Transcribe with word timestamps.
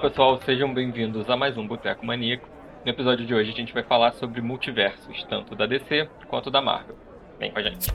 pessoal, 0.00 0.40
sejam 0.40 0.72
bem-vindos 0.72 1.28
a 1.28 1.36
mais 1.36 1.58
um 1.58 1.66
Boteco 1.66 2.06
Maníaco. 2.06 2.48
No 2.86 2.90
episódio 2.90 3.26
de 3.26 3.34
hoje 3.34 3.50
a 3.50 3.54
gente 3.54 3.74
vai 3.74 3.82
falar 3.82 4.12
sobre 4.12 4.40
multiversos, 4.40 5.22
tanto 5.24 5.54
da 5.54 5.66
DC 5.66 6.08
quanto 6.26 6.50
da 6.50 6.62
Marvel. 6.62 6.96
Vem 7.38 7.52
com 7.52 7.58
a 7.58 7.62
gente. 7.62 7.92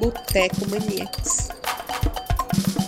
Boteco 0.00 0.70
Maníacos. 0.70 1.48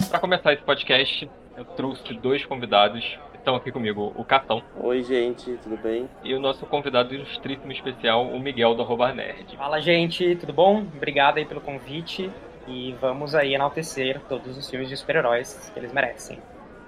Para 0.09 0.19
começar 0.19 0.55
esse 0.55 0.63
podcast, 0.63 1.31
eu 1.59 1.65
trouxe 1.67 2.15
dois 2.15 2.47
convidados. 2.47 3.19
Estão 3.35 3.55
aqui 3.55 3.71
comigo 3.71 4.15
o 4.17 4.25
Catão. 4.25 4.63
Oi, 4.81 5.03
gente, 5.03 5.59
tudo 5.63 5.77
bem? 5.77 6.09
E 6.23 6.33
o 6.33 6.41
nosso 6.41 6.65
convidado 6.65 7.15
ilustríssimo 7.15 7.71
especial, 7.71 8.27
o 8.27 8.41
Miguel 8.41 8.75
do 8.75 8.81
Arroba 8.81 9.13
Nerd. 9.13 9.59
Fala, 9.59 9.79
gente, 9.79 10.37
tudo 10.37 10.55
bom? 10.55 10.79
Obrigado 10.97 11.37
aí 11.37 11.45
pelo 11.45 11.61
convite. 11.61 12.31
E 12.67 12.97
vamos 12.99 13.35
aí 13.35 13.55
enaltecer 13.55 14.23
todos 14.27 14.57
os 14.57 14.71
filmes 14.71 14.89
de 14.89 14.97
super-heróis 14.97 15.71
que 15.75 15.79
eles 15.79 15.93
merecem. 15.93 16.39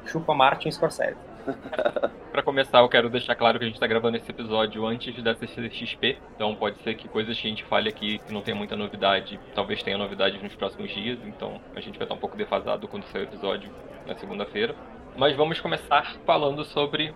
Chupa 0.06 0.33
Martin 0.33 0.70
Scorsese. 0.70 1.35
Para 2.32 2.42
começar, 2.42 2.80
eu 2.80 2.88
quero 2.88 3.09
deixar 3.09 3.34
claro 3.34 3.59
que 3.59 3.64
a 3.64 3.66
gente 3.66 3.77
está 3.77 3.87
gravando 3.87 4.16
esse 4.16 4.30
episódio 4.30 4.84
antes 4.87 5.23
da 5.23 5.34
CCXP, 5.34 6.18
então 6.34 6.54
pode 6.54 6.78
ser 6.82 6.95
que 6.95 7.09
coisas 7.09 7.38
que 7.38 7.46
a 7.46 7.50
gente 7.50 7.64
fale 7.64 7.88
aqui 7.88 8.18
que 8.18 8.32
não 8.32 8.42
tem 8.42 8.54
muita 8.54 8.77
novidade, 8.77 9.41
talvez 9.54 9.82
tenha 9.82 9.96
novidades 9.96 10.42
nos 10.42 10.54
próximos 10.54 10.90
dias, 10.90 11.18
então 11.24 11.60
a 11.74 11.80
gente 11.80 11.98
vai 11.98 12.04
estar 12.04 12.14
um 12.14 12.18
pouco 12.18 12.37
defasado 12.37 12.88
quando 12.88 13.04
sair 13.04 13.23
o 13.23 13.24
episódio 13.24 13.70
na 14.06 14.14
segunda-feira. 14.16 14.74
Mas 15.16 15.34
vamos 15.37 15.60
começar 15.60 16.16
falando 16.27 16.64
sobre 16.64 17.14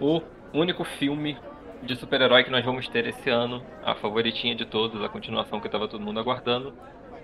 o 0.00 0.22
único 0.52 0.84
filme 0.84 1.36
de 1.82 1.96
super-herói 1.96 2.44
que 2.44 2.50
nós 2.50 2.64
vamos 2.64 2.88
ter 2.88 3.06
esse 3.06 3.28
ano, 3.28 3.62
a 3.84 3.94
favoritinha 3.94 4.54
de 4.54 4.64
todos, 4.64 5.02
a 5.02 5.08
continuação 5.08 5.60
que 5.60 5.66
estava 5.66 5.88
todo 5.88 6.00
mundo 6.00 6.20
aguardando, 6.20 6.74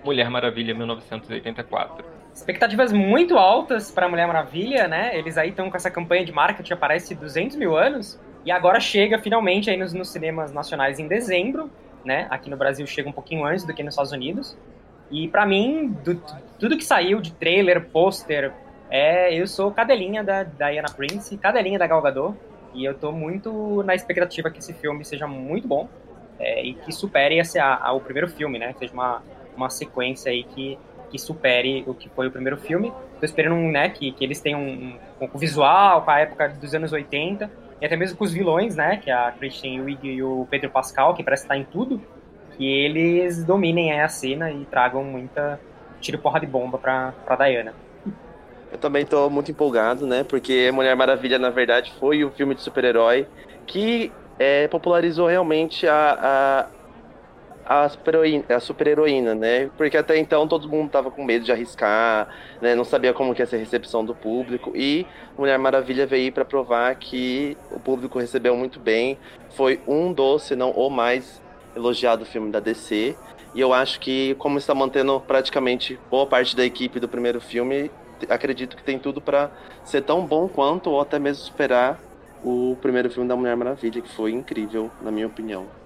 Mulher 0.03 0.29
Maravilha 0.29 0.73
1984. 0.73 2.03
Expectativas 2.33 2.93
muito 2.93 3.37
altas 3.37 3.91
para 3.91 4.07
Mulher 4.07 4.25
Maravilha, 4.25 4.87
né? 4.87 5.17
Eles 5.17 5.37
aí 5.37 5.49
estão 5.49 5.69
com 5.69 5.75
essa 5.75 5.91
campanha 5.91 6.23
de 6.23 6.31
marketing, 6.31 6.73
aparece 6.73 7.13
200 7.13 7.57
mil 7.57 7.75
anos. 7.75 8.19
E 8.45 8.51
agora 8.51 8.79
chega 8.79 9.19
finalmente 9.19 9.69
aí 9.69 9.77
nos, 9.77 9.93
nos, 9.93 10.09
cinemas 10.09 10.51
nacionais 10.51 10.97
em 10.97 11.07
dezembro, 11.07 11.69
né? 12.03 12.27
Aqui 12.29 12.49
no 12.49 12.57
Brasil 12.57 12.87
chega 12.87 13.07
um 13.07 13.11
pouquinho 13.11 13.45
antes 13.45 13.63
do 13.65 13.73
que 13.73 13.83
nos 13.83 13.93
Estados 13.93 14.11
Unidos. 14.11 14.57
E 15.11 15.27
para 15.27 15.45
mim, 15.45 15.89
do, 16.03 16.15
tudo 16.57 16.77
que 16.77 16.85
saiu 16.85 17.19
de 17.19 17.33
trailer, 17.33 17.89
pôster, 17.89 18.51
é, 18.89 19.33
eu 19.33 19.45
sou 19.45 19.71
cadelinha 19.71 20.23
da 20.23 20.43
Diana 20.43 20.89
Prince, 20.89 21.37
cadelinha 21.37 21.77
da 21.77 21.85
Gal 21.85 22.01
Gadot. 22.01 22.35
E 22.73 22.85
eu 22.85 22.93
tô 22.93 23.11
muito 23.11 23.83
na 23.83 23.93
expectativa 23.93 24.49
que 24.49 24.59
esse 24.59 24.73
filme 24.73 25.03
seja 25.03 25.27
muito 25.27 25.67
bom 25.67 25.89
é, 26.39 26.63
e 26.63 26.73
que 26.73 26.91
supere 26.91 27.37
esse, 27.37 27.59
a, 27.59 27.75
a, 27.75 27.91
o 27.91 27.99
primeiro 27.99 28.29
filme, 28.29 28.57
né? 28.57 28.73
Seja 28.79 28.93
uma, 28.93 29.21
uma 29.55 29.69
sequência 29.69 30.31
aí 30.31 30.43
que, 30.43 30.77
que 31.09 31.19
supere 31.19 31.83
o 31.87 31.93
que 31.93 32.09
foi 32.09 32.27
o 32.27 32.31
primeiro 32.31 32.57
filme. 32.57 32.91
Tô 33.19 33.25
esperando 33.25 33.55
né, 33.55 33.89
que, 33.89 34.11
que 34.11 34.23
eles 34.23 34.39
tenham 34.39 34.59
um, 34.61 34.97
um, 35.21 35.29
um 35.33 35.37
visual 35.37 36.01
com 36.03 36.11
a 36.11 36.19
época 36.19 36.49
dos 36.49 36.73
anos 36.73 36.91
80, 36.91 37.51
e 37.81 37.85
até 37.85 37.95
mesmo 37.95 38.17
com 38.17 38.23
os 38.23 38.31
vilões, 38.31 38.75
né, 38.75 38.97
que 38.97 39.09
é 39.09 39.13
a 39.13 39.31
Christian 39.31 39.83
Wiig 39.83 40.07
e 40.07 40.23
o 40.23 40.47
Pedro 40.49 40.69
Pascal, 40.69 41.13
que 41.13 41.23
parece 41.23 41.43
estar 41.43 41.57
em 41.57 41.63
tudo, 41.63 42.01
que 42.55 42.65
eles 42.65 43.43
dominem 43.43 43.99
a 44.01 44.07
cena 44.07 44.51
e 44.51 44.65
tragam 44.65 45.03
muita 45.03 45.59
tiro 45.99 46.17
porra 46.17 46.39
de 46.39 46.47
bomba 46.47 46.77
pra, 46.77 47.13
pra 47.25 47.35
Diana. 47.35 47.73
Eu 48.71 48.77
também 48.77 49.05
tô 49.05 49.29
muito 49.29 49.51
empolgado, 49.51 50.07
né, 50.07 50.23
porque 50.23 50.71
Mulher 50.71 50.95
Maravilha, 50.95 51.37
na 51.37 51.49
verdade, 51.49 51.91
foi 51.99 52.23
o 52.23 52.31
filme 52.31 52.55
de 52.55 52.61
super-herói 52.61 53.27
que 53.65 54.11
é, 54.39 54.67
popularizou 54.67 55.27
realmente 55.27 55.87
a, 55.87 56.17
a 56.19 56.65
a 57.65 58.59
super-heroína, 58.59 59.35
né? 59.35 59.69
Porque 59.77 59.97
até 59.97 60.17
então 60.17 60.47
todo 60.47 60.67
mundo 60.67 60.89
tava 60.89 61.11
com 61.11 61.23
medo 61.23 61.45
de 61.45 61.51
arriscar, 61.51 62.27
né? 62.61 62.75
Não 62.75 62.83
sabia 62.83 63.13
como 63.13 63.33
que 63.33 63.41
ia 63.41 63.45
ser 63.45 63.57
a 63.57 63.59
recepção 63.59 64.03
do 64.03 64.15
público. 64.15 64.71
E 64.75 65.05
Mulher 65.37 65.57
Maravilha 65.57 66.05
veio 66.05 66.31
para 66.31 66.45
provar 66.45 66.95
que 66.95 67.57
o 67.71 67.79
público 67.79 68.19
recebeu 68.19 68.55
muito 68.55 68.79
bem. 68.79 69.17
Foi 69.51 69.79
um 69.87 70.11
dos, 70.11 70.43
se 70.43 70.55
não 70.55 70.71
o 70.71 70.89
mais 70.89 71.41
elogiado 71.75 72.25
filme 72.25 72.51
da 72.51 72.59
DC. 72.59 73.15
E 73.53 73.59
eu 73.59 73.73
acho 73.73 73.99
que, 73.99 74.35
como 74.35 74.57
está 74.57 74.73
mantendo 74.73 75.19
praticamente 75.19 75.99
boa 76.09 76.25
parte 76.25 76.55
da 76.55 76.65
equipe 76.65 76.99
do 76.99 77.07
primeiro 77.07 77.41
filme, 77.41 77.91
acredito 78.29 78.77
que 78.77 78.83
tem 78.83 78.97
tudo 78.97 79.19
para 79.19 79.51
ser 79.83 80.01
tão 80.01 80.25
bom 80.25 80.47
quanto, 80.47 80.89
ou 80.89 81.01
até 81.01 81.19
mesmo 81.19 81.43
superar 81.43 81.99
o 82.43 82.77
primeiro 82.81 83.09
filme 83.09 83.27
da 83.27 83.35
Mulher 83.35 83.55
Maravilha, 83.55 84.01
que 84.01 84.09
foi 84.09 84.31
incrível, 84.31 84.89
na 85.01 85.11
minha 85.11 85.27
opinião. 85.27 85.80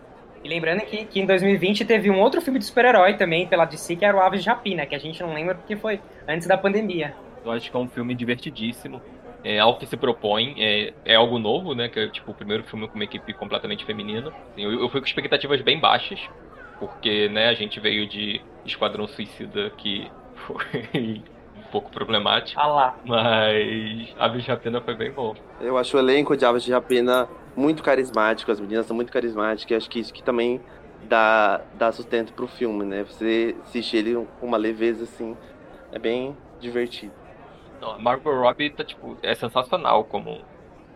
E 0.46 0.48
lembrando 0.48 0.82
que, 0.82 1.06
que 1.06 1.20
em 1.20 1.26
2020 1.26 1.84
teve 1.86 2.12
um 2.12 2.20
outro 2.20 2.40
filme 2.40 2.60
de 2.60 2.66
super-herói 2.66 3.16
também 3.16 3.48
pela 3.48 3.66
DC, 3.66 3.96
que 3.96 4.06
era 4.06 4.16
o 4.16 4.22
Aves 4.22 4.44
de 4.44 4.48
Rapina, 4.48 4.86
que 4.86 4.94
a 4.94 5.00
gente 5.00 5.20
não 5.24 5.34
lembra 5.34 5.56
porque 5.56 5.76
foi 5.76 6.00
antes 6.28 6.48
da 6.48 6.56
pandemia. 6.56 7.16
Eu 7.44 7.52
acho 7.52 7.72
que 7.72 7.76
é 7.76 7.80
um 7.80 7.88
filme 7.88 8.14
divertidíssimo. 8.14 9.02
É 9.44 9.58
algo 9.58 9.80
que 9.80 9.88
se 9.88 9.98
propõe, 9.98 10.54
é, 10.60 10.94
é 11.04 11.16
algo 11.16 11.40
novo, 11.40 11.74
né? 11.74 11.90
Que 11.90 12.00
é 12.00 12.08
tipo 12.10 12.30
o 12.30 12.34
primeiro 12.36 12.64
filme 12.64 12.88
com 12.88 12.94
uma 12.94 13.04
equipe 13.06 13.34
completamente 13.34 13.84
feminina. 13.86 14.30
Assim, 14.52 14.64
eu, 14.64 14.72
eu 14.82 14.88
fui 14.88 15.02
com 15.02 15.08
expectativas 15.08 15.60
bem 15.64 15.80
baixas, 15.80 16.20
porque 16.80 17.28
né, 17.30 17.50
a 17.50 17.56
gente 17.56 17.80
veio 17.80 18.08
de 18.08 18.40
Esquadrão 18.64 19.08
Suicida, 19.08 19.72
que 19.72 20.08
foi 20.46 21.24
um 21.58 21.64
pouco 21.72 21.90
problemático. 21.90 22.62
Ah 22.62 22.68
lá. 22.68 22.96
Mas 23.04 24.16
Aves 24.20 24.44
de 24.44 24.52
Rapina 24.52 24.80
foi 24.80 24.94
bem 24.94 25.12
bom. 25.12 25.34
Eu 25.60 25.76
acho 25.76 25.98
o 25.98 26.00
elenco 26.00 26.38
de 26.38 26.46
Aves 26.46 26.64
de 26.64 26.72
Rapina 26.72 27.28
muito 27.56 27.82
carismático, 27.84 28.52
as 28.52 28.60
meninas 28.60 28.86
são 28.86 28.96
muito 28.96 29.12
carismáticas, 29.12 29.72
e 29.72 29.76
acho 29.76 29.90
que 29.90 30.00
isso 30.00 30.14
que 30.14 30.24
também 30.24 30.62
dá, 31.04 31.62
dá 31.76 31.92
sustento 31.92 32.34
pro 32.34 32.48
filme, 32.48 32.84
né? 32.86 33.04
Você 33.04 33.56
assistir 33.64 33.98
ele 33.98 34.28
com 34.40 34.48
uma 34.48 34.58
leveza 34.58 35.04
assim, 35.04 35.36
é 35.92 36.00
bem 36.00 36.36
divertido. 36.60 37.14
Não, 37.82 37.92
a 37.92 38.00
Margot 38.00 38.32
Robbie 38.32 38.70
tá, 38.70 38.84
tipo, 38.84 39.18
é 39.22 39.34
sensacional 39.36 40.04
como, 40.06 40.42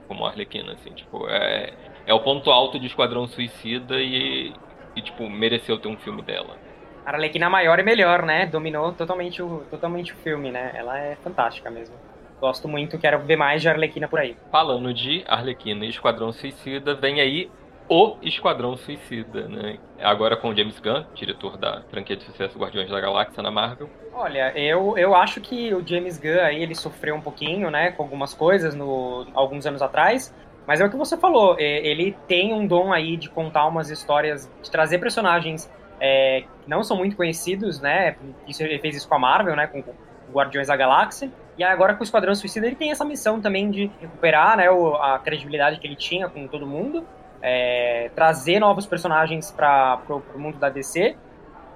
como 0.08 0.26
Arlequina, 0.26 0.74
assim, 0.74 0.92
tipo, 0.92 1.28
é, 1.28 1.74
é 2.06 2.14
o 2.14 2.20
ponto 2.22 2.50
alto 2.50 2.80
de 2.80 2.88
Esquadrão 2.88 3.28
Suicida 3.28 4.00
e, 4.00 4.54
e 4.96 5.02
tipo, 5.02 5.30
mereceu 5.30 5.78
ter 5.78 5.88
um 5.88 5.98
filme 5.98 6.22
dela. 6.22 6.58
A 7.06 7.12
Arlequina 7.12 7.50
maior 7.50 7.80
e 7.80 7.84
melhor, 7.84 8.24
né? 8.24 8.46
Dominou 8.46 8.92
totalmente 8.94 9.42
o, 9.42 9.64
totalmente 9.70 10.14
o 10.14 10.16
filme, 10.18 10.52
né? 10.52 10.72
Ela 10.76 11.00
é 11.00 11.16
fantástica 11.16 11.70
mesmo. 11.70 11.96
Gosto 12.40 12.68
muito, 12.68 12.98
quero 12.98 13.20
ver 13.20 13.36
mais 13.36 13.62
de 13.62 13.70
Arlequina 13.70 14.08
por 14.08 14.20
aí. 14.20 14.36
Falando 14.52 14.94
de 14.94 15.24
Arlequina 15.28 15.86
e 15.86 15.90
Esquadrão 15.90 16.32
Suicida, 16.32 16.96
vem 16.96 17.20
aí 17.20 17.52
o 17.90 18.16
Esquadrão 18.22 18.78
Suicida, 18.78 19.48
né? 19.48 19.78
Agora 20.00 20.38
com 20.38 20.56
James 20.56 20.80
Gunn, 20.80 21.04
diretor 21.14 21.58
da 21.58 21.82
franquia 21.90 22.16
de 22.16 22.24
sucesso 22.24 22.58
Guardiões 22.58 22.90
da 22.90 23.00
Galáxia 23.00 23.42
na 23.42 23.52
Marvel. 23.52 23.90
Olha, 24.14 24.58
eu, 24.58 24.98
eu 24.98 25.16
acho 25.16 25.42
que 25.42 25.74
o 25.74 25.86
James 25.86 26.20
Gunn 26.20 26.40
aí 26.42 26.62
ele 26.62 26.76
sofreu 26.76 27.16
um 27.16 27.22
pouquinho, 27.22 27.70
né, 27.72 27.92
com 27.92 28.04
algumas 28.04 28.34
coisas 28.34 28.76
no 28.76 29.26
alguns 29.34 29.66
anos 29.66 29.82
atrás, 29.82 30.34
mas 30.68 30.80
é 30.80 30.86
o 30.86 30.90
que 30.90 30.96
você 30.96 31.18
falou, 31.18 31.60
ele 31.60 32.16
tem 32.28 32.54
um 32.54 32.68
dom 32.68 32.94
aí 32.94 33.18
de 33.18 33.28
contar 33.28 33.66
umas 33.66 33.90
histórias, 33.90 34.50
de 34.62 34.70
trazer 34.70 35.00
personagens 35.00 35.70
é, 36.00 36.44
que 36.62 36.70
não 36.70 36.84
são 36.84 36.96
muito 36.96 37.18
conhecidos, 37.18 37.82
né? 37.82 38.16
Isso 38.48 38.62
ele 38.62 38.78
fez 38.78 38.96
isso 38.96 39.10
com 39.10 39.16
a 39.16 39.20
Marvel, 39.20 39.56
né, 39.56 39.66
com 39.66 39.84
Guardiões 40.32 40.68
da 40.68 40.78
Galáxia. 40.78 41.32
E 41.60 41.64
agora 41.64 41.94
com 41.94 42.00
o 42.00 42.04
Esquadrão 42.06 42.34
Suicida 42.34 42.68
ele 42.68 42.76
tem 42.78 42.90
essa 42.90 43.04
missão 43.04 43.42
também 43.42 43.70
de 43.70 43.92
recuperar 44.00 44.56
né, 44.56 44.68
a 45.02 45.20
credibilidade 45.20 45.78
que 45.78 45.86
ele 45.86 45.98
tinha 45.98 46.30
com 46.30 46.48
todo 46.48 46.66
mundo, 46.66 47.06
é, 47.42 48.10
trazer 48.16 48.62
novos 48.62 48.86
personagens 48.86 49.52
para 49.52 50.02
o 50.08 50.40
mundo 50.40 50.58
da 50.58 50.70
DC 50.70 51.18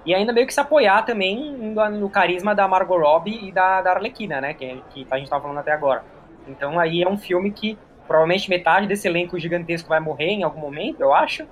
e 0.06 0.16
ainda 0.16 0.32
meio 0.32 0.48
que 0.48 0.54
se 0.54 0.60
apoiar 0.62 1.02
também 1.02 1.52
no, 1.52 2.10
carisma 2.10 2.56
da 2.56 2.66
Margot 2.66 2.98
Robbie 2.98 3.50
e 3.50 3.52
da, 3.52 3.82
da 3.82 3.92
Arlequina, 3.92 4.40
né, 4.40 4.54
que, 4.54 4.82
que 4.92 5.06
a 5.12 5.18
gente 5.18 5.26
estava 5.26 5.42
falando 5.42 5.58
até 5.58 5.74
agora. 5.74 6.06
Então 6.48 6.80
aí 6.80 7.04
é 7.04 7.10
um 7.10 7.18
filme 7.18 7.52
que 7.52 7.78
provavelmente 8.08 8.50
metade 8.50 8.88
desse 8.88 9.06
elenco 9.10 9.38
gigantesco 9.38 9.90
vai 9.90 10.00
morrer 10.00 10.30
em 10.30 10.44
algum 10.44 10.62
momento, 10.62 11.02
eu 11.02 11.14
acho, 11.14 11.46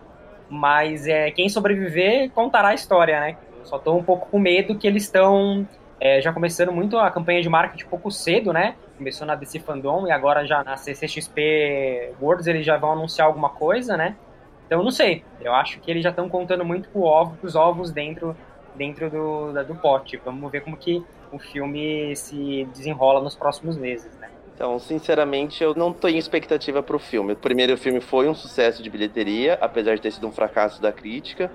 mas 0.49 1.05
é, 1.05 1.31
quem 1.31 1.49
sobreviver 1.49 2.31
contará 2.31 2.69
a 2.69 2.73
história, 2.73 3.19
né. 3.19 3.37
só 3.65 3.75
estou 3.75 3.99
um 3.99 4.03
pouco 4.03 4.29
com 4.29 4.39
medo 4.39 4.77
que 4.77 4.87
eles 4.87 5.03
estão 5.03 5.67
é, 6.01 6.19
já 6.19 6.33
começando 6.33 6.71
muito 6.71 6.97
a 6.97 7.11
campanha 7.11 7.43
de 7.43 7.47
marketing 7.47 7.85
pouco 7.85 8.09
cedo, 8.09 8.51
né? 8.51 8.73
Começou 8.97 9.27
na 9.27 9.35
DC 9.35 9.59
Fandom 9.59 10.07
e 10.07 10.11
agora 10.11 10.43
já 10.47 10.63
na 10.63 10.75
CCXP 10.75 12.13
Worlds 12.19 12.47
eles 12.47 12.65
já 12.65 12.75
vão 12.75 12.93
anunciar 12.93 13.27
alguma 13.27 13.49
coisa, 13.49 13.95
né? 13.95 14.15
Então 14.65 14.81
não 14.81 14.89
sei. 14.89 15.23
Eu 15.39 15.53
acho 15.53 15.79
que 15.79 15.91
eles 15.91 16.01
já 16.01 16.09
estão 16.09 16.27
contando 16.27 16.65
muito 16.65 16.89
com, 16.89 17.01
ovo, 17.01 17.37
os 17.43 17.55
ovos 17.55 17.91
dentro, 17.91 18.35
dentro 18.75 19.11
do, 19.11 19.53
da, 19.53 19.61
do 19.61 19.75
pote. 19.75 20.19
Vamos 20.25 20.51
ver 20.51 20.61
como 20.61 20.75
que 20.75 21.05
o 21.31 21.37
filme 21.37 22.15
se 22.15 22.67
desenrola 22.73 23.21
nos 23.21 23.35
próximos 23.35 23.77
meses, 23.77 24.17
né? 24.17 24.27
Então, 24.55 24.79
sinceramente, 24.79 25.63
eu 25.63 25.75
não 25.75 25.93
tenho 25.93 26.17
expectativa 26.17 26.81
para 26.81 26.95
o 26.95 26.99
filme. 26.99 27.33
O 27.33 27.35
primeiro 27.37 27.77
filme 27.77 28.01
foi 28.01 28.27
um 28.27 28.33
sucesso 28.33 28.81
de 28.81 28.89
bilheteria, 28.89 29.55
apesar 29.61 29.95
de 29.95 30.01
ter 30.01 30.11
sido 30.11 30.27
um 30.27 30.31
fracasso 30.31 30.81
da 30.81 30.91
crítica. 30.91 31.51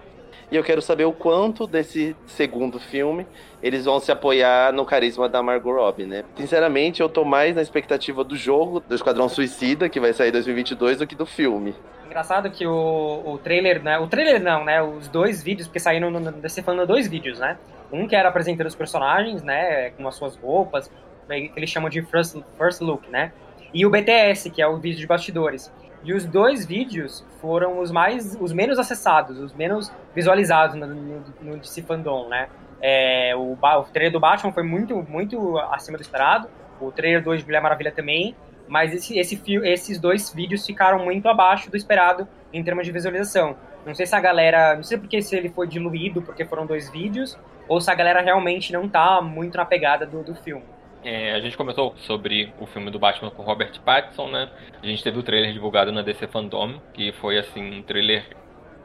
E 0.50 0.56
eu 0.56 0.62
quero 0.62 0.80
saber 0.80 1.04
o 1.04 1.12
quanto 1.12 1.66
desse 1.66 2.14
segundo 2.26 2.78
filme 2.78 3.26
eles 3.62 3.84
vão 3.84 3.98
se 3.98 4.12
apoiar 4.12 4.72
no 4.72 4.84
carisma 4.84 5.28
da 5.28 5.42
Margot 5.42 5.72
Robbie, 5.72 6.06
né? 6.06 6.24
Sinceramente, 6.36 7.00
eu 7.00 7.08
tô 7.08 7.24
mais 7.24 7.56
na 7.56 7.62
expectativa 7.62 8.22
do 8.22 8.36
jogo 8.36 8.80
do 8.80 8.94
Esquadrão 8.94 9.28
Suicida, 9.28 9.88
que 9.88 9.98
vai 9.98 10.12
sair 10.12 10.28
em 10.28 10.32
2022, 10.32 10.98
do 10.98 11.06
que 11.06 11.16
do 11.16 11.26
filme. 11.26 11.74
Engraçado 12.06 12.48
que 12.50 12.66
o, 12.66 13.22
o 13.24 13.38
trailer, 13.38 13.82
né? 13.82 13.98
O 13.98 14.06
trailer 14.06 14.40
não, 14.40 14.64
né? 14.64 14.80
Os 14.80 15.08
dois 15.08 15.42
vídeos, 15.42 15.66
porque 15.66 15.80
saíram 15.80 16.10
no, 16.10 16.20
no 16.20 16.86
dois 16.86 17.08
vídeos, 17.08 17.40
né? 17.40 17.58
Um 17.92 18.06
que 18.06 18.14
era 18.14 18.28
apresentando 18.28 18.68
os 18.68 18.74
personagens, 18.74 19.42
né? 19.42 19.90
Com 19.90 20.06
as 20.06 20.14
suas 20.14 20.36
roupas, 20.36 20.88
que 21.28 21.52
eles 21.56 21.70
chamam 21.70 21.90
de 21.90 22.02
first, 22.02 22.36
first 22.56 22.80
look, 22.80 23.08
né? 23.10 23.32
e 23.76 23.84
o 23.84 23.90
BTS, 23.90 24.48
que 24.50 24.62
é 24.62 24.66
o 24.66 24.78
vídeo 24.78 24.98
de 24.98 25.06
bastidores. 25.06 25.70
E 26.06 26.14
os 26.14 26.24
dois 26.24 26.64
vídeos 26.64 27.26
foram 27.40 27.80
os 27.80 27.90
mais, 27.90 28.38
os 28.40 28.52
menos 28.52 28.78
acessados, 28.78 29.40
os 29.40 29.52
menos 29.52 29.92
visualizados 30.14 30.76
no, 30.76 30.86
no, 30.86 31.24
no 31.42 31.56
DC 31.56 31.82
Fandom, 31.82 32.28
né? 32.28 32.48
É, 32.80 33.34
o, 33.34 33.58
o 33.60 33.82
trailer 33.92 34.12
do 34.12 34.20
Batman 34.20 34.52
foi 34.52 34.62
muito, 34.62 34.94
muito 35.08 35.58
acima 35.58 35.98
do 35.98 36.02
esperado. 36.02 36.48
O 36.80 36.92
trailer 36.92 37.24
2 37.24 37.40
de 37.40 37.46
Mulher 37.46 37.60
Maravilha 37.60 37.90
também. 37.90 38.36
Mas 38.68 38.94
esse, 38.94 39.18
esse, 39.18 39.40
esses 39.64 39.98
dois 39.98 40.32
vídeos 40.32 40.64
ficaram 40.64 41.04
muito 41.04 41.28
abaixo 41.28 41.68
do 41.68 41.76
esperado 41.76 42.28
em 42.52 42.62
termos 42.62 42.86
de 42.86 42.92
visualização. 42.92 43.56
Não 43.84 43.92
sei 43.92 44.06
se 44.06 44.14
a 44.14 44.20
galera. 44.20 44.76
Não 44.76 44.84
sei 44.84 44.98
porque 44.98 45.20
se 45.20 45.34
ele 45.34 45.48
foi 45.48 45.66
diluído 45.66 46.22
porque 46.22 46.44
foram 46.44 46.66
dois 46.66 46.88
vídeos, 46.88 47.36
ou 47.66 47.80
se 47.80 47.90
a 47.90 47.94
galera 47.96 48.20
realmente 48.20 48.72
não 48.72 48.88
tá 48.88 49.20
muito 49.20 49.56
na 49.56 49.64
pegada 49.64 50.06
do, 50.06 50.22
do 50.22 50.36
filme. 50.36 50.62
É, 51.04 51.32
a 51.32 51.40
gente 51.40 51.56
comentou 51.56 51.94
sobre 51.98 52.52
o 52.58 52.66
filme 52.66 52.90
do 52.90 52.98
Batman 52.98 53.30
com 53.30 53.42
Robert 53.42 53.80
Pattinson, 53.84 54.28
né? 54.28 54.50
A 54.82 54.86
gente 54.86 55.02
teve 55.02 55.18
o 55.18 55.22
trailer 55.22 55.52
divulgado 55.52 55.92
na 55.92 56.02
DC 56.02 56.26
Fandom, 56.26 56.80
que 56.92 57.12
foi 57.12 57.38
assim 57.38 57.78
um 57.78 57.82
trailer 57.82 58.24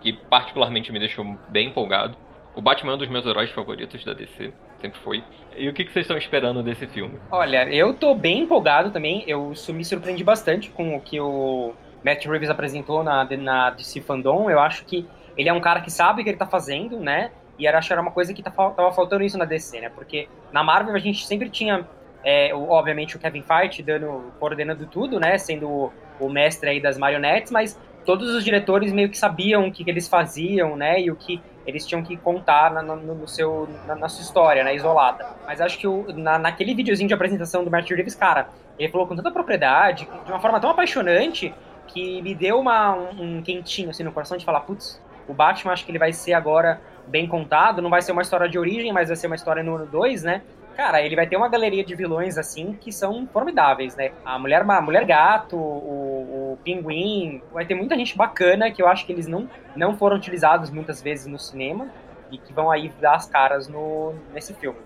que 0.01 0.13
particularmente 0.13 0.91
me 0.91 0.99
deixou 0.99 1.25
bem 1.49 1.69
empolgado. 1.69 2.15
O 2.55 2.61
Batman 2.61 2.91
é 2.91 2.95
um 2.95 2.97
dos 2.97 3.09
meus 3.09 3.25
heróis 3.25 3.49
favoritos 3.51 4.03
da 4.03 4.13
DC, 4.13 4.51
sempre 4.79 4.99
foi. 4.99 5.23
E 5.55 5.69
o 5.69 5.73
que, 5.73 5.83
vocês 5.83 6.03
estão 6.03 6.17
esperando 6.17 6.61
desse 6.61 6.85
filme? 6.85 7.17
Olha, 7.31 7.67
eu 7.73 7.93
tô 7.93 8.13
bem 8.13 8.41
empolgado 8.41 8.91
também. 8.91 9.23
Eu 9.25 9.53
me 9.69 9.85
surpreendi 9.85 10.23
bastante 10.23 10.69
com 10.69 10.95
o 10.95 11.01
que 11.01 11.19
o 11.19 11.73
Matt 12.03 12.25
Reeves 12.25 12.49
apresentou 12.49 13.03
na, 13.03 13.23
na 13.37 13.69
DC 13.69 14.01
Fandom. 14.01 14.49
Eu 14.49 14.59
acho 14.59 14.83
que 14.85 15.07
ele 15.37 15.47
é 15.47 15.53
um 15.53 15.61
cara 15.61 15.81
que 15.81 15.89
sabe 15.89 16.21
o 16.21 16.23
que 16.23 16.29
ele 16.29 16.37
tá 16.37 16.45
fazendo, 16.45 16.99
né? 16.99 17.31
E 17.57 17.65
eu 17.65 17.77
acho 17.77 17.87
que 17.87 17.93
era 17.93 18.01
uma 18.01 18.11
coisa 18.11 18.33
que 18.33 18.43
tá 18.43 18.51
tava 18.51 18.91
faltando 18.91 19.23
isso 19.23 19.37
na 19.37 19.45
DC, 19.45 19.79
né? 19.79 19.89
Porque 19.89 20.27
na 20.51 20.63
Marvel 20.63 20.95
a 20.95 20.99
gente 20.99 21.25
sempre 21.25 21.49
tinha 21.49 21.87
é, 22.23 22.53
obviamente 22.53 23.15
o 23.15 23.19
Kevin 23.19 23.41
Feige 23.41 23.81
dando, 23.81 24.31
coordenando 24.39 24.85
tudo, 24.85 25.19
né, 25.19 25.37
sendo 25.37 25.67
o, 25.67 25.93
o, 26.19 26.29
mestre 26.29 26.69
aí 26.69 26.79
das 26.79 26.97
marionetes, 26.97 27.51
mas 27.51 27.79
todos 28.05 28.29
os 28.33 28.43
diretores 28.43 28.91
meio 28.91 29.09
que 29.09 29.17
sabiam 29.17 29.67
o 29.67 29.71
que, 29.71 29.83
que 29.83 29.89
eles 29.89 30.07
faziam, 30.07 30.75
né, 30.75 31.01
e 31.01 31.09
o 31.09 31.15
que 31.15 31.41
eles 31.65 31.85
tinham 31.85 32.03
que 32.03 32.17
contar 32.17 32.71
na, 32.71 32.81
no, 32.81 32.95
no, 32.95 33.27
seu, 33.27 33.67
na, 33.87 33.95
na, 33.95 34.09
sua 34.09 34.23
história, 34.23 34.63
né, 34.63 34.75
isolada. 34.75 35.25
Mas 35.45 35.61
acho 35.61 35.77
que 35.77 35.87
o, 35.87 36.05
na, 36.13 36.37
naquele 36.37 36.73
videozinho 36.73 37.07
de 37.07 37.13
apresentação 37.13 37.63
do 37.63 37.71
Matt 37.71 37.89
Reeves, 37.89 38.15
cara, 38.15 38.49
ele 38.77 38.91
falou 38.91 39.07
com 39.07 39.15
tanta 39.15 39.31
propriedade, 39.31 40.07
de 40.25 40.31
uma 40.31 40.39
forma 40.39 40.59
tão 40.59 40.69
apaixonante, 40.69 41.53
que 41.87 42.21
me 42.21 42.33
deu 42.33 42.59
uma, 42.59 42.95
um, 42.95 43.37
um 43.37 43.41
quentinho 43.41 43.89
assim 43.89 44.03
no 44.03 44.11
coração 44.11 44.37
de 44.37 44.45
falar, 44.45 44.61
putz, 44.61 45.01
o 45.27 45.33
Batman 45.33 45.73
acho 45.73 45.85
que 45.85 45.91
ele 45.91 45.99
vai 45.99 46.13
ser 46.13 46.33
agora 46.33 46.81
bem 47.07 47.27
contado, 47.27 47.81
não 47.81 47.89
vai 47.89 48.01
ser 48.01 48.11
uma 48.11 48.21
história 48.21 48.47
de 48.47 48.57
origem, 48.57 48.91
mas 48.93 49.09
vai 49.09 49.17
ser 49.17 49.27
uma 49.27 49.35
história 49.35 49.61
no 49.63 49.75
ano 49.75 49.85
2, 49.85 50.23
né? 50.23 50.41
Cara, 50.75 51.01
ele 51.01 51.15
vai 51.15 51.27
ter 51.27 51.35
uma 51.35 51.49
galeria 51.49 51.83
de 51.83 51.95
vilões 51.95 52.37
assim 52.37 52.73
que 52.73 52.91
são 52.91 53.27
formidáveis, 53.27 53.95
né? 53.95 54.11
A 54.23 54.39
mulher, 54.39 54.61
a 54.61 54.81
mulher 54.81 55.05
gato, 55.05 55.55
o, 55.55 56.53
o 56.53 56.57
pinguim, 56.63 57.41
vai 57.51 57.65
ter 57.65 57.75
muita 57.75 57.95
gente 57.95 58.17
bacana 58.17 58.71
que 58.71 58.81
eu 58.81 58.87
acho 58.87 59.05
que 59.05 59.11
eles 59.11 59.27
não, 59.27 59.49
não 59.75 59.95
foram 59.97 60.15
utilizados 60.15 60.69
muitas 60.69 61.01
vezes 61.01 61.27
no 61.27 61.37
cinema 61.37 61.89
e 62.31 62.37
que 62.37 62.53
vão 62.53 62.71
aí 62.71 62.89
dar 63.01 63.15
as 63.15 63.27
caras 63.27 63.67
no, 63.67 64.13
nesse 64.33 64.53
filme. 64.53 64.79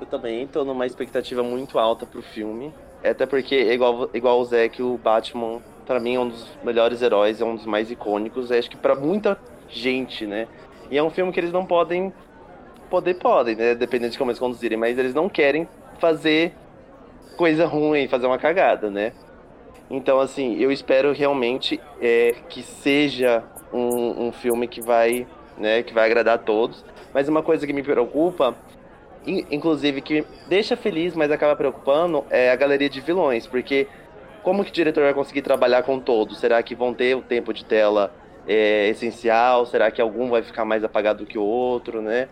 Eu 0.00 0.06
também 0.06 0.46
tô 0.46 0.64
numa 0.64 0.86
expectativa 0.86 1.42
muito 1.42 1.78
alta 1.78 2.06
pro 2.06 2.22
filme. 2.22 2.74
Até 3.04 3.26
porque, 3.26 3.72
igual, 3.72 4.08
igual 4.14 4.40
o 4.40 4.44
Zé, 4.44 4.68
que 4.68 4.82
o 4.82 4.96
Batman, 4.96 5.60
para 5.86 6.00
mim, 6.00 6.14
é 6.14 6.20
um 6.20 6.28
dos 6.28 6.58
melhores 6.62 7.02
heróis, 7.02 7.40
é 7.40 7.44
um 7.44 7.54
dos 7.54 7.66
mais 7.66 7.90
icônicos. 7.90 8.50
Acho 8.50 8.70
que 8.70 8.76
para 8.76 8.94
muita 8.94 9.38
gente, 9.68 10.26
né? 10.26 10.48
E 10.90 10.98
é 10.98 11.02
um 11.02 11.10
filme 11.10 11.32
que 11.32 11.38
eles 11.38 11.52
não 11.52 11.64
podem 11.64 12.12
poder 12.92 13.14
podem, 13.14 13.56
né? 13.56 13.74
Dependendo 13.74 14.12
de 14.12 14.18
como 14.18 14.30
eles 14.30 14.38
conduzirem, 14.38 14.76
mas 14.76 14.98
eles 14.98 15.14
não 15.14 15.26
querem 15.26 15.66
fazer 15.98 16.52
coisa 17.38 17.64
ruim, 17.64 18.06
fazer 18.06 18.26
uma 18.26 18.36
cagada, 18.36 18.90
né? 18.90 19.14
Então, 19.90 20.20
assim, 20.20 20.58
eu 20.58 20.70
espero 20.70 21.10
realmente 21.12 21.80
é, 22.02 22.34
que 22.50 22.62
seja 22.62 23.42
um, 23.72 24.26
um, 24.26 24.32
filme 24.32 24.68
que 24.68 24.82
vai, 24.82 25.26
né, 25.56 25.82
que 25.82 25.94
vai 25.94 26.04
agradar 26.04 26.34
a 26.34 26.38
todos. 26.38 26.84
Mas 27.14 27.28
uma 27.28 27.42
coisa 27.42 27.66
que 27.66 27.72
me 27.72 27.82
preocupa, 27.82 28.54
inclusive 29.26 30.02
que 30.02 30.26
deixa 30.46 30.76
feliz, 30.76 31.14
mas 31.14 31.30
acaba 31.30 31.56
preocupando, 31.56 32.26
é 32.28 32.50
a 32.50 32.56
galeria 32.56 32.90
de 32.90 33.00
vilões, 33.00 33.46
porque 33.46 33.86
como 34.42 34.64
que 34.64 34.70
o 34.70 34.74
diretor 34.74 35.04
vai 35.04 35.14
conseguir 35.14 35.40
trabalhar 35.40 35.82
com 35.82 35.98
todos? 35.98 36.38
Será 36.38 36.62
que 36.62 36.74
vão 36.74 36.92
ter 36.92 37.16
o 37.16 37.22
tempo 37.22 37.54
de 37.54 37.64
tela 37.64 38.12
é, 38.46 38.88
essencial? 38.88 39.64
Será 39.64 39.90
que 39.90 40.00
algum 40.00 40.28
vai 40.28 40.42
ficar 40.42 40.64
mais 40.66 40.84
apagado 40.84 41.24
que 41.24 41.38
o 41.38 41.42
outro, 41.42 42.02
né? 42.02 42.28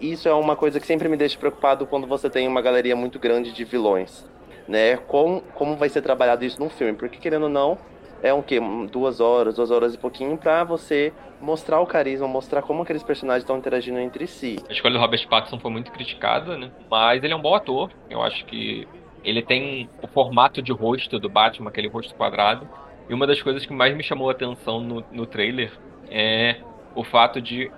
Isso 0.00 0.28
é 0.28 0.34
uma 0.34 0.56
coisa 0.56 0.80
que 0.80 0.86
sempre 0.86 1.08
me 1.08 1.16
deixa 1.16 1.38
preocupado 1.38 1.86
quando 1.86 2.06
você 2.06 2.28
tem 2.28 2.48
uma 2.48 2.60
galeria 2.60 2.96
muito 2.96 3.18
grande 3.18 3.52
de 3.52 3.64
vilões, 3.64 4.28
né? 4.66 4.96
Como, 4.96 5.40
como 5.54 5.76
vai 5.76 5.88
ser 5.88 6.02
trabalhado 6.02 6.44
isso 6.44 6.58
num 6.60 6.70
filme? 6.70 6.94
Porque, 6.94 7.18
querendo 7.18 7.44
ou 7.44 7.48
não, 7.48 7.78
é 8.22 8.34
um 8.34 8.42
quê? 8.42 8.60
Duas 8.90 9.20
horas, 9.20 9.56
duas 9.56 9.70
horas 9.70 9.94
e 9.94 9.98
pouquinho 9.98 10.36
pra 10.36 10.64
você 10.64 11.12
mostrar 11.40 11.80
o 11.80 11.86
carisma, 11.86 12.28
mostrar 12.28 12.62
como 12.62 12.82
aqueles 12.82 13.02
personagens 13.02 13.42
estão 13.42 13.56
interagindo 13.56 13.98
entre 13.98 14.26
si. 14.26 14.58
A 14.68 14.72
escolha 14.72 14.94
do 14.94 15.00
Robert 15.00 15.26
Pattinson 15.28 15.58
foi 15.58 15.70
muito 15.70 15.90
criticada, 15.90 16.56
né? 16.56 16.70
Mas 16.90 17.24
ele 17.24 17.32
é 17.32 17.36
um 17.36 17.40
bom 17.40 17.54
ator. 17.54 17.90
Eu 18.10 18.22
acho 18.22 18.44
que 18.44 18.86
ele 19.24 19.42
tem 19.42 19.88
o 20.02 20.06
formato 20.06 20.60
de 20.60 20.72
rosto 20.72 21.18
do 21.18 21.28
Batman, 21.28 21.70
aquele 21.70 21.88
rosto 21.88 22.14
quadrado. 22.14 22.68
E 23.08 23.14
uma 23.14 23.26
das 23.26 23.42
coisas 23.42 23.64
que 23.64 23.72
mais 23.72 23.96
me 23.96 24.02
chamou 24.02 24.28
a 24.28 24.32
atenção 24.32 24.80
no, 24.80 25.04
no 25.10 25.26
trailer 25.26 25.72
é 26.08 26.56
o 26.94 27.02
fato 27.02 27.40
de 27.40 27.70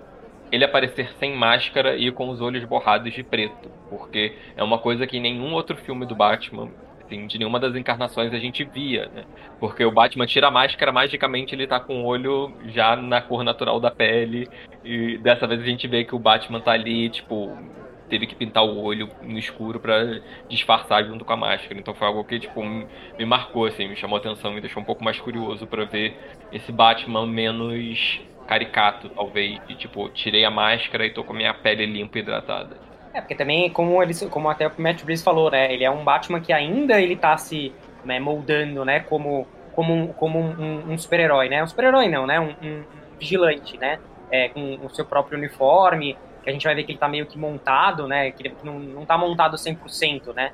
ele 0.52 0.64
aparecer 0.64 1.10
sem 1.18 1.34
máscara 1.34 1.96
e 1.96 2.12
com 2.12 2.28
os 2.28 2.42
olhos 2.42 2.62
borrados 2.64 3.12
de 3.12 3.22
preto, 3.22 3.70
porque 3.88 4.34
é 4.54 4.62
uma 4.62 4.78
coisa 4.78 5.06
que 5.06 5.16
em 5.16 5.20
nenhum 5.20 5.54
outro 5.54 5.74
filme 5.76 6.04
do 6.04 6.14
Batman, 6.14 6.68
assim, 7.02 7.26
de 7.26 7.38
nenhuma 7.38 7.58
das 7.58 7.74
encarnações 7.74 8.34
a 8.34 8.38
gente 8.38 8.62
via, 8.62 9.10
né? 9.14 9.24
Porque 9.58 9.82
o 9.82 9.90
Batman 9.90 10.26
tira 10.26 10.48
a 10.48 10.50
máscara, 10.50 10.92
magicamente 10.92 11.54
ele 11.54 11.66
tá 11.66 11.80
com 11.80 12.02
o 12.02 12.04
olho 12.04 12.52
já 12.66 12.94
na 12.94 13.22
cor 13.22 13.42
natural 13.42 13.80
da 13.80 13.90
pele, 13.90 14.46
e 14.84 15.16
dessa 15.18 15.46
vez 15.46 15.62
a 15.62 15.64
gente 15.64 15.88
vê 15.88 16.04
que 16.04 16.14
o 16.14 16.18
Batman 16.18 16.60
tá 16.60 16.72
ali, 16.72 17.08
tipo, 17.08 17.56
teve 18.12 18.26
que 18.26 18.34
pintar 18.34 18.62
o 18.62 18.78
olho 18.78 19.08
no 19.22 19.38
escuro 19.38 19.80
para 19.80 20.20
disfarçar 20.46 21.02
junto 21.02 21.24
com 21.24 21.32
a 21.32 21.36
máscara. 21.36 21.80
Então 21.80 21.94
foi 21.94 22.06
algo 22.06 22.22
que 22.22 22.38
tipo 22.38 22.62
me 22.62 23.24
marcou 23.24 23.64
assim, 23.64 23.88
me 23.88 23.96
chamou 23.96 24.18
a 24.18 24.20
atenção, 24.20 24.52
me 24.52 24.60
deixou 24.60 24.82
um 24.82 24.84
pouco 24.84 25.02
mais 25.02 25.18
curioso 25.18 25.66
para 25.66 25.86
ver 25.86 26.14
esse 26.52 26.70
Batman 26.70 27.26
menos 27.26 28.20
caricato, 28.46 29.08
talvez, 29.08 29.58
de 29.66 29.76
tipo, 29.76 30.10
tirei 30.10 30.44
a 30.44 30.50
máscara 30.50 31.06
e 31.06 31.10
tô 31.10 31.24
com 31.24 31.32
a 31.32 31.36
minha 31.36 31.54
pele 31.54 31.86
limpa 31.86 32.18
e 32.18 32.20
hidratada. 32.20 32.76
É, 33.14 33.20
porque 33.20 33.34
também, 33.34 33.70
como, 33.70 34.02
eles, 34.02 34.22
como 34.30 34.50
até 34.50 34.68
o 34.68 34.72
Matt 34.76 34.98
Reeves 34.98 35.22
falou, 35.22 35.50
né, 35.50 35.72
ele 35.72 35.84
é 35.84 35.90
um 35.90 36.04
Batman 36.04 36.40
que 36.40 36.52
ainda 36.52 37.00
ele 37.00 37.16
tá 37.16 37.34
se 37.38 37.72
né, 38.04 38.20
moldando, 38.20 38.84
né, 38.84 39.00
como, 39.00 39.46
como, 39.74 40.12
como 40.14 40.38
um, 40.38 40.92
um 40.92 40.98
super-herói, 40.98 41.48
né, 41.48 41.62
um 41.62 41.66
super-herói 41.66 42.08
não, 42.08 42.26
né, 42.26 42.38
um, 42.40 42.50
um, 42.62 42.84
vigilante, 43.18 43.78
né, 43.78 43.98
é, 44.30 44.50
com 44.50 44.78
o 44.84 44.90
seu 44.90 45.06
próprio 45.06 45.38
uniforme, 45.38 46.16
que 46.42 46.50
a 46.50 46.52
gente 46.52 46.64
vai 46.64 46.74
ver 46.74 46.84
que 46.84 46.92
ele 46.92 46.98
tá 46.98 47.08
meio 47.08 47.26
que 47.26 47.38
montado, 47.38 48.08
né, 48.08 48.30
que 48.30 48.46
ele 48.46 48.56
não, 48.64 48.78
não 48.78 49.06
tá 49.06 49.16
montado 49.16 49.56
100%, 49.56 50.34
né, 50.34 50.52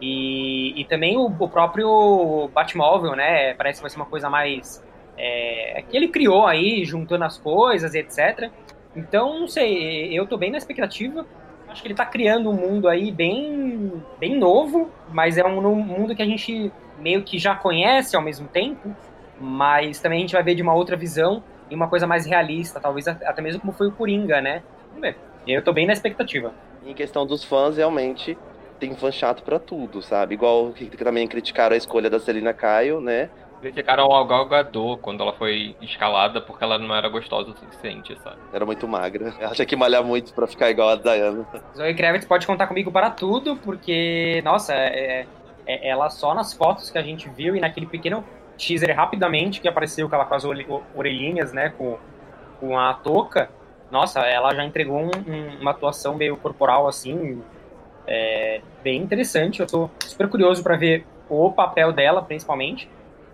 e, 0.00 0.80
e 0.80 0.84
também 0.84 1.16
o, 1.16 1.26
o 1.26 1.48
próprio 1.48 2.50
Batmóvel, 2.52 3.14
né, 3.14 3.54
parece 3.54 3.78
que 3.78 3.82
vai 3.82 3.90
ser 3.90 3.96
uma 3.96 4.06
coisa 4.06 4.28
mais 4.28 4.82
é, 5.18 5.82
que 5.88 5.96
ele 5.96 6.08
criou 6.08 6.46
aí, 6.46 6.84
juntando 6.84 7.24
as 7.24 7.36
coisas, 7.36 7.94
etc. 7.94 8.50
Então, 8.94 9.40
não 9.40 9.48
sei, 9.48 10.16
eu 10.16 10.26
tô 10.26 10.36
bem 10.36 10.50
na 10.50 10.58
expectativa. 10.58 11.26
Acho 11.68 11.82
que 11.82 11.88
ele 11.88 11.94
tá 11.94 12.06
criando 12.06 12.48
um 12.48 12.54
mundo 12.54 12.88
aí 12.88 13.10
bem, 13.10 14.02
bem 14.18 14.38
novo, 14.38 14.90
mas 15.12 15.36
é 15.36 15.44
um 15.44 15.74
mundo 15.74 16.14
que 16.14 16.22
a 16.22 16.26
gente 16.26 16.72
meio 16.98 17.22
que 17.22 17.38
já 17.38 17.54
conhece 17.54 18.16
ao 18.16 18.22
mesmo 18.22 18.48
tempo, 18.48 18.94
mas 19.38 20.00
também 20.00 20.18
a 20.18 20.20
gente 20.22 20.32
vai 20.32 20.42
ver 20.42 20.54
de 20.54 20.62
uma 20.62 20.74
outra 20.74 20.96
visão 20.96 21.42
e 21.70 21.74
uma 21.74 21.88
coisa 21.88 22.06
mais 22.06 22.24
realista, 22.24 22.80
talvez 22.80 23.06
até 23.06 23.42
mesmo 23.42 23.60
como 23.60 23.72
foi 23.72 23.88
o 23.88 23.92
Coringa, 23.92 24.40
né? 24.40 24.62
Vamos 24.98 25.00
ver. 25.00 25.16
Eu 25.46 25.62
tô 25.62 25.72
bem 25.72 25.86
na 25.86 25.92
expectativa. 25.92 26.52
Em 26.84 26.92
questão 26.92 27.24
dos 27.24 27.44
fãs, 27.44 27.76
realmente 27.76 28.36
tem 28.78 28.94
fã 28.94 29.10
chato 29.10 29.42
para 29.42 29.58
tudo, 29.58 30.02
sabe? 30.02 30.34
Igual 30.34 30.72
que 30.72 30.86
também 30.96 31.26
criticaram 31.26 31.74
a 31.74 31.76
escolha 31.76 32.10
da 32.10 32.18
Celina 32.18 32.52
Caio, 32.52 33.00
né? 33.00 33.30
Criticaram 33.60 34.14
a 34.14 34.24
Gal 34.24 34.46
Gadot 34.46 35.00
quando 35.02 35.22
ela 35.22 35.32
foi 35.32 35.74
escalada 35.80 36.40
porque 36.40 36.62
ela 36.62 36.78
não 36.78 36.94
era 36.94 37.08
gostosa 37.08 37.50
o 37.50 37.56
suficiente, 37.56 38.16
sabe? 38.22 38.36
Era 38.52 38.64
muito 38.64 38.86
magra. 38.86 39.34
Ela 39.40 39.52
tinha 39.52 39.66
que 39.66 39.74
malhar 39.74 40.04
muito 40.04 40.32
para 40.32 40.46
ficar 40.46 40.70
igual 40.70 40.90
a 40.90 40.94
Diana. 40.94 41.44
Zoe 41.76 41.92
Kravitz 41.92 42.24
pode 42.24 42.46
contar 42.46 42.68
comigo 42.68 42.92
para 42.92 43.10
tudo, 43.10 43.56
porque, 43.56 44.40
nossa, 44.44 44.72
é, 44.72 45.26
é, 45.66 45.88
ela 45.88 46.08
só 46.08 46.36
nas 46.36 46.52
fotos 46.52 46.88
que 46.88 46.98
a 46.98 47.02
gente 47.02 47.28
viu 47.28 47.56
e 47.56 47.60
naquele 47.60 47.86
pequeno 47.86 48.24
teaser 48.56 48.94
rapidamente 48.94 49.60
que 49.60 49.66
apareceu 49.66 50.08
com 50.08 50.14
ela 50.14 50.24
com 50.24 50.34
as 50.34 50.44
orelhinhas, 50.94 51.52
né, 51.52 51.70
com, 51.76 51.98
com 52.60 52.78
a 52.78 52.94
touca, 52.94 53.50
nossa, 53.90 54.20
ela 54.20 54.54
já 54.54 54.64
entregou 54.64 54.98
um, 54.98 55.10
um, 55.26 55.60
uma 55.60 55.70
atuação 55.70 56.14
meio 56.14 56.36
corporal 56.36 56.86
assim, 56.86 57.42
é, 58.06 58.60
bem 58.82 59.02
interessante. 59.02 59.60
Eu 59.60 59.66
tô 59.66 59.90
super 60.00 60.28
curioso 60.28 60.62
para 60.62 60.76
ver 60.76 61.06
o 61.28 61.50
papel 61.52 61.92
dela, 61.92 62.22
principalmente. 62.22 62.88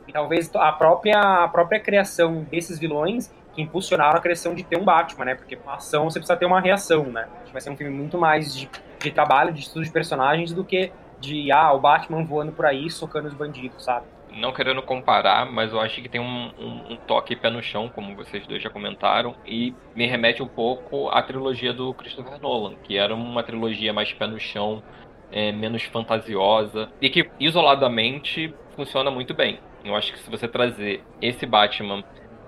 E 0.07 0.13
talvez 0.13 0.51
a 0.55 0.73
própria, 0.73 1.45
a 1.45 1.49
própria 1.49 1.81
criação 1.81 2.47
desses 2.51 2.79
vilões 2.79 3.33
que 3.55 3.63
impulsionaram 3.63 4.19
a 4.19 4.21
criação 4.21 4.55
de 4.55 4.65
ter 4.65 4.77
um 4.77 4.85
Batman, 4.85 5.25
né? 5.25 5.35
Porque 5.35 5.59
a 5.67 5.75
ação 5.75 6.05
você 6.11 6.19
precisa 6.19 6.37
ter 6.37 6.45
uma 6.45 6.61
reação, 6.61 7.05
né? 7.05 7.27
Vai 7.53 7.61
ser 7.61 7.71
um 7.71 7.77
filme 7.77 7.97
muito 7.97 8.19
mais 8.19 8.55
de, 8.55 8.69
de 8.99 9.11
trabalho, 9.11 9.53
de 9.53 9.61
estudo 9.61 9.85
de 9.85 9.91
personagens 9.93 10.53
do 10.53 10.65
que 10.65 10.93
de, 11.21 11.51
ah, 11.53 11.73
o 11.73 11.81
Batman 11.81 12.25
voando 12.25 12.53
por 12.53 12.67
aí, 12.67 12.91
socando 12.91 13.29
os 13.29 13.35
bandidos, 13.35 13.85
sabe? 13.85 14.07
Não 14.37 14.53
querendo 14.53 14.83
comparar, 14.83 15.51
mas 15.51 15.73
eu 15.73 15.81
acho 15.81 16.01
que 16.03 16.09
tem 16.09 16.21
um, 16.21 16.51
um, 16.59 16.93
um, 16.93 16.97
toque 16.97 17.37
pé 17.37 17.51
no 17.51 17.63
chão, 17.63 17.89
como 17.89 18.15
vocês 18.17 18.47
dois 18.47 18.63
já 18.63 18.71
comentaram, 18.71 19.35
e 19.47 19.75
me 19.95 20.07
remete 20.07 20.43
um 20.43 20.49
pouco 20.49 21.09
à 21.09 21.23
trilogia 21.23 21.73
do 21.73 21.93
Christopher 21.95 22.41
Nolan, 22.41 22.75
que 22.83 22.97
era 22.97 23.15
uma 23.15 23.43
trilogia 23.43 23.93
mais 23.93 24.13
pé 24.13 24.27
no 24.27 24.39
chão, 24.39 24.83
é, 25.31 25.53
menos 25.53 25.83
fantasiosa, 25.85 26.91
e 27.01 27.09
que 27.09 27.29
isoladamente 27.39 28.55
funciona 28.75 29.11
muito 29.11 29.35
bem. 29.35 29.59
Eu 29.85 29.95
acho 29.95 30.13
que 30.13 30.19
se 30.19 30.31
você 30.31 30.49
trazer 30.49 31.03
esse 31.21 31.45
Batman 31.47 32.03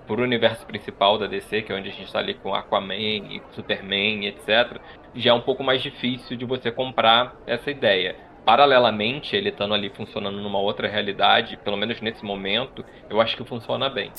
para 0.07 0.21
o 0.21 0.25
universo 0.25 0.65
principal 0.67 1.19
da 1.19 1.27
DC, 1.27 1.63
que 1.63 1.73
é 1.73 1.75
onde 1.75 1.89
a 1.89 1.93
gente 1.93 2.05
está 2.05 2.19
ali 2.19 2.35
com 2.35 2.55
Aquaman 2.55 2.95
e 2.95 3.43
Superman, 3.53 4.27
etc., 4.27 4.81
já 5.15 5.31
é 5.31 5.35
um 5.35 5.41
pouco 5.41 5.65
mais 5.65 5.83
difícil 5.83 6.37
de 6.37 6.45
você 6.45 6.71
comprar 6.71 7.35
essa 7.47 7.71
ideia 7.71 8.26
paralelamente, 8.47 9.35
ele 9.35 9.49
estando 9.49 9.75
ali 9.75 9.91
funcionando 9.91 10.41
numa 10.41 10.61
outra 10.61 10.87
realidade, 10.87 11.57
pelo 11.65 11.77
menos 11.77 12.01
nesse 12.01 12.25
momento, 12.25 12.85
eu 13.11 13.21
acho 13.21 13.37
que 13.37 13.45
funciona 13.45 13.91
bem. 13.91 14.13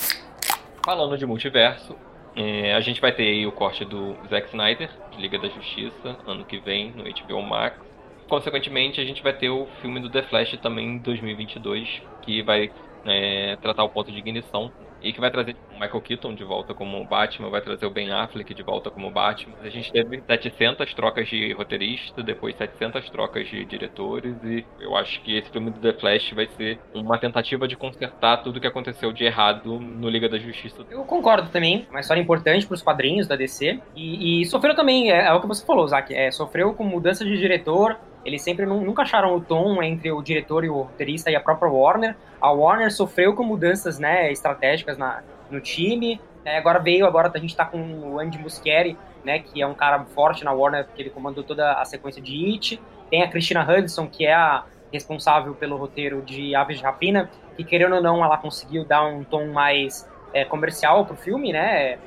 Falando 0.84 1.16
de 1.16 1.24
multiverso, 1.24 1.96
é, 2.36 2.74
a 2.74 2.80
gente 2.80 3.00
vai 3.00 3.10
ter 3.10 3.22
aí 3.22 3.46
o 3.46 3.52
corte 3.52 3.86
do 3.86 4.14
Zack 4.28 4.48
Snyder, 4.48 4.90
de 5.12 5.22
Liga 5.22 5.38
da 5.38 5.48
Justiça, 5.48 6.14
ano 6.26 6.44
que 6.44 6.58
vem, 6.58 6.92
no 6.92 7.04
HBO 7.04 7.42
Max. 7.42 7.80
Consequentemente, 8.28 9.00
a 9.00 9.04
gente 9.04 9.22
vai 9.22 9.32
ter 9.32 9.48
o 9.48 9.66
filme 9.80 9.98
do 9.98 10.10
The 10.10 10.22
Flash 10.24 10.58
também 10.58 10.86
em 10.86 10.98
2022, 10.98 12.02
que 12.20 12.42
vai 12.42 12.70
é, 13.06 13.56
tratar 13.62 13.82
o 13.84 13.88
ponto 13.88 14.12
de 14.12 14.18
ignição 14.18 14.70
e 15.02 15.12
que 15.12 15.20
vai 15.20 15.30
trazer 15.30 15.56
o 15.70 15.74
Michael 15.74 16.00
Keaton 16.00 16.34
de 16.34 16.44
volta 16.44 16.74
como 16.74 17.04
Batman, 17.04 17.50
vai 17.50 17.60
trazer 17.60 17.86
o 17.86 17.90
Ben 17.90 18.10
Affleck 18.10 18.52
de 18.52 18.62
volta 18.62 18.90
como 18.90 19.10
Batman. 19.10 19.54
A 19.62 19.68
gente 19.68 19.92
teve 19.92 20.22
700 20.26 20.92
trocas 20.94 21.28
de 21.28 21.52
roteirista, 21.52 22.22
depois 22.22 22.56
700 22.56 23.08
trocas 23.10 23.48
de 23.48 23.64
diretores 23.64 24.34
e 24.44 24.64
eu 24.80 24.96
acho 24.96 25.20
que 25.22 25.36
esse 25.36 25.50
filme 25.50 25.70
do 25.70 25.80
The 25.80 25.98
Flash 25.98 26.32
vai 26.32 26.46
ser 26.46 26.78
uma 26.94 27.18
tentativa 27.18 27.66
de 27.66 27.76
consertar 27.76 28.38
tudo 28.38 28.60
que 28.60 28.66
aconteceu 28.66 29.12
de 29.12 29.24
errado 29.24 29.78
no 29.78 30.08
Liga 30.08 30.28
da 30.28 30.38
Justiça. 30.38 30.84
Eu 30.90 31.04
concordo 31.04 31.48
também, 31.50 31.86
uma 31.90 32.00
história 32.00 32.20
importante 32.20 32.66
para 32.66 32.74
os 32.74 32.82
quadrinhos 32.82 33.26
da 33.26 33.36
DC 33.36 33.80
e, 33.94 34.42
e 34.42 34.46
sofreu 34.46 34.74
também, 34.74 35.10
é, 35.10 35.26
é, 35.26 35.32
o 35.32 35.40
que 35.40 35.46
você 35.46 35.64
falou, 35.64 35.86
Zack, 35.86 36.14
é, 36.14 36.30
sofreu 36.30 36.74
com 36.74 36.84
mudança 36.84 37.24
de 37.24 37.36
diretor, 37.36 37.98
eles 38.24 38.42
sempre 38.42 38.66
nunca 38.66 39.02
acharam 39.02 39.34
o 39.34 39.40
tom 39.40 39.82
entre 39.82 40.10
o 40.12 40.20
diretor 40.20 40.64
e 40.64 40.68
o 40.68 40.82
roteirista 40.82 41.30
e 41.30 41.36
a 41.36 41.40
própria 41.40 41.70
Warner. 41.70 42.16
A 42.40 42.50
Warner 42.50 42.92
sofreu 42.92 43.34
com 43.34 43.42
mudanças 43.42 43.98
né, 43.98 44.30
estratégicas 44.30 44.98
na, 44.98 45.22
no 45.50 45.60
time. 45.60 46.20
É, 46.44 46.58
agora 46.58 46.78
veio, 46.78 47.06
agora 47.06 47.30
a 47.32 47.38
gente 47.38 47.50
está 47.50 47.64
com 47.64 47.78
o 47.78 48.18
Andy 48.18 48.38
Muschietti, 48.38 48.96
né, 49.24 49.38
que 49.38 49.62
é 49.62 49.66
um 49.66 49.74
cara 49.74 50.04
forte 50.14 50.44
na 50.44 50.52
Warner, 50.52 50.84
porque 50.84 51.02
ele 51.02 51.10
comandou 51.10 51.44
toda 51.44 51.74
a 51.74 51.84
sequência 51.84 52.20
de 52.20 52.52
It. 52.52 52.80
Tem 53.10 53.22
a 53.22 53.28
Christina 53.28 53.66
Hudson, 53.66 54.06
que 54.06 54.26
é 54.26 54.34
a 54.34 54.64
responsável 54.92 55.54
pelo 55.54 55.76
roteiro 55.76 56.22
de 56.22 56.54
Aves 56.54 56.78
de 56.78 56.84
Rapina, 56.84 57.30
que 57.56 57.64
querendo 57.64 57.96
ou 57.96 58.02
não, 58.02 58.24
ela 58.24 58.36
conseguiu 58.36 58.84
dar 58.84 59.04
um 59.04 59.24
tom 59.24 59.48
mais 59.48 60.08
é, 60.32 60.44
comercial 60.44 61.04
pro 61.04 61.16
filme, 61.16 61.52
né? 61.52 61.98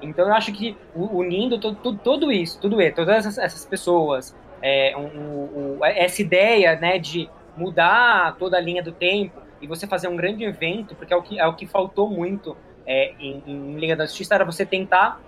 Então 0.00 0.26
eu 0.26 0.34
acho 0.34 0.52
que 0.52 0.76
unindo 0.94 1.58
todo, 1.58 1.96
tudo 1.98 2.32
isso, 2.32 2.60
tudo 2.60 2.80
isso, 2.82 2.96
todas 2.96 3.18
essas, 3.18 3.38
essas 3.38 3.64
pessoas, 3.64 4.34
é, 4.62 4.96
um, 4.96 5.78
um, 5.78 5.84
essa 5.84 6.22
ideia 6.22 6.76
né, 6.76 6.98
de 6.98 7.28
mudar 7.56 8.36
toda 8.38 8.56
a 8.56 8.60
linha 8.60 8.82
do 8.82 8.92
tempo 8.92 9.42
e 9.60 9.66
você 9.66 9.86
fazer 9.86 10.08
um 10.08 10.16
grande 10.16 10.44
evento, 10.44 10.94
porque 10.94 11.12
é 11.12 11.16
o 11.16 11.22
que, 11.22 11.38
é 11.38 11.46
o 11.46 11.54
que 11.54 11.66
faltou 11.66 12.08
muito 12.08 12.56
é, 12.86 13.12
em, 13.18 13.42
em 13.46 13.76
Liga 13.76 13.96
da 13.96 14.06
Justiça, 14.06 14.34
era 14.34 14.44
você 14.44 14.64
tentar 14.64 15.20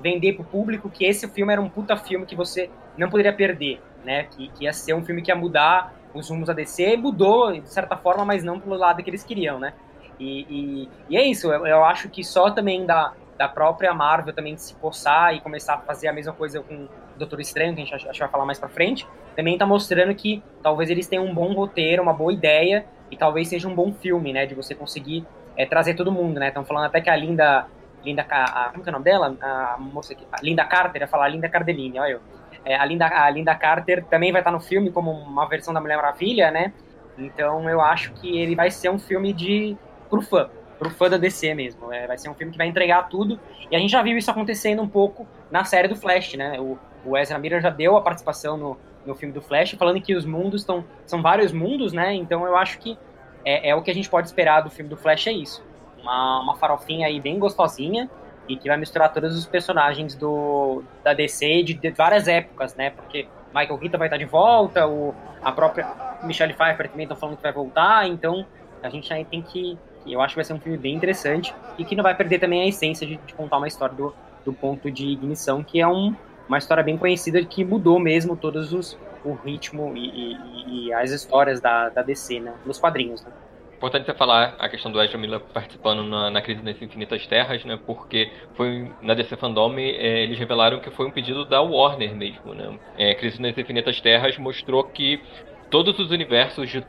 vender 0.00 0.34
para 0.34 0.42
o 0.42 0.44
público 0.44 0.90
que 0.90 1.04
esse 1.04 1.28
filme 1.28 1.52
era 1.52 1.60
um 1.60 1.68
puta 1.68 1.96
filme 1.96 2.26
que 2.26 2.34
você 2.34 2.70
não 2.96 3.08
poderia 3.08 3.32
perder, 3.32 3.80
né? 4.04 4.24
Que, 4.24 4.48
que 4.48 4.64
ia 4.64 4.72
ser 4.72 4.94
um 4.94 5.04
filme 5.04 5.22
que 5.22 5.30
ia 5.30 5.36
mudar 5.36 5.94
os 6.12 6.28
rumos 6.28 6.48
da 6.48 6.52
DC, 6.52 6.96
mudou 6.96 7.52
de 7.52 7.68
certa 7.68 7.96
forma, 7.96 8.24
mas 8.24 8.42
não 8.42 8.60
pelo 8.60 8.76
lado 8.76 9.02
que 9.02 9.08
eles 9.08 9.22
queriam, 9.22 9.58
né? 9.58 9.72
E, 10.18 10.46
e, 10.48 10.88
e 11.08 11.16
é 11.16 11.26
isso, 11.26 11.50
eu, 11.50 11.66
eu, 11.66 11.84
acho 11.84 12.08
que 12.08 12.22
só 12.22 12.50
também 12.50 12.84
da, 12.84 13.12
da 13.38 13.48
própria 13.48 13.94
Marvel 13.94 14.32
também 14.32 14.56
se 14.56 14.74
coçar 14.74 15.34
e 15.34 15.40
começar 15.40 15.74
a 15.74 15.78
fazer 15.78 16.08
a 16.08 16.12
mesma 16.12 16.32
coisa 16.32 16.60
com 16.60 16.86
Doutor 17.22 17.40
Estranho, 17.40 17.74
que 17.74 17.82
a 17.82 17.98
gente 17.98 18.18
vai 18.18 18.28
falar 18.28 18.44
mais 18.44 18.58
pra 18.58 18.68
frente, 18.68 19.06
também 19.34 19.56
tá 19.56 19.66
mostrando 19.66 20.14
que 20.14 20.42
talvez 20.62 20.90
eles 20.90 21.06
tenham 21.06 21.24
um 21.24 21.34
bom 21.34 21.52
roteiro, 21.52 22.02
uma 22.02 22.12
boa 22.12 22.32
ideia, 22.32 22.84
e 23.10 23.16
talvez 23.16 23.48
seja 23.48 23.68
um 23.68 23.74
bom 23.74 23.92
filme, 23.92 24.32
né? 24.32 24.46
De 24.46 24.54
você 24.54 24.74
conseguir 24.74 25.24
é, 25.56 25.66
trazer 25.66 25.94
todo 25.94 26.10
mundo, 26.10 26.40
né? 26.40 26.48
Estão 26.48 26.64
falando 26.64 26.86
até 26.86 27.00
que 27.00 27.10
a 27.10 27.16
Linda. 27.16 27.66
Linda 28.04 28.26
a, 28.28 28.70
como 28.70 28.84
é 28.84 28.88
o 28.88 28.92
nome 28.92 29.04
dela? 29.04 29.36
A 29.40 29.76
moça 29.78 30.12
aqui. 30.12 30.26
A 30.32 30.42
Linda 30.42 30.64
Carter, 30.64 31.02
ia 31.02 31.06
falar 31.06 31.28
Linda 31.28 31.48
Cardellini, 31.48 32.00
olha 32.00 32.12
eu. 32.12 32.20
É, 32.64 32.74
a, 32.76 32.84
Linda, 32.84 33.06
a 33.06 33.30
Linda 33.30 33.54
Carter 33.54 34.04
também 34.04 34.32
vai 34.32 34.40
estar 34.40 34.50
no 34.50 34.60
filme 34.60 34.90
como 34.90 35.10
uma 35.10 35.46
versão 35.46 35.72
da 35.72 35.80
Mulher 35.80 35.96
Maravilha, 35.96 36.50
né? 36.50 36.72
Então 37.18 37.68
eu 37.68 37.80
acho 37.80 38.12
que 38.14 38.38
ele 38.38 38.56
vai 38.56 38.70
ser 38.70 38.90
um 38.90 38.98
filme 38.98 39.32
de 39.32 39.76
pro 40.08 40.22
fã, 40.22 40.48
pro 40.78 40.90
fã 40.90 41.10
da 41.10 41.16
DC 41.16 41.54
mesmo. 41.54 41.92
É, 41.92 42.06
vai 42.06 42.18
ser 42.18 42.28
um 42.28 42.34
filme 42.34 42.50
que 42.50 42.58
vai 42.58 42.66
entregar 42.66 43.08
tudo. 43.08 43.38
E 43.70 43.76
a 43.76 43.78
gente 43.78 43.90
já 43.90 44.02
viu 44.02 44.16
isso 44.16 44.30
acontecendo 44.30 44.82
um 44.82 44.88
pouco 44.88 45.26
na 45.50 45.64
série 45.64 45.86
do 45.86 45.96
Flash, 45.96 46.34
né? 46.34 46.58
O, 46.60 46.78
o 47.04 47.16
Ezra 47.16 47.38
Miller 47.38 47.60
já 47.60 47.70
deu 47.70 47.96
a 47.96 48.02
participação 48.02 48.56
no, 48.56 48.78
no 49.04 49.14
filme 49.14 49.34
do 49.34 49.40
Flash, 49.40 49.72
falando 49.72 50.00
que 50.00 50.14
os 50.14 50.24
mundos 50.24 50.62
estão. 50.62 50.84
São 51.06 51.20
vários 51.22 51.52
mundos, 51.52 51.92
né? 51.92 52.14
Então 52.14 52.46
eu 52.46 52.56
acho 52.56 52.78
que 52.78 52.96
é, 53.44 53.70
é, 53.70 53.74
o 53.74 53.82
que 53.82 53.90
a 53.90 53.94
gente 53.94 54.08
pode 54.08 54.26
esperar 54.28 54.62
do 54.62 54.70
filme 54.70 54.88
do 54.88 54.96
Flash, 54.96 55.26
é 55.26 55.32
isso. 55.32 55.64
Uma, 56.00 56.40
uma 56.40 56.56
farofinha 56.56 57.06
aí 57.06 57.20
bem 57.20 57.38
gostosinha 57.38 58.10
e 58.48 58.56
que 58.56 58.68
vai 58.68 58.76
misturar 58.76 59.12
todos 59.12 59.36
os 59.36 59.46
personagens 59.46 60.14
do, 60.14 60.82
da 61.02 61.14
DC 61.14 61.62
de, 61.62 61.74
de 61.74 61.90
várias 61.90 62.26
épocas, 62.28 62.74
né? 62.74 62.90
Porque 62.90 63.26
Michael 63.54 63.78
Keaton 63.78 63.98
vai 63.98 64.08
estar 64.08 64.16
de 64.16 64.24
volta, 64.24 64.86
o, 64.86 65.14
a 65.42 65.52
própria 65.52 65.86
Michelle 66.22 66.54
Pfeiffer 66.54 66.88
também 66.88 67.04
estão 67.04 67.16
falando 67.16 67.36
que 67.36 67.42
vai 67.42 67.52
voltar, 67.52 68.08
então 68.08 68.46
a 68.82 68.88
gente 68.88 69.12
aí 69.12 69.24
tem 69.24 69.42
que. 69.42 69.78
Eu 70.04 70.20
acho 70.20 70.34
que 70.34 70.36
vai 70.36 70.44
ser 70.44 70.54
um 70.54 70.60
filme 70.60 70.76
bem 70.76 70.94
interessante 70.94 71.54
e 71.78 71.84
que 71.84 71.94
não 71.94 72.02
vai 72.02 72.14
perder 72.14 72.40
também 72.40 72.62
a 72.62 72.66
essência 72.66 73.06
de, 73.06 73.16
de 73.16 73.34
contar 73.34 73.58
uma 73.58 73.68
história 73.68 73.94
do, 73.94 74.12
do 74.44 74.52
ponto 74.52 74.90
de 74.90 75.06
ignição, 75.06 75.62
que 75.62 75.80
é 75.80 75.86
um, 75.86 76.14
uma 76.48 76.58
história 76.58 76.82
bem 76.82 76.96
conhecida 76.96 77.42
que 77.44 77.64
mudou 77.64 77.98
mesmo 77.98 78.36
todos 78.36 78.72
os 78.72 78.98
o 79.24 79.34
ritmo 79.34 79.92
e, 79.96 80.34
e, 80.34 80.86
e 80.88 80.92
as 80.92 81.10
histórias 81.10 81.60
da, 81.60 81.88
da 81.88 82.02
DC, 82.02 82.40
né, 82.40 82.54
nos 82.66 82.78
quadrinhos, 82.78 83.22
né. 83.24 83.30
Importante 83.76 84.06
você 84.06 84.14
falar 84.14 84.54
a 84.60 84.68
questão 84.68 84.92
do 84.92 85.02
Ezra 85.02 85.18
Miller 85.18 85.40
participando 85.40 86.04
na, 86.04 86.30
na 86.30 86.40
crise 86.40 86.62
das 86.62 86.80
infinitas 86.80 87.26
terras, 87.26 87.64
né? 87.64 87.76
Porque 87.84 88.30
foi 88.54 88.92
na 89.02 89.12
DC 89.12 89.34
Fandom 89.34 89.76
é, 89.76 90.22
eles 90.22 90.38
revelaram 90.38 90.78
que 90.78 90.88
foi 90.92 91.04
um 91.04 91.10
pedido 91.10 91.44
da 91.44 91.60
Warner 91.60 92.14
mesmo, 92.14 92.54
né? 92.54 92.78
É, 92.96 93.12
crise 93.16 93.42
nas 93.42 93.58
infinitas 93.58 94.00
terras 94.00 94.38
mostrou 94.38 94.84
que 94.84 95.20
todos 95.68 95.98
os 95.98 96.12
universos 96.12 96.70
de 96.70 96.86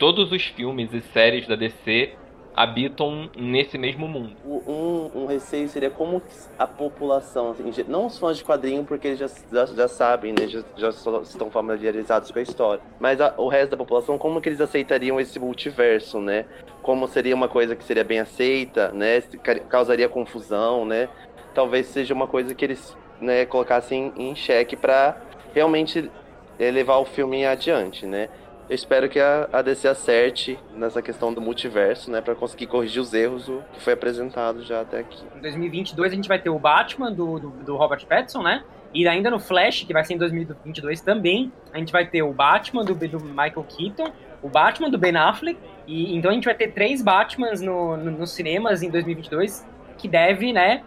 todos 0.00 0.32
os 0.32 0.42
filmes 0.46 0.92
e 0.92 1.00
séries 1.00 1.46
da 1.46 1.54
DC 1.54 2.16
habitam 2.54 3.30
nesse 3.36 3.78
mesmo 3.78 4.06
mundo. 4.06 4.36
Um, 4.44 5.22
um 5.22 5.26
receio 5.26 5.68
seria 5.68 5.90
como 5.90 6.22
a 6.58 6.66
população, 6.66 7.50
assim, 7.50 7.72
não 7.88 8.06
os 8.06 8.18
fãs 8.18 8.36
de 8.36 8.44
quadrinho, 8.44 8.84
porque 8.84 9.08
eles 9.08 9.18
já, 9.18 9.28
já, 9.50 9.66
já 9.66 9.88
sabem, 9.88 10.32
né, 10.32 10.46
já, 10.46 10.62
já, 10.76 10.90
estão 10.90 11.50
familiarizados 11.50 12.30
com 12.30 12.38
a 12.38 12.42
história, 12.42 12.82
mas 13.00 13.20
a, 13.20 13.34
o 13.36 13.48
resto 13.48 13.70
da 13.70 13.76
população, 13.76 14.18
como 14.18 14.40
que 14.40 14.48
eles 14.48 14.60
aceitariam 14.60 15.18
esse 15.18 15.38
multiverso, 15.38 16.20
né? 16.20 16.44
Como 16.82 17.06
seria 17.06 17.34
uma 17.34 17.48
coisa 17.48 17.76
que 17.76 17.84
seria 17.84 18.04
bem 18.04 18.20
aceita, 18.20 18.90
né? 18.92 19.22
Causaria 19.68 20.08
confusão, 20.08 20.84
né? 20.84 21.08
Talvez 21.54 21.86
seja 21.86 22.12
uma 22.12 22.26
coisa 22.26 22.54
que 22.54 22.64
eles 22.64 22.96
né, 23.20 23.46
colocassem 23.46 24.12
em 24.16 24.34
xeque 24.34 24.76
para 24.76 25.16
realmente 25.54 26.10
levar 26.58 26.98
o 26.98 27.04
filme 27.04 27.44
adiante, 27.46 28.06
né? 28.06 28.28
Eu 28.68 28.74
espero 28.74 29.08
que 29.08 29.20
a, 29.20 29.60
DC 29.62 29.88
acerte 29.88 30.58
nessa 30.74 31.02
questão 31.02 31.32
do 31.32 31.40
multiverso, 31.40 32.10
né, 32.10 32.20
para 32.20 32.34
conseguir 32.34 32.66
corrigir 32.66 33.02
os 33.02 33.12
erros 33.12 33.50
que 33.72 33.80
foi 33.80 33.92
apresentado 33.92 34.62
já 34.62 34.80
até 34.80 35.00
aqui. 35.00 35.22
Em 35.36 35.40
2022 35.40 36.12
a 36.12 36.14
gente 36.14 36.28
vai 36.28 36.38
ter 36.38 36.50
o 36.50 36.58
Batman 36.58 37.12
do, 37.12 37.38
do, 37.38 37.50
do 37.50 37.76
Robert 37.76 38.06
Pattinson, 38.06 38.42
né? 38.42 38.64
E 38.94 39.08
ainda 39.08 39.30
no 39.30 39.40
Flash, 39.40 39.84
que 39.84 39.92
vai 39.92 40.04
ser 40.04 40.14
em 40.14 40.18
2022 40.18 41.00
também, 41.00 41.50
a 41.72 41.78
gente 41.78 41.92
vai 41.92 42.06
ter 42.06 42.22
o 42.22 42.32
Batman 42.32 42.84
do, 42.84 42.94
do 42.94 43.20
Michael 43.20 43.66
Keaton, 43.68 44.12
o 44.42 44.48
Batman 44.48 44.90
do 44.90 44.98
Ben 44.98 45.16
Affleck, 45.16 45.58
e 45.86 46.14
então 46.14 46.30
a 46.30 46.34
gente 46.34 46.44
vai 46.44 46.54
ter 46.54 46.72
três 46.72 47.02
Batmans 47.02 47.60
no, 47.60 47.96
no, 47.96 48.10
nos 48.10 48.32
cinemas 48.32 48.82
em 48.82 48.90
2022, 48.90 49.66
que 49.96 50.06
deve, 50.08 50.52
né, 50.52 50.82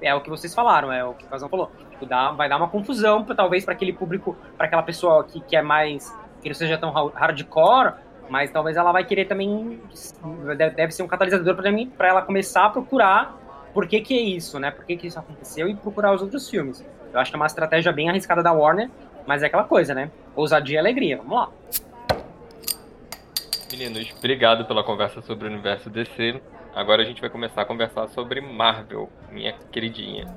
é 0.00 0.14
o 0.14 0.20
que 0.20 0.28
vocês 0.28 0.54
falaram, 0.54 0.92
é 0.92 1.04
o 1.04 1.14
que 1.14 1.24
o 1.24 1.28
Casão 1.28 1.48
falou, 1.48 1.70
tipo, 1.90 2.04
dá, 2.06 2.32
vai 2.32 2.48
dar 2.48 2.56
uma 2.56 2.68
confusão, 2.68 3.24
pra, 3.24 3.34
talvez 3.34 3.64
para 3.64 3.74
aquele 3.74 3.92
público, 3.92 4.36
para 4.56 4.66
aquela 4.66 4.82
pessoa 4.82 5.24
que, 5.24 5.40
que 5.40 5.56
é 5.56 5.62
mais 5.62 6.14
que 6.42 6.48
não 6.48 6.54
seja 6.54 6.78
tão 6.78 6.90
hardcore, 6.90 7.94
mas 8.28 8.50
talvez 8.50 8.76
ela 8.76 8.92
vai 8.92 9.04
querer 9.04 9.24
também 9.24 9.80
deve 10.56 10.92
ser 10.92 11.02
um 11.02 11.08
catalisador 11.08 11.54
para 11.54 11.72
mim 11.72 11.90
para 11.96 12.08
ela 12.08 12.22
começar 12.22 12.66
a 12.66 12.70
procurar 12.70 13.36
por 13.72 13.86
que 13.86 14.00
que 14.00 14.18
é 14.18 14.20
isso, 14.20 14.58
né? 14.58 14.70
Por 14.70 14.84
que 14.84 14.96
que 14.96 15.06
isso 15.06 15.18
aconteceu 15.18 15.68
e 15.68 15.74
procurar 15.74 16.14
os 16.14 16.22
outros 16.22 16.48
filmes. 16.48 16.84
Eu 17.12 17.20
acho 17.20 17.30
que 17.30 17.36
é 17.36 17.38
uma 17.38 17.46
estratégia 17.46 17.92
bem 17.92 18.08
arriscada 18.08 18.42
da 18.42 18.52
Warner, 18.52 18.90
mas 19.26 19.42
é 19.42 19.46
aquela 19.46 19.64
coisa, 19.64 19.94
né? 19.94 20.10
Ousadia 20.34 20.76
e 20.76 20.78
alegria. 20.78 21.16
Vamos 21.18 21.32
lá. 21.32 21.48
Meninos, 23.70 24.14
obrigado 24.18 24.64
pela 24.64 24.82
conversa 24.82 25.20
sobre 25.20 25.46
o 25.46 25.50
universo 25.50 25.90
DC. 25.90 26.40
Agora 26.74 27.02
a 27.02 27.04
gente 27.04 27.20
vai 27.20 27.30
começar 27.30 27.62
a 27.62 27.64
conversar 27.64 28.08
sobre 28.08 28.40
Marvel, 28.40 29.10
minha 29.30 29.54
queridinha. 29.70 30.34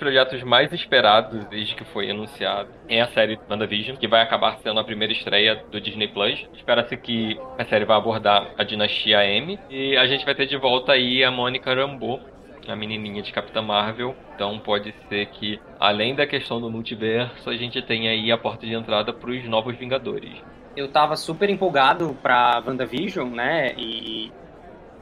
Projetos 0.00 0.42
mais 0.42 0.72
esperados 0.72 1.44
desde 1.44 1.76
que 1.76 1.84
foi 1.84 2.10
anunciado 2.10 2.70
é 2.88 3.00
a 3.00 3.06
série 3.06 3.38
WandaVision, 3.48 3.96
que 3.96 4.08
vai 4.08 4.22
acabar 4.22 4.58
sendo 4.58 4.80
a 4.80 4.84
primeira 4.84 5.12
estreia 5.12 5.62
do 5.70 5.80
Disney 5.80 6.08
Plus. 6.08 6.48
Espera-se 6.54 6.96
que 6.96 7.38
a 7.58 7.64
série 7.64 7.84
vai 7.84 7.96
abordar 7.96 8.48
a 8.58 8.64
dinastia 8.64 9.24
M 9.24 9.58
e 9.68 9.96
a 9.96 10.06
gente 10.06 10.24
vai 10.24 10.34
ter 10.34 10.46
de 10.46 10.56
volta 10.56 10.92
aí 10.92 11.22
a 11.22 11.30
Mônica 11.30 11.72
Rambeau, 11.72 12.18
a 12.66 12.74
menininha 12.74 13.22
de 13.22 13.32
Capitã 13.32 13.62
Marvel. 13.62 14.16
Então 14.34 14.58
pode 14.58 14.94
ser 15.08 15.26
que, 15.26 15.60
além 15.78 16.14
da 16.14 16.26
questão 16.26 16.60
do 16.60 16.70
multiverso, 16.70 17.50
a 17.50 17.56
gente 17.56 17.80
tenha 17.82 18.10
aí 18.10 18.32
a 18.32 18.38
porta 18.38 18.66
de 18.66 18.74
entrada 18.74 19.12
para 19.12 19.30
os 19.30 19.44
novos 19.44 19.76
Vingadores. 19.76 20.42
Eu 20.76 20.88
tava 20.88 21.14
super 21.14 21.50
empolgado 21.50 22.16
pra 22.22 22.62
WandaVision, 22.66 23.28
né? 23.28 23.74
E 23.76 24.32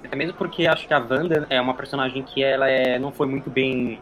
até 0.05 0.17
mesmo 0.17 0.35
porque 0.35 0.67
acho 0.67 0.87
que 0.87 0.95
a 0.95 0.99
Wanda 0.99 1.47
é 1.51 1.61
uma 1.61 1.75
personagem 1.75 2.23
que 2.23 2.43
ela 2.43 2.69
é, 2.69 2.99
não 2.99 3.13
foi 3.13 3.27
muito 3.27 3.51
bem. 3.51 4.01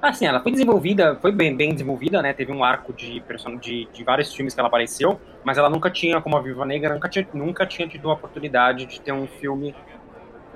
Assim, 0.00 0.26
ela 0.26 0.40
foi 0.40 0.52
desenvolvida, 0.52 1.16
foi 1.16 1.32
bem, 1.32 1.56
bem 1.56 1.72
desenvolvida, 1.72 2.20
né? 2.20 2.32
Teve 2.32 2.52
um 2.52 2.62
arco 2.62 2.92
de, 2.92 3.22
de, 3.60 3.88
de 3.92 4.04
vários 4.04 4.32
filmes 4.34 4.54
que 4.54 4.60
ela 4.60 4.68
apareceu, 4.68 5.20
mas 5.42 5.56
ela 5.58 5.70
nunca 5.70 5.90
tinha, 5.90 6.20
como 6.20 6.36
a 6.36 6.40
Viva 6.40 6.64
Negra, 6.66 6.94
nunca 6.94 7.08
tinha, 7.08 7.26
nunca 7.32 7.66
tinha 7.66 7.88
tido 7.88 8.10
a 8.10 8.14
oportunidade 8.14 8.86
de 8.86 9.00
ter 9.00 9.12
um 9.12 9.26
filme, 9.26 9.74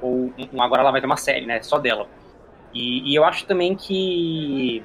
ou 0.01 0.33
um, 0.53 0.63
agora 0.63 0.83
ela 0.83 0.91
vai 0.91 1.01
ter 1.01 1.07
uma 1.07 1.17
série, 1.17 1.47
né? 1.47 1.63
Só 1.63 1.79
dela. 1.79 2.07
E, 2.73 3.11
e 3.11 3.15
eu 3.15 3.25
acho 3.25 3.47
também 3.47 3.75
que 3.75 4.85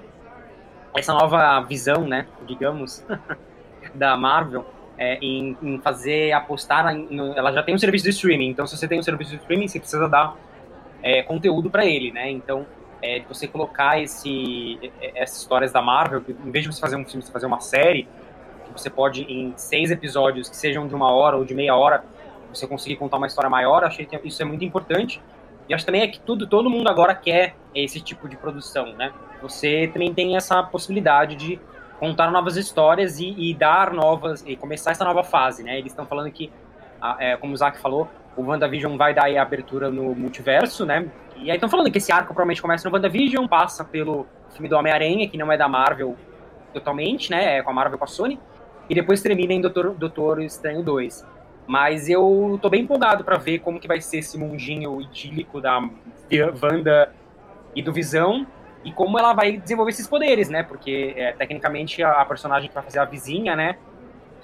essa 0.96 1.14
nova 1.14 1.62
visão, 1.62 2.08
né, 2.08 2.26
digamos, 2.48 3.06
da 3.94 4.16
Marvel, 4.16 4.66
é, 4.98 5.18
em, 5.22 5.58
em, 5.62 5.80
fazer 5.80 6.32
apostar. 6.32 6.96
No, 6.96 7.34
ela 7.34 7.52
já 7.52 7.62
tem 7.62 7.76
um 7.76 7.78
serviço 7.78 8.06
de 8.06 8.12
streaming, 8.12 8.50
então 8.50 8.66
se 8.66 8.78
você 8.78 8.88
tem 8.88 9.00
um 9.00 9.04
serviço 9.04 9.32
de 9.32 9.38
streaming, 9.38 9.68
você 9.68 9.80
precisa 9.80 10.08
dar 10.08 10.36
é, 11.04 11.22
conteúdo 11.22 11.70
para 11.70 11.86
ele, 11.86 12.12
né? 12.12 12.32
Então, 12.32 12.66
é, 13.06 13.22
você 13.30 13.48
colocar 13.48 14.02
esse, 14.02 14.80
é, 15.00 15.22
essas 15.22 15.38
histórias 15.38 15.72
da 15.72 15.82
Marvel, 15.82 16.24
em 16.28 16.50
vez 16.50 16.66
de 16.66 16.74
você 16.74 16.82
fazer 16.82 16.96
um 16.96 17.06
filme, 17.06 17.22
você 17.22 17.32
fazer 17.32 17.46
uma 17.46 17.60
série, 17.60 18.08
você 18.76 18.90
pode, 18.90 19.22
em 19.24 19.54
seis 19.56 19.92
episódios, 19.92 20.50
que 20.50 20.58
sejam 20.58 20.88
de 20.88 20.96
uma 20.96 21.12
hora 21.12 21.38
ou 21.38 21.46
de 21.46 21.54
meia 21.54 21.76
hora, 21.76 22.04
você 22.52 22.66
conseguir 22.66 22.96
contar 22.96 23.18
uma 23.18 23.28
história 23.28 23.50
maior, 23.50 23.84
achei 23.84 24.06
que 24.06 24.20
isso 24.28 24.42
é 24.42 24.46
muito 24.46 24.66
importante. 24.66 25.22
E 25.70 25.74
acho 25.74 25.86
também 25.86 26.02
é 26.02 26.08
que 26.08 26.20
tudo, 26.20 26.48
todo 26.48 26.70
mundo 26.70 26.88
agora 26.90 27.14
quer 27.14 27.56
esse 27.74 28.02
tipo 28.02 28.28
de 28.28 28.36
produção, 28.36 28.94
né? 28.94 29.14
Você 29.42 29.90
também 29.94 30.14
tem 30.14 30.36
essa 30.36 30.62
possibilidade 30.64 31.36
de 31.36 31.60
contar 32.00 32.32
novas 32.32 32.58
histórias 32.58 33.20
e, 33.20 33.34
e, 33.38 33.54
dar 33.54 33.94
novas 33.94 34.44
e 34.46 34.56
começar 34.56 34.92
essa 34.92 35.06
nova 35.06 35.24
fase, 35.24 35.64
né? 35.64 35.78
Eles 35.78 35.92
estão 35.92 36.06
falando 36.06 36.32
que, 36.32 36.52
é, 37.20 37.38
como 37.38 37.54
o 37.54 37.58
Zack 37.58 37.80
falou, 37.80 38.08
o 38.36 38.44
WandaVision 38.44 38.98
vai 38.98 39.14
dar 39.14 39.30
a 39.30 39.42
abertura 39.42 39.90
no 39.90 40.14
multiverso, 40.16 40.86
né? 40.86 41.08
E 41.36 41.52
aí 41.52 41.58
estão 41.58 41.70
falando 41.70 41.92
que 41.92 41.98
esse 41.98 42.12
arco 42.12 42.28
provavelmente 42.28 42.62
começa 42.62 42.88
no 42.90 42.96
WandaVision, 42.96 43.48
passa 43.48 43.84
pelo 43.84 44.26
filme 44.52 44.70
do 44.70 44.76
Homem-Aranha, 44.76 45.28
que 45.28 45.38
não 45.38 45.52
é 45.52 45.58
da 45.58 45.68
Marvel 45.68 46.16
totalmente, 46.74 47.30
né? 47.30 47.58
É 47.58 47.62
com 47.62 47.70
a 47.70 47.74
Marvel 47.74 47.98
com 47.98 48.06
a 48.06 48.08
Sony, 48.08 48.40
e 48.90 48.96
depois 48.96 49.22
termina 49.22 49.54
em 49.54 49.62
Doutor, 49.62 49.92
Doutor 49.92 50.42
Estranho 50.42 50.84
2. 50.84 51.26
Mas 51.68 52.08
eu 52.10 52.60
tô 52.62 52.70
bem 52.70 52.84
empolgado 52.84 53.24
para 53.24 53.38
ver 53.38 53.60
como 53.60 53.80
que 53.80 53.88
vai 53.88 54.00
ser 54.00 54.20
esse 54.20 54.38
mundinho 54.38 55.02
idílico 55.02 55.60
da 55.60 55.80
Wanda 56.62 57.12
e 57.76 57.82
do 57.82 57.92
Visão, 57.92 58.46
e 58.84 58.92
como 58.92 59.18
ela 59.18 59.34
vai 59.34 59.58
desenvolver 59.58 59.92
esses 59.92 60.08
poderes, 60.08 60.48
né? 60.48 60.62
Porque 60.62 61.14
é, 61.18 61.32
tecnicamente 61.34 62.04
a, 62.04 62.24
personagem 62.24 62.70
que 62.70 62.76
vai 62.76 62.84
fazer 62.84 63.00
a 63.00 63.06
vizinha, 63.06 63.56
né? 63.56 63.78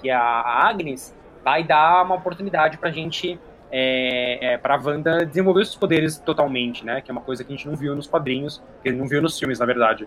Que 0.00 0.10
é 0.10 0.14
a 0.14 0.68
Agnes, 0.68 1.16
vai 1.44 1.62
dar 1.62 2.04
uma 2.04 2.16
oportunidade 2.16 2.76
pra 2.76 2.90
gente, 2.90 3.38
é, 3.72 4.52
é, 4.52 4.58
pra 4.58 4.76
Wanda 4.76 5.24
desenvolver 5.24 5.62
os 5.62 5.74
poderes 5.74 6.18
totalmente, 6.18 6.84
né? 6.84 7.00
Que 7.00 7.10
é 7.10 7.12
uma 7.12 7.22
coisa 7.22 7.42
que 7.42 7.52
a 7.52 7.56
gente 7.56 7.66
não 7.66 7.74
viu 7.74 7.96
nos 7.96 8.06
quadrinhos, 8.06 8.62
que 8.82 8.92
não 8.92 9.08
viu 9.08 9.22
nos 9.22 9.38
filmes, 9.38 9.58
na 9.58 9.66
verdade. 9.66 10.06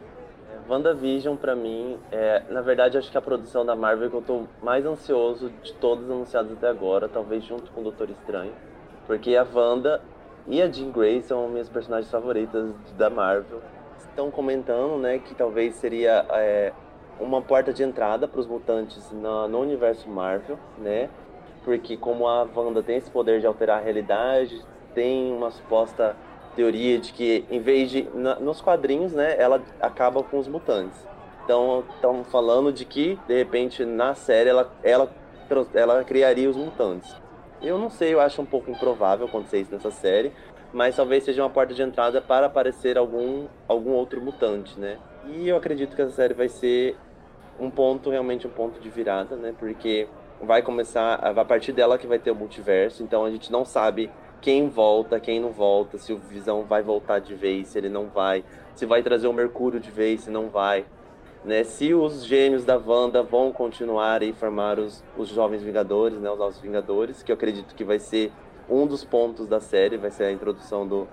É, 0.50 0.72
WandaVision, 0.72 1.36
pra 1.36 1.56
mim, 1.56 1.98
é, 2.12 2.44
na 2.50 2.62
verdade, 2.62 2.98
acho 2.98 3.12
que 3.12 3.18
a 3.18 3.22
produção 3.22 3.66
da 3.66 3.76
Marvel 3.76 4.10
que 4.10 4.16
eu 4.16 4.22
tô 4.22 4.44
mais 4.62 4.86
ansioso 4.86 5.52
de 5.64 5.74
todas 5.74 6.10
anunciadas 6.10 6.52
até 6.52 6.68
agora, 6.68 7.10
talvez 7.10 7.44
junto 7.44 7.72
com 7.72 7.82
o 7.82 7.84
Doutor 7.84 8.10
Estranho. 8.12 8.54
Porque 9.08 9.36
a 9.36 9.46
Wanda 9.52 10.02
e 10.48 10.62
a 10.62 10.72
Jean 10.72 10.92
Grey 10.92 11.24
são 11.24 11.50
minhas 11.50 11.68
personagens 11.68 12.12
favoritas 12.12 12.72
da 12.96 13.10
Marvel 13.10 13.62
estão 14.16 14.32
comentando, 14.32 14.98
né, 14.98 15.20
que 15.20 15.36
talvez 15.36 15.76
seria 15.76 16.26
é, 16.32 16.72
uma 17.20 17.42
porta 17.42 17.74
de 17.74 17.84
entrada 17.84 18.28
para 18.28 18.40
os 18.40 18.48
mutantes 18.48 19.12
no, 19.12 19.60
universo 19.60 20.10
Marvel, 20.10 20.58
né? 20.78 21.10
Porque 21.66 21.98
como 21.98 22.28
a 22.28 22.48
Wanda 22.56 22.84
tem 22.84 22.98
esse 22.98 23.10
poder 23.10 23.42
de 23.42 23.48
alterar 23.48 23.80
a 23.80 23.82
realidade, 23.82 24.64
tem 24.94 25.34
uma 25.34 25.50
suposta 25.50 26.16
teoria 26.56 27.00
de 27.00 27.12
que 27.12 27.44
em 27.52 27.60
vez 27.60 27.90
de 27.90 28.08
na, 28.14 28.36
nos 28.36 28.62
quadrinhos, 28.62 29.12
né, 29.12 29.36
ela 29.38 29.62
acaba 29.82 30.24
com 30.24 30.38
os 30.38 30.48
mutantes. 30.48 30.98
Então, 31.44 31.84
estão 31.96 32.24
falando 32.24 32.72
de 32.72 32.86
que 32.86 33.20
de 33.28 33.36
repente 33.36 33.84
na 33.84 34.16
série 34.16 34.50
ela 34.50 34.72
ela 34.84 35.12
ela 35.74 36.04
criaria 36.04 36.50
os 36.50 36.56
mutantes. 36.56 37.14
Eu 37.62 37.78
não 37.78 37.90
sei, 37.90 38.14
eu 38.14 38.22
acho 38.22 38.42
um 38.42 38.46
pouco 38.46 38.70
improvável 38.70 39.26
acontecer 39.26 39.60
isso 39.62 39.72
nessa 39.72 39.92
série, 39.92 40.32
mas 40.72 40.96
talvez 40.96 41.24
seja 41.24 41.42
uma 41.42 41.50
porta 41.50 41.74
de 41.74 41.82
entrada 41.82 42.22
para 42.22 42.46
aparecer 42.46 42.98
algum, 42.98 43.48
algum 43.68 43.92
outro 43.92 44.22
mutante, 44.22 44.80
né? 44.80 44.98
E 45.28 45.50
eu 45.50 45.58
acredito 45.58 45.96
que 45.96 46.02
essa 46.02 46.12
série 46.12 46.34
vai 46.34 46.48
ser 46.48 46.96
um 47.60 47.70
ponto, 47.70 48.10
realmente 48.10 48.46
um 48.46 48.50
ponto 48.50 48.80
de 48.80 48.90
virada, 48.90 49.36
né? 49.36 49.54
Porque 49.58 50.08
vai 50.42 50.62
começar, 50.62 51.16
a 51.16 51.46
partir 51.46 51.72
dela 51.72 51.98
que 51.98 52.08
vai 52.08 52.20
ter 52.20 52.32
o 52.32 52.36
multiverso, 52.36 53.04
então 53.04 53.26
a 53.26 53.32
gente 53.32 53.52
não 53.52 53.66
sabe 53.66 54.10
quem 54.42 54.70
volta, 54.70 55.20
quem 55.20 55.40
não 55.40 55.52
volta, 55.52 55.98
se 55.98 56.14
o 56.14 56.18
Visão 56.18 56.64
vai 56.64 56.84
voltar 56.84 57.20
de 57.20 57.34
vez, 57.34 57.70
se 57.70 57.78
ele 57.78 57.90
não 57.90 58.08
vai, 58.08 58.44
se 58.76 58.86
vai 58.86 59.02
trazer 59.02 59.28
o 59.28 59.34
Mercúrio 59.34 59.80
de 59.80 59.90
vez, 59.90 60.22
se 60.22 60.30
não 60.30 60.50
vai, 60.50 60.86
né? 61.44 61.64
Se 61.64 61.94
os 61.94 62.26
gêmeos 62.26 62.66
da 62.66 62.78
Wanda 62.78 63.24
vão 63.24 63.52
continuar 63.52 64.22
e 64.22 64.34
formar 64.34 64.78
os, 64.78 65.04
os 65.18 65.30
Jovens 65.30 65.64
Vingadores, 65.64 66.20
né? 66.20 66.30
Os 66.30 66.38
Novos 66.38 66.60
Vingadores, 66.60 67.24
que 67.24 67.32
eu 67.32 67.36
acredito 67.36 67.74
que 67.74 67.84
vai 67.84 68.00
ser 68.00 68.32
um 68.70 68.88
dos 68.88 69.04
pontos 69.04 69.48
da 69.48 69.60
série 69.60 69.98
vai 69.98 70.10
ser 70.10 70.26
a 70.26 70.32
introdução 70.32 70.88
do, 70.88 71.08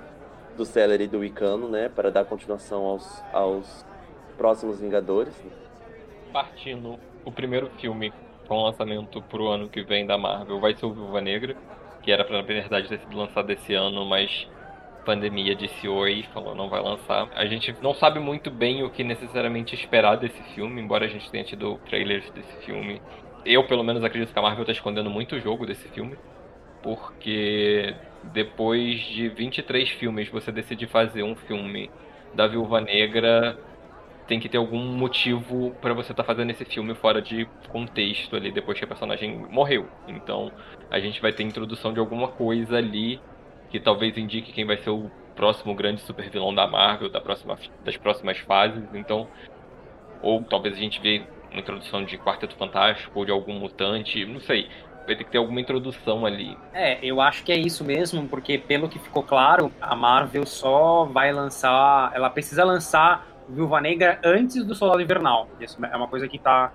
do 0.56 0.64
Celery 0.64 1.04
e 1.04 1.08
do 1.08 1.24
Icano, 1.24 1.68
né? 1.68 1.88
Para 1.88 2.10
dar 2.10 2.24
continuação 2.24 2.84
aos, 2.84 3.22
aos 3.32 3.84
próximos 4.36 4.80
Vingadores. 4.80 5.34
Partindo, 6.32 6.98
o 7.24 7.30
primeiro 7.30 7.68
filme 7.78 8.12
com 8.52 8.64
lançamento 8.64 9.22
pro 9.22 9.48
ano 9.48 9.66
que 9.66 9.82
vem 9.82 10.04
da 10.04 10.18
Marvel 10.18 10.60
vai 10.60 10.74
ser 10.74 10.84
o 10.84 10.92
Viúva 10.92 11.22
Negra, 11.22 11.56
que 12.02 12.12
era 12.12 12.22
para 12.22 12.36
na 12.36 12.42
verdade 12.42 12.86
ter 12.86 12.98
sido 12.98 13.16
lançado 13.16 13.50
esse 13.50 13.72
ano, 13.72 14.04
mas 14.04 14.46
pandemia 15.06 15.54
disse 15.54 15.88
oi 15.88 16.22
falou 16.34 16.54
não 16.54 16.68
vai 16.68 16.82
lançar. 16.82 17.30
A 17.34 17.46
gente 17.46 17.74
não 17.80 17.94
sabe 17.94 18.20
muito 18.20 18.50
bem 18.50 18.82
o 18.82 18.90
que 18.90 19.02
necessariamente 19.02 19.74
esperar 19.74 20.16
desse 20.16 20.42
filme, 20.54 20.82
embora 20.82 21.06
a 21.06 21.08
gente 21.08 21.30
tenha 21.30 21.44
tido 21.44 21.78
trailers 21.88 22.28
desse 22.32 22.52
filme. 22.66 23.00
Eu, 23.42 23.66
pelo 23.66 23.82
menos, 23.82 24.04
acredito 24.04 24.32
que 24.32 24.38
a 24.38 24.42
Marvel 24.42 24.62
está 24.62 24.72
escondendo 24.72 25.08
muito 25.08 25.34
o 25.34 25.40
jogo 25.40 25.64
desse 25.64 25.88
filme 25.88 26.16
porque 26.82 27.94
depois 28.34 29.00
de 29.00 29.28
23 29.30 29.88
filmes 29.90 30.28
você 30.28 30.52
decidir 30.52 30.88
fazer 30.88 31.22
um 31.22 31.34
filme 31.34 31.90
da 32.34 32.46
Viúva 32.46 32.80
Negra, 32.80 33.56
tem 34.26 34.38
que 34.38 34.48
ter 34.48 34.58
algum 34.58 34.78
motivo 34.78 35.74
para 35.80 35.92
você 35.94 36.12
estar 36.12 36.22
tá 36.22 36.26
fazendo 36.26 36.50
esse 36.50 36.64
filme 36.64 36.94
fora 36.94 37.20
de 37.20 37.46
contexto 37.68 38.36
ali 38.36 38.50
depois 38.50 38.78
que 38.78 38.84
a 38.84 38.88
personagem 38.88 39.36
morreu. 39.50 39.88
Então, 40.08 40.52
a 40.90 40.98
gente 40.98 41.20
vai 41.20 41.32
ter 41.32 41.42
introdução 41.42 41.92
de 41.92 42.00
alguma 42.00 42.28
coisa 42.28 42.76
ali 42.76 43.20
que 43.70 43.80
talvez 43.80 44.16
indique 44.16 44.52
quem 44.52 44.64
vai 44.64 44.76
ser 44.76 44.90
o 44.90 45.10
próximo 45.34 45.74
grande 45.74 46.00
supervilão 46.02 46.54
da 46.54 46.66
Marvel, 46.66 47.08
da 47.08 47.20
próxima, 47.20 47.58
das 47.84 47.96
próximas 47.96 48.38
fases. 48.38 48.84
Então, 48.94 49.26
ou 50.20 50.42
talvez 50.42 50.76
a 50.76 50.78
gente 50.78 51.00
vê 51.00 51.22
uma 51.50 51.60
introdução 51.60 52.04
de 52.04 52.16
Quarteto 52.18 52.54
Fantástico 52.56 53.18
ou 53.18 53.24
de 53.24 53.32
algum 53.32 53.58
mutante, 53.58 54.24
não 54.24 54.40
sei 54.40 54.68
vai 55.06 55.16
ter 55.16 55.24
que 55.24 55.30
ter 55.30 55.38
alguma 55.38 55.60
introdução 55.60 56.24
ali. 56.24 56.56
É, 56.72 57.04
eu 57.04 57.20
acho 57.20 57.42
que 57.44 57.52
é 57.52 57.56
isso 57.56 57.84
mesmo, 57.84 58.28
porque 58.28 58.58
pelo 58.58 58.88
que 58.88 58.98
ficou 58.98 59.22
claro, 59.22 59.72
a 59.80 59.94
Marvel 59.94 60.46
só 60.46 61.04
vai 61.04 61.32
lançar, 61.32 62.12
ela 62.14 62.30
precisa 62.30 62.64
lançar 62.64 63.26
Viúva 63.52 63.80
Negra 63.80 64.18
antes 64.24 64.64
do 64.64 64.74
Soldado 64.74 65.02
Invernal. 65.02 65.48
Isso 65.60 65.78
é 65.84 65.96
uma 65.96 66.08
coisa 66.08 66.26
que 66.26 66.38
tá 66.38 66.72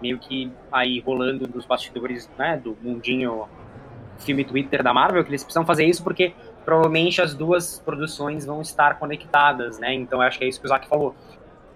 meio 0.00 0.18
que 0.18 0.50
aí 0.72 1.00
rolando 1.00 1.48
nos 1.48 1.64
bastidores, 1.64 2.28
né, 2.38 2.60
do 2.62 2.76
mundinho 2.82 3.46
filme 4.18 4.44
Twitter 4.44 4.82
da 4.82 4.92
Marvel, 4.92 5.22
que 5.24 5.30
eles 5.30 5.42
precisam 5.42 5.64
fazer 5.66 5.84
isso 5.84 6.02
porque 6.02 6.34
provavelmente 6.64 7.20
as 7.20 7.34
duas 7.34 7.78
produções 7.80 8.46
vão 8.46 8.60
estar 8.60 8.98
conectadas, 8.98 9.78
né? 9.78 9.92
Então 9.92 10.20
acho 10.20 10.38
que 10.38 10.44
é 10.44 10.48
isso 10.48 10.60
que 10.60 10.66
o 10.66 10.68
Zack 10.68 10.88
falou. 10.88 11.14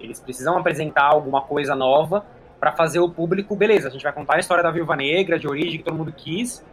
Eles 0.01 0.21
precisam 0.21 0.57
apresentar 0.57 1.05
alguma 1.05 1.43
coisa 1.43 1.75
nova 1.75 2.25
para 2.59 2.73
fazer 2.73 3.01
o 3.01 3.09
público, 3.09 3.55
beleza, 3.55 3.89
a 3.89 3.91
gente 3.91 4.03
vai 4.03 4.13
contar 4.13 4.37
a 4.37 4.39
história 4.41 4.63
da 4.63 4.71
Viúva 4.71 4.97
Negra, 4.97 5.39
de 5.39 5.47
origem 5.47 5.79
que 5.79 5.85
todo 5.85 5.97
mundo 5.97 6.13
quis, 6.13 6.65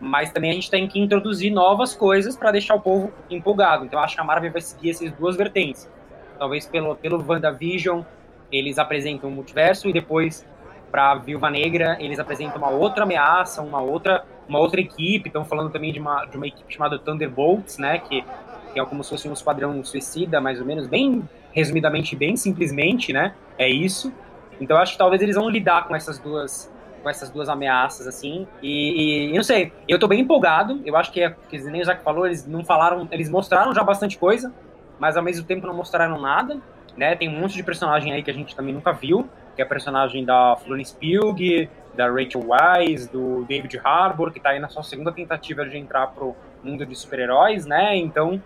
mas 0.00 0.32
também 0.32 0.50
a 0.50 0.54
gente 0.54 0.70
tem 0.70 0.86
que 0.86 0.98
introduzir 0.98 1.50
novas 1.50 1.94
coisas 1.94 2.36
para 2.36 2.50
deixar 2.52 2.74
o 2.74 2.80
povo 2.80 3.12
empolgado. 3.28 3.84
Então 3.84 3.98
acho 3.98 4.14
que 4.14 4.20
a 4.20 4.24
Marvel 4.24 4.52
vai 4.52 4.60
seguir 4.60 4.90
essas 4.90 5.12
duas 5.12 5.36
vertentes. 5.36 5.90
Talvez 6.38 6.66
pelo, 6.66 6.94
pelo 6.96 7.24
WandaVision 7.26 8.02
eles 8.50 8.78
apresentam 8.78 9.28
o 9.28 9.32
multiverso 9.32 9.88
e 9.88 9.92
depois 9.92 10.46
para 10.90 11.16
Viúva 11.16 11.50
Negra 11.50 11.96
eles 12.00 12.18
apresentam 12.18 12.56
uma 12.58 12.70
outra 12.70 13.04
ameaça, 13.04 13.62
uma 13.62 13.80
outra, 13.80 14.24
uma 14.48 14.58
outra 14.58 14.80
equipe. 14.80 15.28
Estão 15.28 15.44
falando 15.44 15.70
também 15.70 15.92
de 15.92 15.98
uma, 15.98 16.24
de 16.24 16.36
uma 16.36 16.46
equipe 16.46 16.72
chamada 16.72 16.98
Thunderbolts, 16.98 17.78
né? 17.78 17.98
Que, 17.98 18.24
que 18.72 18.80
é 18.80 18.84
como 18.84 19.04
se 19.04 19.10
fosse 19.10 19.28
um 19.28 19.32
esquadrão 19.32 19.82
suicida, 19.84 20.40
mais 20.40 20.60
ou 20.60 20.66
menos, 20.66 20.86
bem 20.86 21.28
resumidamente, 21.52 22.16
bem 22.16 22.36
simplesmente, 22.36 23.12
né? 23.12 23.34
É 23.58 23.68
isso. 23.68 24.12
Então 24.60 24.76
acho 24.76 24.92
que 24.92 24.98
talvez 24.98 25.20
eles 25.22 25.36
vão 25.36 25.48
lidar 25.48 25.86
com 25.86 25.94
essas 25.94 26.18
duas 26.18 26.70
com 27.02 27.08
essas 27.08 27.30
duas 27.30 27.48
ameaças, 27.48 28.06
assim. 28.06 28.46
E, 28.62 29.30
e 29.30 29.36
não 29.36 29.42
sei, 29.44 29.72
eu 29.86 29.98
tô 29.98 30.08
bem 30.08 30.20
empolgado. 30.20 30.80
Eu 30.84 30.96
acho 30.96 31.12
que, 31.12 31.22
é, 31.22 31.34
que 31.48 31.58
nem 31.58 31.80
o 31.80 31.84
Zac 31.84 32.02
falou, 32.02 32.26
eles 32.26 32.46
não 32.46 32.64
falaram, 32.64 33.06
eles 33.12 33.30
mostraram 33.30 33.72
já 33.72 33.84
bastante 33.84 34.18
coisa, 34.18 34.52
mas 34.98 35.16
ao 35.16 35.22
mesmo 35.22 35.46
tempo 35.46 35.66
não 35.66 35.74
mostraram 35.74 36.20
nada. 36.20 36.58
Né? 36.96 37.14
Tem 37.14 37.28
um 37.28 37.38
monte 37.38 37.54
de 37.54 37.62
personagem 37.62 38.12
aí 38.12 38.22
que 38.22 38.30
a 38.30 38.34
gente 38.34 38.56
também 38.56 38.74
nunca 38.74 38.92
viu, 38.92 39.28
que 39.54 39.62
é 39.62 39.64
a 39.64 39.68
personagem 39.68 40.24
da 40.24 40.56
Florence 40.56 40.94
Pugh, 40.94 41.68
da 41.94 42.08
Rachel 42.08 42.42
Wise, 42.42 43.10
do 43.10 43.44
David 43.44 43.80
Harbour, 43.82 44.32
que 44.32 44.40
tá 44.40 44.50
aí 44.50 44.58
na 44.58 44.68
sua 44.68 44.82
segunda 44.82 45.12
tentativa 45.12 45.64
de 45.64 45.76
entrar 45.76 46.08
pro 46.08 46.34
mundo 46.62 46.84
de 46.84 46.94
super-heróis, 46.94 47.66
né? 47.66 47.96
Então, 47.96 48.42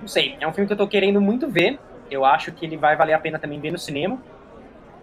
não 0.00 0.08
sei, 0.08 0.36
é 0.40 0.46
um 0.46 0.52
filme 0.52 0.66
que 0.66 0.72
eu 0.72 0.76
tô 0.76 0.86
querendo 0.86 1.20
muito 1.20 1.48
ver. 1.48 1.78
Eu 2.10 2.24
acho 2.24 2.52
que 2.52 2.64
ele 2.64 2.76
vai 2.76 2.96
valer 2.96 3.12
a 3.12 3.18
pena 3.18 3.38
também 3.38 3.60
ver 3.60 3.72
no 3.72 3.78
cinema. 3.78 4.18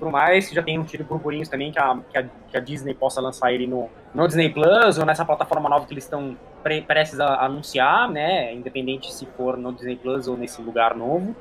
Por 0.03 0.11
mais 0.11 0.49
já 0.49 0.61
tenham 0.61 0.83
tido 0.83 1.05
burburinhos 1.05 1.47
também 1.47 1.71
que 1.71 1.79
a, 1.79 1.97
que 2.11 2.17
a, 2.17 2.23
que 2.23 2.57
a 2.57 2.59
Disney 2.59 2.93
possa 2.93 3.21
lançar 3.21 3.53
ele 3.53 3.65
no, 3.65 3.89
no, 4.13 4.27
Disney 4.27 4.49
Plus 4.49 4.97
ou 4.97 5.05
nessa 5.05 5.23
plataforma 5.23 5.69
nova 5.69 5.85
que 5.85 5.93
eles 5.93 6.03
estão 6.03 6.37
pre, 6.61 6.81
prestes 6.81 7.21
a 7.21 7.45
anunciar, 7.45 8.11
né? 8.11 8.53
Independente 8.53 9.13
se 9.13 9.25
for 9.37 9.55
no 9.55 9.71
Disney 9.71 9.95
Plus 9.95 10.27
ou 10.27 10.35
nesse 10.35 10.61
lugar 10.61 10.93
novo. 10.93 11.33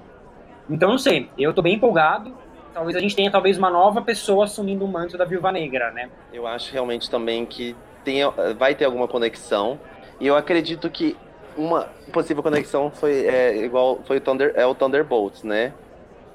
Então, 0.70 0.90
não 0.90 0.98
sei, 0.98 1.28
eu 1.36 1.52
tô 1.52 1.60
bem 1.60 1.74
empolgado. 1.74 2.32
Talvez 2.72 2.96
a 2.96 3.00
gente 3.00 3.16
tenha 3.16 3.32
talvez 3.32 3.58
uma 3.58 3.68
nova 3.68 4.00
pessoa 4.00 4.44
assumindo 4.44 4.84
o 4.84 4.88
manto 4.88 5.18
da 5.18 5.24
Viúva 5.24 5.50
Negra, 5.50 5.90
né? 5.90 6.08
Eu 6.32 6.46
acho 6.46 6.72
realmente 6.72 7.10
também 7.10 7.44
que 7.44 7.74
tem, 8.04 8.20
vai 8.56 8.76
ter 8.76 8.84
alguma 8.84 9.08
conexão. 9.08 9.76
E 10.20 10.26
eu 10.28 10.36
acredito 10.36 10.88
que 10.88 11.16
uma 11.56 11.88
possível 12.12 12.44
conexão 12.44 12.92
foi 12.92 13.26
é, 13.26 13.56
igual 13.56 13.98
foi 14.04 14.18
o 14.18 14.20
Thunder, 14.20 14.52
é 14.54 14.64
o 14.64 14.72
Thunderbolts, 14.72 15.42
né? 15.42 15.72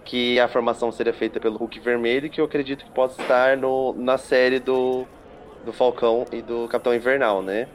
Que 0.08 0.40
a 0.40 0.48
formação 0.48 0.90
seria 0.90 1.12
feita 1.12 1.38
pelo 1.38 1.58
Hulk 1.58 1.82
Vermelho, 1.82 2.30
que 2.30 2.40
eu 2.40 2.46
acredito 2.46 2.86
que 2.86 2.92
possa 2.92 3.22
estar 3.22 3.58
no, 3.58 3.92
na 3.92 4.18
série 4.18 4.58
do, 4.58 5.06
do 5.66 5.74
Falcão 5.74 6.24
e 6.32 6.42
do 6.42 6.66
Capitão 6.70 6.96
Invernal, 6.96 7.42
né? 7.42 7.68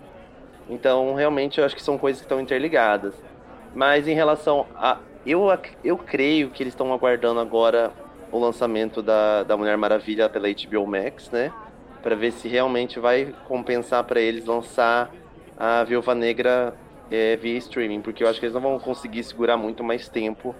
Então, 0.66 1.12
realmente, 1.14 1.58
eu 1.58 1.66
acho 1.66 1.76
que 1.76 1.82
são 1.82 1.98
coisas 1.98 2.22
que 2.22 2.24
estão 2.24 2.40
interligadas. 2.40 3.12
Mas 3.74 4.08
em 4.08 4.14
relação 4.14 4.66
a. 4.74 4.98
Eu, 5.26 5.46
eu 5.84 5.98
creio 5.98 6.48
que 6.48 6.62
eles 6.62 6.72
estão 6.72 6.90
aguardando 6.90 7.38
agora 7.38 7.92
o 8.32 8.38
lançamento 8.38 9.02
da, 9.02 9.42
da 9.42 9.54
Mulher 9.54 9.76
Maravilha 9.76 10.26
pela 10.26 10.48
HBO 10.48 10.86
Max, 10.86 11.30
né? 11.30 11.52
Para 12.02 12.16
ver 12.16 12.32
se 12.32 12.48
realmente 12.48 12.98
vai 12.98 13.34
compensar 13.46 14.02
para 14.04 14.22
eles 14.22 14.46
lançar 14.46 15.10
a 15.58 15.84
Viúva 15.84 16.14
Negra 16.14 16.74
é, 17.10 17.36
via 17.36 17.58
streaming, 17.58 18.00
porque 18.00 18.24
eu 18.24 18.28
acho 18.28 18.40
que 18.40 18.46
eles 18.46 18.54
não 18.54 18.62
vão 18.62 18.78
conseguir 18.78 19.22
segurar 19.22 19.58
muito 19.58 19.84
mais 19.84 20.08
tempo 20.08 20.54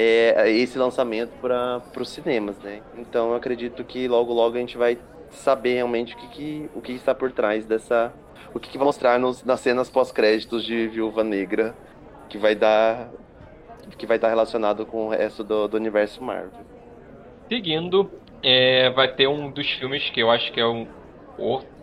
é, 0.00 0.48
esse 0.48 0.78
lançamento 0.78 1.32
para 1.40 1.82
os 2.00 2.08
cinemas, 2.08 2.56
né? 2.60 2.80
Então 2.96 3.30
eu 3.30 3.34
acredito 3.34 3.82
que 3.82 4.06
logo 4.06 4.32
logo 4.32 4.56
a 4.56 4.60
gente 4.60 4.78
vai 4.78 4.96
saber 5.28 5.74
realmente 5.74 6.14
o 6.14 6.16
que, 6.16 6.28
que 6.28 6.70
o 6.72 6.80
que 6.80 6.92
está 6.92 7.12
por 7.12 7.32
trás 7.32 7.66
dessa 7.66 8.12
o 8.54 8.60
que, 8.60 8.70
que 8.70 8.78
vai 8.78 8.86
mostrar 8.86 9.18
nos, 9.18 9.42
nas 9.42 9.58
cenas 9.58 9.90
pós-créditos 9.90 10.64
de 10.64 10.86
Viúva 10.86 11.24
Negra 11.24 11.74
que 12.28 12.38
vai 12.38 12.54
dar 12.54 13.10
que 13.98 14.06
vai 14.06 14.18
estar 14.18 14.28
relacionado 14.28 14.86
com 14.86 15.06
o 15.06 15.10
resto 15.10 15.42
do, 15.42 15.66
do 15.66 15.76
universo 15.76 16.22
Marvel. 16.22 16.60
Seguindo, 17.48 18.08
é, 18.40 18.90
vai 18.90 19.12
ter 19.12 19.26
um 19.26 19.50
dos 19.50 19.68
filmes 19.72 20.08
que 20.10 20.20
eu 20.20 20.30
acho 20.30 20.52
que 20.52 20.60
é 20.60 20.66
o 20.66 20.86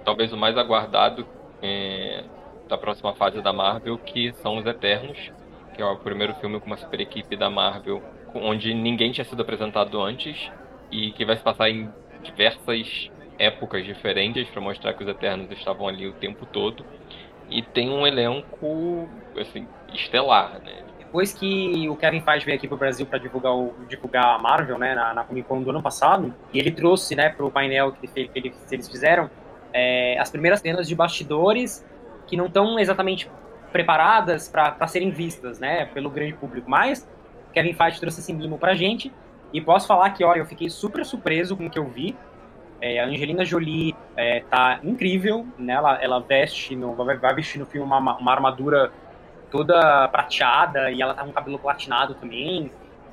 talvez 0.05 0.31
o 0.31 0.37
mais 0.37 0.57
aguardado 0.57 1.27
é, 1.61 2.23
da 2.69 2.77
próxima 2.77 3.13
fase 3.13 3.41
da 3.41 3.51
Marvel, 3.51 3.97
que 3.97 4.31
são 4.33 4.57
os 4.57 4.65
Eternos, 4.65 5.31
que 5.75 5.81
é 5.81 5.85
o 5.85 5.97
primeiro 5.97 6.33
filme 6.35 6.59
com 6.59 6.67
uma 6.67 6.77
super 6.77 6.99
equipe 7.01 7.35
da 7.35 7.49
Marvel, 7.49 8.01
onde 8.33 8.73
ninguém 8.73 9.11
tinha 9.11 9.25
sido 9.25 9.41
apresentado 9.41 10.01
antes 10.01 10.49
e 10.91 11.11
que 11.11 11.25
vai 11.25 11.35
se 11.35 11.43
passar 11.43 11.69
em 11.69 11.89
diversas 12.23 13.11
épocas 13.37 13.85
diferentes 13.85 14.47
para 14.49 14.61
mostrar 14.61 14.93
que 14.93 15.03
os 15.03 15.09
Eternos 15.09 15.51
estavam 15.51 15.87
ali 15.87 16.07
o 16.07 16.13
tempo 16.13 16.45
todo. 16.45 16.85
E 17.49 17.61
tem 17.61 17.89
um 17.89 18.07
elenco 18.07 19.07
assim 19.37 19.67
estelar, 19.93 20.59
né? 20.63 20.83
Depois 20.97 21.33
que 21.33 21.87
o 21.87 21.95
Kevin 21.95 22.21
Feige 22.21 22.45
veio 22.45 22.57
aqui 22.57 22.67
pro 22.67 22.77
Brasil 22.77 23.05
para 23.05 23.19
divulgar, 23.19 23.53
divulgar 23.87 24.35
a 24.35 24.37
Marvel, 24.39 24.77
né, 24.77 24.95
na, 24.95 25.13
na 25.13 25.23
Comic 25.23 25.47
Con 25.47 25.61
do 25.61 25.69
ano 25.69 25.81
passado, 25.81 26.33
e 26.51 26.59
ele 26.59 26.71
trouxe, 26.71 27.15
né, 27.15 27.29
pro 27.29 27.49
painel 27.51 27.93
que, 27.93 28.09
ele, 28.15 28.49
que 28.49 28.53
eles 28.71 28.89
fizeram, 28.89 29.29
é, 29.71 30.17
as 30.19 30.29
primeiras 30.29 30.59
cenas 30.59 30.87
de 30.87 30.95
bastidores 30.95 31.85
que 32.27 32.35
não 32.35 32.47
estão 32.47 32.79
exatamente 32.79 33.29
preparadas 33.75 34.47
para 34.47 34.87
serem 34.87 35.11
vistas, 35.11 35.59
né, 35.59 35.83
pelo 35.87 36.09
grande 36.09 36.31
público. 36.31 36.69
Mas 36.69 37.05
Kevin 37.51 37.73
Feige 37.73 37.99
trouxe 37.99 38.21
esse 38.21 38.31
mimo 38.31 38.57
pra 38.57 38.73
gente 38.73 39.11
e 39.51 39.59
posso 39.59 39.85
falar 39.85 40.11
que, 40.11 40.23
olha, 40.23 40.39
eu 40.39 40.45
fiquei 40.45 40.69
super 40.69 41.05
surpreso 41.05 41.57
com 41.57 41.65
o 41.65 41.69
que 41.69 41.77
eu 41.77 41.85
vi. 41.85 42.15
É, 42.79 43.01
a 43.01 43.05
Angelina 43.05 43.43
Jolie 43.43 43.93
é, 44.15 44.45
tá 44.49 44.79
incrível, 44.81 45.45
né? 45.57 45.73
Ela, 45.73 46.01
ela 46.01 46.19
veste, 46.21 46.73
no, 46.73 46.95
vai, 46.95 47.17
vai 47.17 47.35
vestir 47.35 47.59
no 47.59 47.65
filme 47.65 47.85
uma, 47.85 47.97
uma 48.17 48.31
armadura 48.31 48.93
toda 49.51 50.07
prateada 50.07 50.89
e 50.89 51.01
ela 51.01 51.13
tá 51.13 51.25
com 51.25 51.33
cabelo 51.33 51.59
platinado 51.59 52.13
também. 52.13 52.71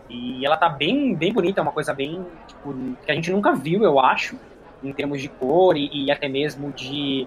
E 0.09 0.46
ela 0.46 0.57
tá 0.57 0.68
bem, 0.68 1.12
bem 1.12 1.33
bonita, 1.33 1.61
é 1.61 1.62
uma 1.62 1.72
coisa 1.72 1.92
bem, 1.92 2.25
tipo, 2.46 2.72
que 3.05 3.11
a 3.11 3.14
gente 3.16 3.33
nunca 3.33 3.53
viu, 3.53 3.83
eu 3.83 3.98
acho, 3.98 4.38
em 4.81 4.92
termos 4.92 5.20
de 5.20 5.29
cor 5.29 5.77
e, 5.77 5.90
e 5.92 6.09
até 6.12 6.29
mesmo 6.29 6.70
de 6.70 7.27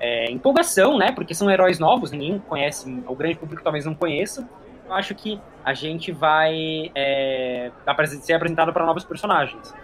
é, 0.00 0.30
empolgação, 0.30 0.98
né? 0.98 1.12
Porque 1.12 1.34
são 1.34 1.50
heróis 1.50 1.78
novos, 1.78 2.10
ninguém 2.10 2.38
conhece, 2.38 3.02
o 3.06 3.14
grande 3.14 3.36
público 3.36 3.62
talvez 3.62 3.84
não 3.84 3.94
conheça. 3.94 4.48
Eu 4.86 4.94
acho 4.94 5.14
que 5.14 5.40
a 5.64 5.74
gente 5.74 6.10
vai 6.10 6.90
é, 6.94 7.70
ser 8.22 8.32
apresentado 8.32 8.72
para 8.72 8.84
novos 8.84 9.04
personagens. 9.04 9.74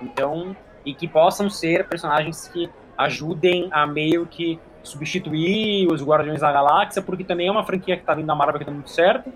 Então, 0.00 0.54
e 0.84 0.94
que 0.94 1.08
possam 1.08 1.48
ser 1.48 1.88
personagens 1.88 2.46
que 2.48 2.70
ajudem 2.96 3.68
a 3.72 3.86
meio 3.86 4.26
que 4.26 4.60
substituir 4.82 5.90
os 5.90 6.02
Guardiões 6.02 6.40
da 6.40 6.52
Galáxia, 6.52 7.00
porque 7.00 7.24
também 7.24 7.48
é 7.48 7.50
uma 7.50 7.64
franquia 7.64 7.96
que 7.96 8.02
está 8.02 8.14
vindo 8.14 8.26
da 8.26 8.34
Marvel 8.34 8.58
que 8.58 8.66
dá 8.66 8.70
muito 8.70 8.90
certo, 8.90 9.32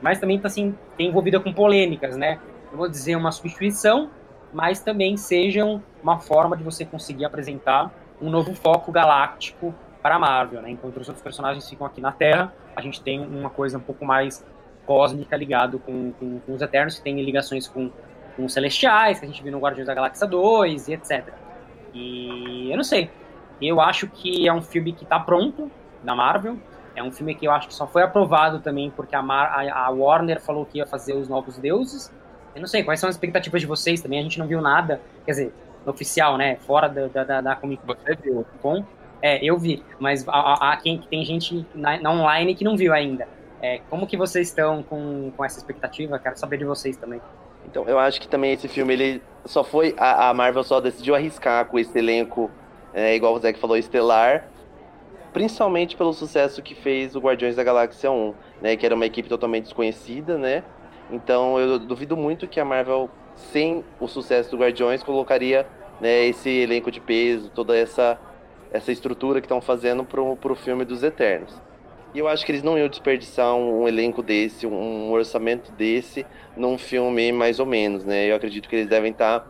mas 0.00 0.18
também 0.18 0.36
está 0.36 0.46
assim, 0.46 0.74
envolvida 0.98 1.40
com 1.40 1.52
polêmicas, 1.52 2.16
né? 2.16 2.38
Eu 2.70 2.78
vou 2.78 2.88
dizer 2.88 3.16
uma 3.16 3.32
substituição, 3.32 4.10
mas 4.52 4.80
também 4.80 5.16
sejam 5.16 5.82
uma 6.02 6.18
forma 6.18 6.56
de 6.56 6.62
você 6.62 6.84
conseguir 6.84 7.24
apresentar 7.24 7.92
um 8.22 8.30
novo 8.30 8.54
foco 8.54 8.92
galáctico 8.92 9.74
para 10.00 10.14
a 10.14 10.18
Marvel, 10.18 10.62
né? 10.62 10.70
Enquanto 10.70 10.96
os 10.98 11.08
outros 11.08 11.22
personagens 11.22 11.68
ficam 11.68 11.86
aqui 11.86 12.00
na 12.00 12.12
Terra, 12.12 12.52
a 12.74 12.80
gente 12.80 13.02
tem 13.02 13.20
uma 13.20 13.50
coisa 13.50 13.78
um 13.78 13.80
pouco 13.80 14.04
mais 14.04 14.44
cósmica 14.86 15.36
ligado 15.36 15.78
com, 15.78 16.12
com, 16.12 16.40
com 16.40 16.54
os 16.54 16.62
Eternos, 16.62 16.96
que 16.96 17.02
tem 17.02 17.20
ligações 17.22 17.68
com, 17.68 17.90
com 18.36 18.44
os 18.44 18.52
Celestiais, 18.52 19.18
que 19.18 19.24
a 19.24 19.28
gente 19.28 19.42
viu 19.42 19.52
no 19.52 19.58
Guardiões 19.58 19.86
da 19.86 19.94
Galáxia 19.94 20.26
2 20.26 20.88
e 20.88 20.94
etc. 20.94 21.32
E 21.92 22.70
eu 22.70 22.76
não 22.76 22.84
sei. 22.84 23.10
Eu 23.60 23.80
acho 23.80 24.08
que 24.08 24.48
é 24.48 24.52
um 24.52 24.62
filme 24.62 24.92
que 24.92 25.04
está 25.04 25.20
pronto 25.20 25.70
da 26.02 26.14
Marvel. 26.14 26.58
É 26.94 27.02
um 27.02 27.12
filme 27.12 27.34
que 27.34 27.46
eu 27.46 27.52
acho 27.52 27.68
que 27.68 27.74
só 27.74 27.86
foi 27.86 28.02
aprovado 28.02 28.60
também 28.60 28.90
porque 28.90 29.14
a, 29.14 29.22
Mar 29.22 29.52
a, 29.54 29.86
a 29.86 29.90
Warner 29.90 30.40
falou 30.40 30.66
que 30.66 30.78
ia 30.78 30.86
fazer 30.86 31.14
os 31.14 31.28
Novos 31.28 31.58
Deuses. 31.58 32.12
Eu 32.54 32.60
não 32.60 32.68
sei, 32.68 32.82
quais 32.82 33.00
são 33.00 33.08
as 33.08 33.14
expectativas 33.14 33.60
de 33.60 33.66
vocês 33.66 34.00
também? 34.00 34.18
A 34.18 34.22
gente 34.22 34.38
não 34.38 34.46
viu 34.46 34.60
nada. 34.60 35.00
Quer 35.24 35.30
dizer, 35.30 35.54
oficial, 35.86 36.36
né? 36.36 36.56
Fora 36.66 36.88
da, 36.88 37.24
da, 37.24 37.40
da 37.40 37.56
Comic 37.56 37.82
Você 37.86 38.14
viu? 38.16 38.46
Com. 38.60 38.84
É, 39.20 39.42
eu 39.44 39.56
vi, 39.56 39.84
mas 40.00 40.24
há, 40.26 40.76
quem 40.82 40.98
tem 40.98 41.24
gente 41.24 41.64
na, 41.74 42.00
na, 42.00 42.10
online 42.10 42.54
que 42.56 42.64
não 42.64 42.76
viu 42.76 42.92
ainda. 42.92 43.28
É, 43.60 43.80
como 43.88 44.06
que 44.06 44.16
vocês 44.16 44.48
estão 44.48 44.82
com, 44.82 45.30
com 45.36 45.44
essa 45.44 45.58
expectativa? 45.58 46.18
Quero 46.18 46.36
saber 46.36 46.58
de 46.58 46.64
vocês 46.64 46.96
também. 46.96 47.20
Então, 47.64 47.84
eu 47.86 47.98
acho 48.00 48.20
que 48.20 48.26
também 48.26 48.52
esse 48.52 48.66
filme, 48.66 48.92
ele 48.92 49.22
só 49.44 49.62
foi. 49.62 49.94
A, 49.96 50.30
a 50.30 50.34
Marvel 50.34 50.64
só 50.64 50.80
decidiu 50.80 51.14
arriscar 51.14 51.66
com 51.66 51.78
esse 51.78 51.96
elenco, 51.96 52.50
é, 52.92 53.14
igual 53.14 53.34
o 53.34 53.38
Zé 53.38 53.52
que 53.52 53.60
falou, 53.60 53.76
estelar. 53.76 54.48
Principalmente 55.32 55.96
pelo 55.96 56.12
sucesso 56.12 56.60
que 56.60 56.74
fez 56.74 57.14
o 57.14 57.20
Guardiões 57.20 57.54
da 57.54 57.62
Galáxia 57.62 58.10
1, 58.10 58.34
né? 58.60 58.76
Que 58.76 58.84
era 58.84 58.94
uma 58.94 59.06
equipe 59.06 59.28
totalmente 59.28 59.64
desconhecida, 59.64 60.36
né? 60.36 60.64
Então 61.10 61.58
eu 61.60 61.78
duvido 61.78 62.16
muito 62.16 62.48
que 62.48 62.58
a 62.58 62.64
Marvel 62.64 63.08
sem 63.34 63.84
o 64.00 64.06
sucesso 64.06 64.50
do 64.50 64.58
Guardiões, 64.58 65.02
colocaria 65.02 65.66
né, 66.00 66.26
esse 66.26 66.48
elenco 66.48 66.90
de 66.90 67.00
peso, 67.00 67.50
toda 67.50 67.76
essa, 67.76 68.18
essa 68.72 68.90
estrutura 68.90 69.40
que 69.40 69.46
estão 69.46 69.60
fazendo 69.60 70.04
pro, 70.04 70.36
pro 70.36 70.54
filme 70.54 70.84
dos 70.84 71.02
Eternos. 71.02 71.60
E 72.14 72.18
eu 72.18 72.28
acho 72.28 72.44
que 72.44 72.52
eles 72.52 72.62
não 72.62 72.76
iam 72.76 72.88
desperdiçar 72.88 73.54
um, 73.54 73.82
um 73.82 73.88
elenco 73.88 74.22
desse, 74.22 74.66
um, 74.66 75.10
orçamento 75.10 75.72
desse, 75.72 76.26
num 76.56 76.76
filme 76.76 77.32
mais 77.32 77.58
ou 77.58 77.64
menos, 77.64 78.04
né? 78.04 78.30
Eu 78.30 78.36
acredito 78.36 78.68
que 78.68 78.76
eles 78.76 78.86
devem 78.86 79.12
estar 79.12 79.40
tá 79.40 79.46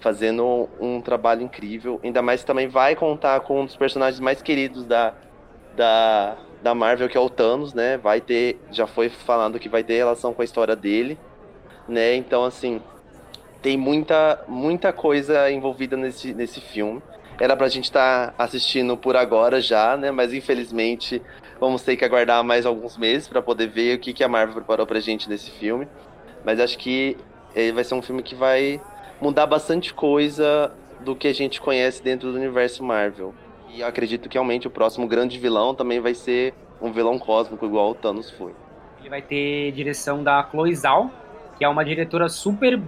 fazendo 0.00 0.44
um, 0.44 0.96
um, 0.96 1.00
trabalho 1.00 1.42
incrível. 1.42 1.98
Ainda 2.04 2.22
mais 2.22 2.42
que 2.42 2.46
também 2.46 2.68
vai 2.68 2.94
contar 2.94 3.40
com 3.40 3.62
um 3.62 3.64
dos 3.64 3.74
personagens 3.74 4.20
mais 4.20 4.40
queridos 4.40 4.84
da, 4.84 5.12
da, 5.74 6.36
da 6.62 6.72
Marvel, 6.72 7.08
que 7.08 7.16
é 7.16 7.20
o 7.20 7.28
Thanos, 7.28 7.74
né? 7.74 7.96
Vai 7.96 8.20
ter, 8.20 8.60
já 8.70 8.86
foi 8.86 9.08
falando 9.08 9.58
que 9.58 9.68
vai 9.68 9.82
ter 9.82 9.96
relação 9.96 10.32
com 10.32 10.42
a 10.42 10.44
história 10.44 10.76
dele, 10.76 11.18
né? 11.88 12.14
Então, 12.14 12.44
assim, 12.44 12.80
tem 13.60 13.76
muita, 13.76 14.44
muita 14.46 14.92
coisa 14.92 15.50
envolvida 15.50 15.96
nesse, 15.96 16.32
nesse 16.32 16.60
filme. 16.60 17.02
Era 17.40 17.56
pra 17.56 17.68
gente 17.68 17.84
estar 17.84 18.32
tá 18.32 18.44
assistindo 18.44 18.96
por 18.96 19.16
agora 19.16 19.60
já, 19.60 19.96
né? 19.96 20.10
Mas 20.10 20.32
infelizmente 20.32 21.22
vamos 21.60 21.82
ter 21.82 21.96
que 21.96 22.04
aguardar 22.04 22.42
mais 22.42 22.66
alguns 22.66 22.96
meses 22.96 23.28
para 23.28 23.40
poder 23.40 23.68
ver 23.68 23.96
o 23.96 24.00
que, 24.00 24.12
que 24.12 24.24
a 24.24 24.28
Marvel 24.28 24.54
preparou 24.54 24.86
pra 24.86 25.00
gente 25.00 25.28
nesse 25.28 25.50
filme. 25.52 25.86
Mas 26.44 26.60
acho 26.60 26.78
que 26.78 27.16
ele 27.54 27.72
vai 27.72 27.84
ser 27.84 27.94
um 27.94 28.02
filme 28.02 28.22
que 28.22 28.34
vai 28.34 28.80
mudar 29.20 29.46
bastante 29.46 29.94
coisa 29.94 30.72
do 31.00 31.14
que 31.14 31.28
a 31.28 31.34
gente 31.34 31.60
conhece 31.60 32.02
dentro 32.02 32.30
do 32.30 32.36
universo 32.36 32.82
Marvel. 32.82 33.34
E 33.72 33.82
acredito 33.82 34.28
que 34.28 34.34
realmente 34.34 34.66
o 34.66 34.70
próximo 34.70 35.06
grande 35.06 35.38
vilão 35.38 35.74
também 35.74 36.00
vai 36.00 36.14
ser 36.14 36.54
um 36.80 36.92
vilão 36.92 37.18
cósmico 37.18 37.66
igual 37.66 37.90
o 37.90 37.94
Thanos 37.94 38.30
foi. 38.30 38.52
Ele 39.00 39.08
vai 39.08 39.22
ter 39.22 39.72
direção 39.72 40.22
da 40.22 40.42
Chloe 40.50 40.74
Zhao, 40.74 41.10
que 41.56 41.64
é 41.64 41.68
uma 41.68 41.84
diretora 41.84 42.28
super 42.28 42.80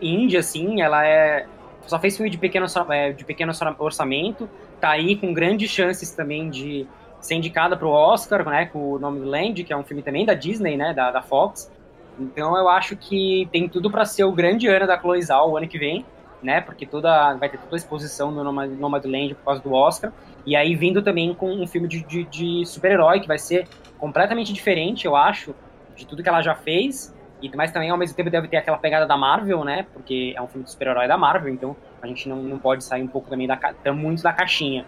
indie, 0.00 0.36
assim, 0.36 0.80
ela 0.80 1.06
é 1.06 1.46
só 1.88 1.98
fez 1.98 2.16
filme 2.16 2.28
de 2.28 2.36
pequeno, 2.36 2.66
é, 2.90 3.12
de 3.12 3.24
pequeno 3.24 3.50
orçamento, 3.78 4.48
tá 4.78 4.90
aí 4.90 5.16
com 5.16 5.32
grandes 5.32 5.70
chances 5.70 6.10
também 6.10 6.50
de 6.50 6.86
ser 7.20 7.34
indicada 7.34 7.76
para 7.76 7.88
o 7.88 7.90
Oscar, 7.90 8.44
né, 8.44 8.66
com 8.66 8.92
o 8.92 8.98
nome 8.98 9.20
Land, 9.20 9.64
que 9.64 9.72
é 9.72 9.76
um 9.76 9.82
filme 9.82 10.02
também 10.02 10.24
da 10.24 10.34
Disney, 10.34 10.76
né, 10.76 10.92
da, 10.92 11.10
da 11.10 11.22
Fox. 11.22 11.72
Então 12.18 12.56
eu 12.56 12.68
acho 12.68 12.94
que 12.94 13.48
tem 13.50 13.68
tudo 13.68 13.90
para 13.90 14.04
ser 14.04 14.24
o 14.24 14.32
grande 14.32 14.66
ano 14.68 14.86
da 14.86 15.00
Chloe 15.00 15.22
Zhao 15.22 15.50
o 15.50 15.56
ano 15.56 15.66
que 15.66 15.78
vem, 15.78 16.04
né, 16.42 16.60
porque 16.60 16.84
toda 16.84 17.34
vai 17.34 17.48
ter 17.48 17.58
toda 17.58 17.74
a 17.74 17.78
exposição 17.78 18.32
do 18.32 18.44
Nomadland 18.44 19.34
por 19.34 19.44
causa 19.44 19.62
do 19.62 19.72
Oscar. 19.72 20.12
E 20.44 20.54
aí 20.54 20.74
vindo 20.74 21.02
também 21.02 21.34
com 21.34 21.50
um 21.50 21.66
filme 21.66 21.88
de, 21.88 22.02
de, 22.02 22.24
de 22.24 22.66
super-herói 22.66 23.20
que 23.20 23.26
vai 23.26 23.38
ser 23.38 23.66
completamente 23.98 24.52
diferente, 24.52 25.06
eu 25.06 25.16
acho, 25.16 25.54
de 25.96 26.06
tudo 26.06 26.22
que 26.22 26.28
ela 26.28 26.42
já 26.42 26.54
fez. 26.54 27.14
E, 27.40 27.50
mas 27.56 27.70
também, 27.70 27.90
ao 27.90 27.96
mesmo 27.96 28.16
tempo, 28.16 28.30
deve 28.30 28.48
ter 28.48 28.56
aquela 28.56 28.78
pegada 28.78 29.06
da 29.06 29.16
Marvel, 29.16 29.64
né? 29.64 29.86
Porque 29.92 30.34
é 30.36 30.42
um 30.42 30.48
filme 30.48 30.64
de 30.64 30.70
super-herói 30.70 31.06
da 31.06 31.16
Marvel, 31.16 31.52
então 31.52 31.76
a 32.02 32.06
gente 32.06 32.28
não, 32.28 32.42
não 32.42 32.58
pode 32.58 32.82
sair 32.84 33.02
um 33.02 33.08
pouco 33.08 33.30
também 33.30 33.46
da, 33.46 33.58
muito 33.92 34.22
da 34.22 34.32
caixinha. 34.32 34.84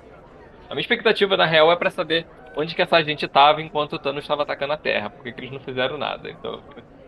A 0.69 0.75
minha 0.75 0.83
expectativa, 0.83 1.37
na 1.37 1.47
real, 1.47 1.71
é 1.71 1.77
para 1.77 1.91
saber 1.91 2.27
onde 2.57 2.75
que 2.75 2.83
essa 2.83 3.03
gente 3.03 3.27
tava 3.29 3.63
enquanto 3.63 3.95
o 3.95 3.99
Thanos 3.99 4.25
estava 4.25 4.43
atacando 4.43 4.73
a 4.73 4.77
Terra, 4.77 5.11
porque 5.11 5.33
que 5.33 5.41
eles 5.41 5.53
não 5.53 5.61
fizeram 5.61 5.97
nada. 5.97 6.31
Então, 6.31 6.61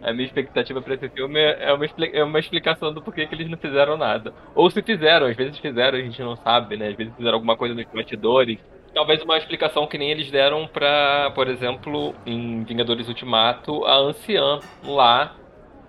a 0.03 0.13
minha 0.13 0.27
expectativa 0.27 0.83
para 0.83 0.95
esse 0.95 1.09
filme 1.09 1.41
é 1.41 1.73
uma, 1.73 1.87
é 2.13 2.25
uma 2.25 2.41
explicação 2.41 2.93
do 2.93 3.01
porquê 3.01 3.27
que 3.27 3.35
eles 3.35 3.49
não 3.49 3.57
fizeram 3.57 3.97
nada. 3.97 4.33
Ou 4.55 4.69
se 4.69 4.83
fizeram, 4.83 5.27
às 5.27 5.37
vezes 5.37 5.59
fizeram, 5.59 5.99
a 5.99 6.03
gente 6.03 6.21
não 6.23 6.37
sabe, 6.37 6.77
né? 6.77 6.89
Às 6.89 6.97
vezes 6.97 7.15
fizeram 7.15 7.35
alguma 7.35 7.57
coisa 7.57 7.75
nos 7.75 7.85
bastidores. 7.87 8.59
Talvez 8.95 9.23
uma 9.23 9.39
explicação 9.39 9.87
que 9.87 9.97
nem 9.97 10.11
eles 10.11 10.31
deram 10.31 10.67
pra, 10.67 11.33
por 11.35 11.49
exemplo, 11.49 12.15
em 12.27 12.63
Vingadores 12.65 13.09
Ultimato, 13.09 13.85
a 13.87 13.97
anciã 13.97 14.61
lá 14.85 15.35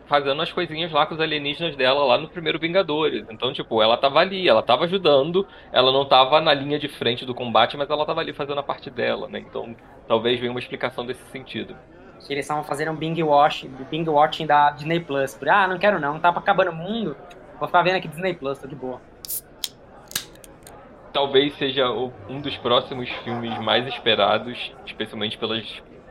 fazendo 0.06 0.42
as 0.42 0.52
coisinhas 0.52 0.92
lá 0.92 1.06
com 1.06 1.14
os 1.14 1.20
alienígenas 1.20 1.76
dela 1.76 2.06
lá 2.06 2.18
no 2.18 2.30
primeiro 2.30 2.60
Vingadores. 2.60 3.26
Então, 3.30 3.52
tipo, 3.52 3.82
ela 3.82 3.98
tava 3.98 4.20
ali, 4.20 4.48
ela 4.48 4.62
tava 4.62 4.86
ajudando, 4.86 5.46
ela 5.72 5.92
não 5.92 6.06
tava 6.06 6.40
na 6.40 6.54
linha 6.54 6.80
de 6.80 6.88
frente 6.88 7.26
do 7.26 7.34
combate, 7.34 7.76
mas 7.76 7.90
ela 7.90 8.06
tava 8.06 8.22
ali 8.22 8.32
fazendo 8.32 8.60
a 8.60 8.64
parte 8.64 8.90
dela, 8.90 9.28
né? 9.28 9.40
Então, 9.40 9.76
talvez 10.08 10.40
venha 10.40 10.52
uma 10.52 10.60
explicação 10.60 11.06
desse 11.06 11.24
sentido. 11.32 11.76
Que 12.20 12.34
eles 12.34 12.46
estavam 12.46 12.64
fazendo 12.64 12.92
um 12.92 12.96
Bing 12.96 13.22
Watch, 13.22 13.68
Bing 13.90 14.08
Watching 14.08 14.46
da 14.46 14.72
Disney 14.72 15.02
Plus. 15.02 15.34
Por, 15.34 15.50
ah, 15.50 15.68
não 15.68 15.78
quero 15.78 16.00
não, 16.00 16.20
tava 16.20 16.40
acabando 16.40 16.72
o 16.72 16.76
mundo. 16.76 17.18
Vou 17.60 17.68
ficar 17.68 17.82
vendo 17.82 17.98
aqui 17.98 18.08
Disney 18.08 18.34
Plus, 18.34 18.60
tô 18.60 18.68
de 18.68 18.76
boa. 18.76 19.02
Talvez 21.14 21.54
seja 21.58 21.92
um 21.92 22.42
dos 22.42 22.58
próximos 22.58 23.08
filmes 23.24 23.56
mais 23.60 23.88
esperados, 23.88 24.74
especialmente 24.84 25.38
pelas 25.38 25.64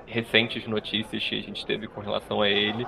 recentes 0.06 0.64
notícias 0.66 1.24
que 1.28 1.38
a 1.38 1.42
gente 1.42 1.66
teve 1.66 1.88
com 1.88 2.00
relação 2.00 2.40
a 2.40 2.48
ele 2.48 2.86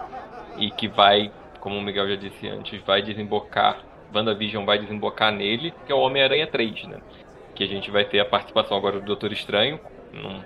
e 0.56 0.70
que 0.70 0.86
vai, 0.86 1.32
como 1.58 1.76
o 1.76 1.82
Miguel 1.82 2.08
já 2.10 2.16
disse 2.16 2.46
antes, 2.46 2.80
vai 2.84 3.02
desembocar, 3.02 3.82
WandaVision 4.14 4.64
vai 4.64 4.78
desembocar 4.78 5.32
nele, 5.32 5.74
que 5.84 5.90
é 5.90 5.94
o 5.94 5.98
Homem-Aranha 5.98 6.46
3, 6.46 6.84
né? 6.84 6.98
Que 7.52 7.64
a 7.64 7.66
gente 7.66 7.90
vai 7.90 8.04
ter 8.04 8.20
a 8.20 8.24
participação 8.24 8.76
agora 8.76 9.00
do 9.00 9.06
Doutor 9.06 9.32
Estranho, 9.32 9.80
num, 10.12 10.40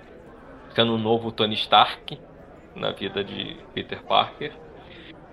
sendo 0.71 0.93
um 0.93 0.97
novo 0.97 1.31
Tony 1.31 1.53
Stark 1.53 2.19
na 2.75 2.91
vida 2.91 3.23
de 3.23 3.57
Peter 3.75 4.01
Parker. 4.03 4.51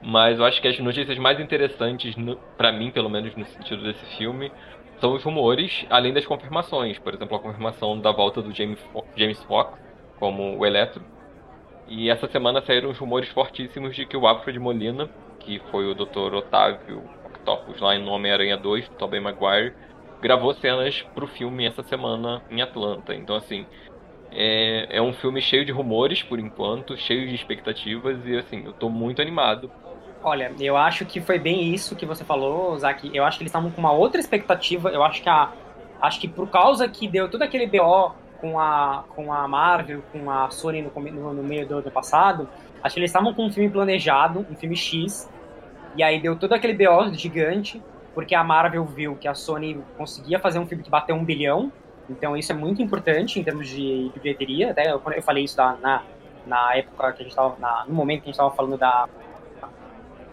Mas 0.02 0.38
eu 0.38 0.44
acho 0.44 0.60
que 0.60 0.68
as 0.68 0.78
notícias 0.78 1.16
mais 1.18 1.40
interessantes, 1.40 2.14
para 2.56 2.70
mim, 2.72 2.90
pelo 2.90 3.08
menos 3.08 3.34
no 3.34 3.44
sentido 3.46 3.82
desse 3.82 4.04
filme, 4.16 4.52
são 5.00 5.14
os 5.14 5.22
rumores, 5.22 5.86
além 5.90 6.12
das 6.12 6.26
confirmações. 6.26 6.98
Por 6.98 7.14
exemplo, 7.14 7.36
a 7.36 7.40
confirmação 7.40 7.98
da 8.00 8.12
volta 8.12 8.40
do 8.42 8.54
James, 8.54 8.78
James 9.14 9.42
Fox 9.44 9.78
como 10.18 10.56
o 10.58 10.64
Eletro, 10.64 11.02
e 11.88 12.10
essa 12.10 12.26
semana 12.26 12.60
saíram 12.62 12.90
os 12.90 12.98
rumores 12.98 13.28
fortíssimos 13.28 13.94
de 13.94 14.06
que 14.06 14.16
o 14.16 14.26
Alfred 14.26 14.58
Molina, 14.58 15.08
que 15.38 15.60
foi 15.70 15.86
o 15.86 15.94
Dr. 15.94 16.34
Otávio 16.34 17.02
Octopus 17.24 17.80
lá 17.80 17.94
em 17.94 18.08
Homem-Aranha 18.08 18.56
2, 18.56 18.88
do 18.88 18.94
Tobey 18.96 19.20
Maguire, 19.20 19.72
gravou 20.20 20.52
cenas 20.54 21.02
pro 21.14 21.28
filme 21.28 21.64
essa 21.64 21.84
semana 21.84 22.42
em 22.50 22.60
Atlanta. 22.60 23.14
Então, 23.14 23.36
assim, 23.36 23.64
é, 24.32 24.96
é 24.96 25.00
um 25.00 25.12
filme 25.12 25.40
cheio 25.40 25.64
de 25.64 25.70
rumores 25.70 26.22
por 26.22 26.40
enquanto, 26.40 26.96
cheio 26.96 27.28
de 27.28 27.34
expectativas 27.34 28.18
e, 28.26 28.36
assim, 28.36 28.64
eu 28.64 28.72
tô 28.72 28.88
muito 28.88 29.22
animado. 29.22 29.70
Olha, 30.28 30.52
eu 30.58 30.76
acho 30.76 31.06
que 31.06 31.20
foi 31.20 31.38
bem 31.38 31.72
isso 31.72 31.94
que 31.94 32.04
você 32.04 32.24
falou, 32.24 32.76
Zac. 32.76 33.08
Eu 33.14 33.24
acho 33.24 33.38
que 33.38 33.44
eles 33.44 33.50
estavam 33.50 33.70
com 33.70 33.80
uma 33.80 33.92
outra 33.92 34.20
expectativa. 34.20 34.88
Eu 34.88 35.04
acho 35.04 35.22
que 35.22 35.28
a. 35.28 35.52
Acho 36.02 36.20
que 36.20 36.26
por 36.26 36.50
causa 36.50 36.88
que 36.88 37.06
deu 37.06 37.30
todo 37.30 37.42
aquele 37.42 37.64
BO 37.64 38.12
com 38.40 38.58
a, 38.58 39.04
com 39.14 39.32
a 39.32 39.46
Marvel, 39.46 40.02
com 40.10 40.28
a 40.28 40.50
Sony 40.50 40.82
no, 40.82 40.90
no, 41.00 41.32
no 41.32 41.42
meio 41.44 41.64
do 41.64 41.78
ano 41.78 41.90
passado, 41.92 42.48
acho 42.82 42.94
que 42.94 42.98
eles 42.98 43.10
estavam 43.10 43.32
com 43.34 43.46
um 43.46 43.52
filme 43.52 43.70
planejado, 43.70 44.44
um 44.50 44.56
filme 44.56 44.74
X, 44.74 45.30
e 45.94 46.02
aí 46.02 46.20
deu 46.20 46.34
todo 46.34 46.54
aquele 46.54 46.74
BO 46.74 47.14
gigante, 47.14 47.80
porque 48.12 48.34
a 48.34 48.42
Marvel 48.42 48.84
viu 48.84 49.14
que 49.14 49.28
a 49.28 49.34
Sony 49.34 49.80
conseguia 49.96 50.40
fazer 50.40 50.58
um 50.58 50.66
filme 50.66 50.82
que 50.82 50.90
bateu 50.90 51.14
um 51.14 51.24
bilhão, 51.24 51.72
então 52.10 52.36
isso 52.36 52.50
é 52.50 52.54
muito 52.54 52.82
importante 52.82 53.38
em 53.38 53.44
termos 53.44 53.68
de, 53.68 54.10
de 54.10 54.20
bilheteria, 54.20 54.72
até 54.72 54.90
eu, 54.90 55.00
eu 55.14 55.22
falei 55.22 55.44
isso 55.44 55.56
da, 55.56 55.76
na, 55.80 56.02
na 56.46 56.74
época 56.74 57.12
que 57.12 57.22
a 57.22 57.24
gente 57.24 57.30
estava, 57.30 57.84
no 57.86 57.94
momento 57.94 58.18
que 58.18 58.24
a 58.24 58.32
gente 58.32 58.34
estava 58.34 58.50
falando 58.50 58.76
da, 58.76 59.08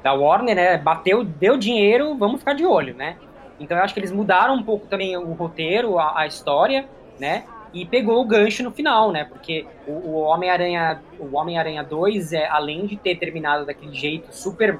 da 0.04 0.13
Warner, 0.13 0.56
né, 0.56 0.78
bateu, 0.78 1.24
deu 1.24 1.58
dinheiro, 1.58 2.16
vamos 2.16 2.39
ficar 2.39 2.54
de 2.54 2.66
olho, 2.66 2.94
né, 2.94 3.18
então 3.60 3.78
eu 3.78 3.84
acho 3.84 3.94
que 3.94 4.00
eles 4.00 4.12
mudaram 4.12 4.56
um 4.56 4.63
pouco 4.63 4.86
também 4.88 5.16
o 5.16 5.32
roteiro, 5.34 5.98
a, 5.98 6.20
a 6.20 6.28
história, 6.28 6.86
né, 7.20 7.46
e 7.74 7.86
pegou 7.86 8.22
o 8.22 8.26
gancho 8.26 8.63
no 8.63 8.72
final, 8.72 9.12
né? 9.12 9.26
Porque 9.26 9.66
o, 9.88 10.20
Homem-Aranha, 10.20 11.02
o 11.20 11.36
Homem-Aranha 11.36 11.84
2 11.84 12.32
é 12.34 12.48
além 12.48 12.86
de 12.86 12.96
ter 12.96 13.16
terminado 13.16 13.66
daquele 13.66 13.96
jeito 13.96 14.32
super 14.32 14.80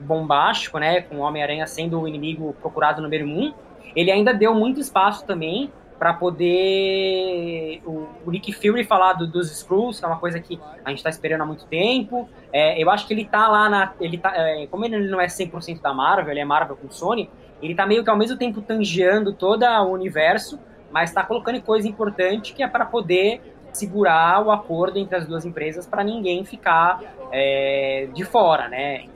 bombástico, 0.00 0.78
né, 0.78 1.02
com 1.02 1.16
o 1.16 1.20
Homem-Aranha 1.20 1.66
sendo 1.66 2.00
o 2.00 2.08
inimigo 2.08 2.54
procurado 2.60 3.00
número 3.00 3.24
um, 3.24 3.54
ele 3.94 4.10
ainda 4.10 4.34
deu 4.34 4.52
muito 4.52 4.80
espaço 4.80 5.24
também 5.24 5.70
para 5.98 6.12
poder 6.12 7.80
o, 7.84 8.08
o, 8.26 8.30
Nick 8.30 8.52
Fury 8.52 8.84
falar 8.84 9.14
do, 9.14 9.26
dos 9.26 9.50
Skrulls, 9.50 9.98
que 9.98 10.04
é 10.04 10.08
uma 10.08 10.18
coisa 10.18 10.40
que 10.40 10.60
a 10.84 10.90
gente 10.90 10.98
está 10.98 11.10
esperando 11.10 11.42
há 11.42 11.46
muito 11.46 11.64
tempo. 11.66 12.28
É, 12.52 12.82
eu 12.82 12.90
acho 12.90 13.06
que 13.06 13.14
ele 13.14 13.24
tá 13.24 13.48
lá 13.48 13.68
na. 13.68 13.92
Ele 14.00 14.18
tá, 14.18 14.32
é, 14.36 14.66
como 14.66 14.84
ele 14.84 15.08
não 15.08 15.20
é 15.20 15.26
100% 15.26 15.80
da 15.80 15.94
Marvel, 15.94 16.32
ele 16.32 16.40
é 16.40 16.44
Marvel 16.44 16.76
com 16.76 16.90
Sony, 16.90 17.30
ele 17.62 17.74
tá 17.74 17.86
meio 17.86 18.02
que 18.02 18.10
ao 18.10 18.16
mesmo 18.16 18.36
tempo 18.36 18.60
tangeando 18.60 19.32
todo 19.32 19.64
o 19.64 19.92
universo, 19.92 20.58
mas 20.90 21.10
está 21.10 21.22
colocando 21.22 21.60
coisa 21.62 21.88
importante 21.88 22.52
que 22.52 22.62
é 22.62 22.68
para 22.68 22.84
poder 22.84 23.40
segurar 23.72 24.44
o 24.44 24.50
acordo 24.50 24.98
entre 24.98 25.16
as 25.16 25.26
duas 25.26 25.44
empresas 25.44 25.86
para 25.86 26.04
ninguém 26.04 26.44
ficar 26.44 27.00
é, 27.32 28.08
de 28.14 28.24
fora, 28.24 28.68
né? 28.68 29.06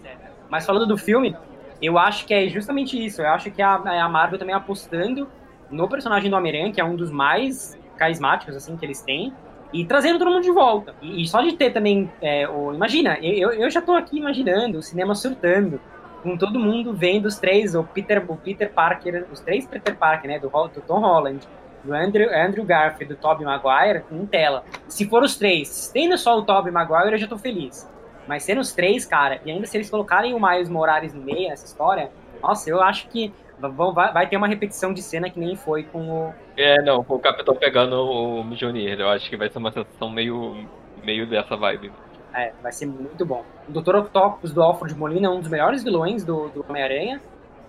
Mas 0.48 0.66
falando 0.66 0.86
do 0.86 0.96
filme, 0.96 1.36
eu 1.80 1.98
acho 1.98 2.26
que 2.26 2.34
é 2.34 2.48
justamente 2.48 3.02
isso. 3.02 3.22
Eu 3.22 3.28
acho 3.28 3.50
que 3.50 3.62
a, 3.62 3.74
a 3.74 4.08
Marvel 4.08 4.38
também 4.38 4.54
apostando 4.54 5.28
no 5.70 5.88
personagem 5.88 6.30
do 6.30 6.36
Homem-Aranha, 6.36 6.72
que 6.72 6.80
é 6.80 6.84
um 6.84 6.96
dos 6.96 7.10
mais 7.10 7.78
carismáticos 7.96 8.56
assim 8.56 8.76
que 8.76 8.84
eles 8.84 9.02
têm, 9.02 9.32
e 9.72 9.84
trazendo 9.84 10.18
todo 10.18 10.30
mundo 10.30 10.42
de 10.42 10.50
volta. 10.50 10.94
E, 11.02 11.22
e 11.22 11.28
só 11.28 11.42
de 11.42 11.52
ter 11.52 11.72
também, 11.72 12.10
é, 12.22 12.48
o, 12.48 12.72
imagina, 12.72 13.18
eu, 13.20 13.52
eu 13.52 13.70
já 13.70 13.80
estou 13.80 13.94
aqui 13.94 14.18
imaginando 14.18 14.78
o 14.78 14.82
cinema 14.82 15.14
surtando, 15.14 15.80
com 16.22 16.36
todo 16.36 16.58
mundo 16.58 16.92
vendo 16.92 17.26
os 17.26 17.38
três, 17.38 17.74
o 17.74 17.84
Peter, 17.84 18.24
o 18.28 18.36
Peter 18.36 18.72
Parker, 18.72 19.26
os 19.30 19.40
três 19.40 19.66
Peter 19.66 19.96
Parker, 19.96 20.30
né, 20.30 20.38
do, 20.38 20.48
do 20.48 20.80
Tom 20.80 21.00
Holland, 21.00 21.46
do 21.84 21.94
Andrew, 21.94 22.28
Andrew 22.34 22.64
Garfield 22.64 23.14
do 23.14 23.20
Tobey 23.20 23.44
Maguire 23.44 24.04
em 24.10 24.26
tela. 24.26 24.64
Se 24.88 25.08
for 25.08 25.22
os 25.22 25.36
três, 25.36 25.90
tendo 25.92 26.18
só 26.18 26.36
o 26.36 26.42
Tobey 26.42 26.72
Maguire, 26.72 27.12
eu 27.12 27.18
já 27.18 27.28
tô 27.28 27.38
feliz. 27.38 27.88
Mas 28.26 28.42
sendo 28.42 28.60
os 28.60 28.72
três, 28.72 29.06
cara, 29.06 29.40
e 29.44 29.50
ainda 29.50 29.66
se 29.66 29.76
eles 29.76 29.88
colocarem 29.88 30.34
o 30.34 30.40
Miles 30.40 30.68
Morales 30.68 31.14
no 31.14 31.22
meio 31.22 31.48
nessa 31.48 31.64
história, 31.64 32.10
nossa, 32.42 32.68
eu 32.68 32.82
acho 32.82 33.08
que 33.08 33.32
vai, 33.60 34.12
vai 34.12 34.28
ter 34.28 34.36
uma 34.36 34.46
repetição 34.46 34.92
de 34.92 35.02
cena 35.02 35.28
que 35.30 35.38
nem 35.38 35.56
foi 35.56 35.84
com 35.84 36.10
o. 36.10 36.34
É, 36.56 36.80
não, 36.82 37.02
com 37.02 37.14
o 37.14 37.18
Capitão 37.18 37.54
pegando 37.54 37.96
o 37.96 38.44
Mjolnir. 38.44 39.00
Eu 39.00 39.08
acho 39.08 39.28
que 39.28 39.36
vai 39.36 39.48
ser 39.48 39.58
uma 39.58 39.72
sensação 39.72 40.10
meio, 40.10 40.66
meio 41.04 41.26
dessa 41.26 41.56
vibe. 41.56 41.92
É, 42.34 42.52
vai 42.62 42.72
ser 42.72 42.86
muito 42.86 43.24
bom. 43.24 43.44
O 43.68 43.72
Dr. 43.72 43.96
Octopus 43.96 44.52
do 44.52 44.62
Alfred 44.62 44.96
Molina 44.96 45.26
é 45.26 45.30
um 45.30 45.40
dos 45.40 45.48
melhores 45.48 45.82
vilões 45.82 46.24
do, 46.24 46.48
do 46.48 46.64
Homem-Aranha. 46.68 47.20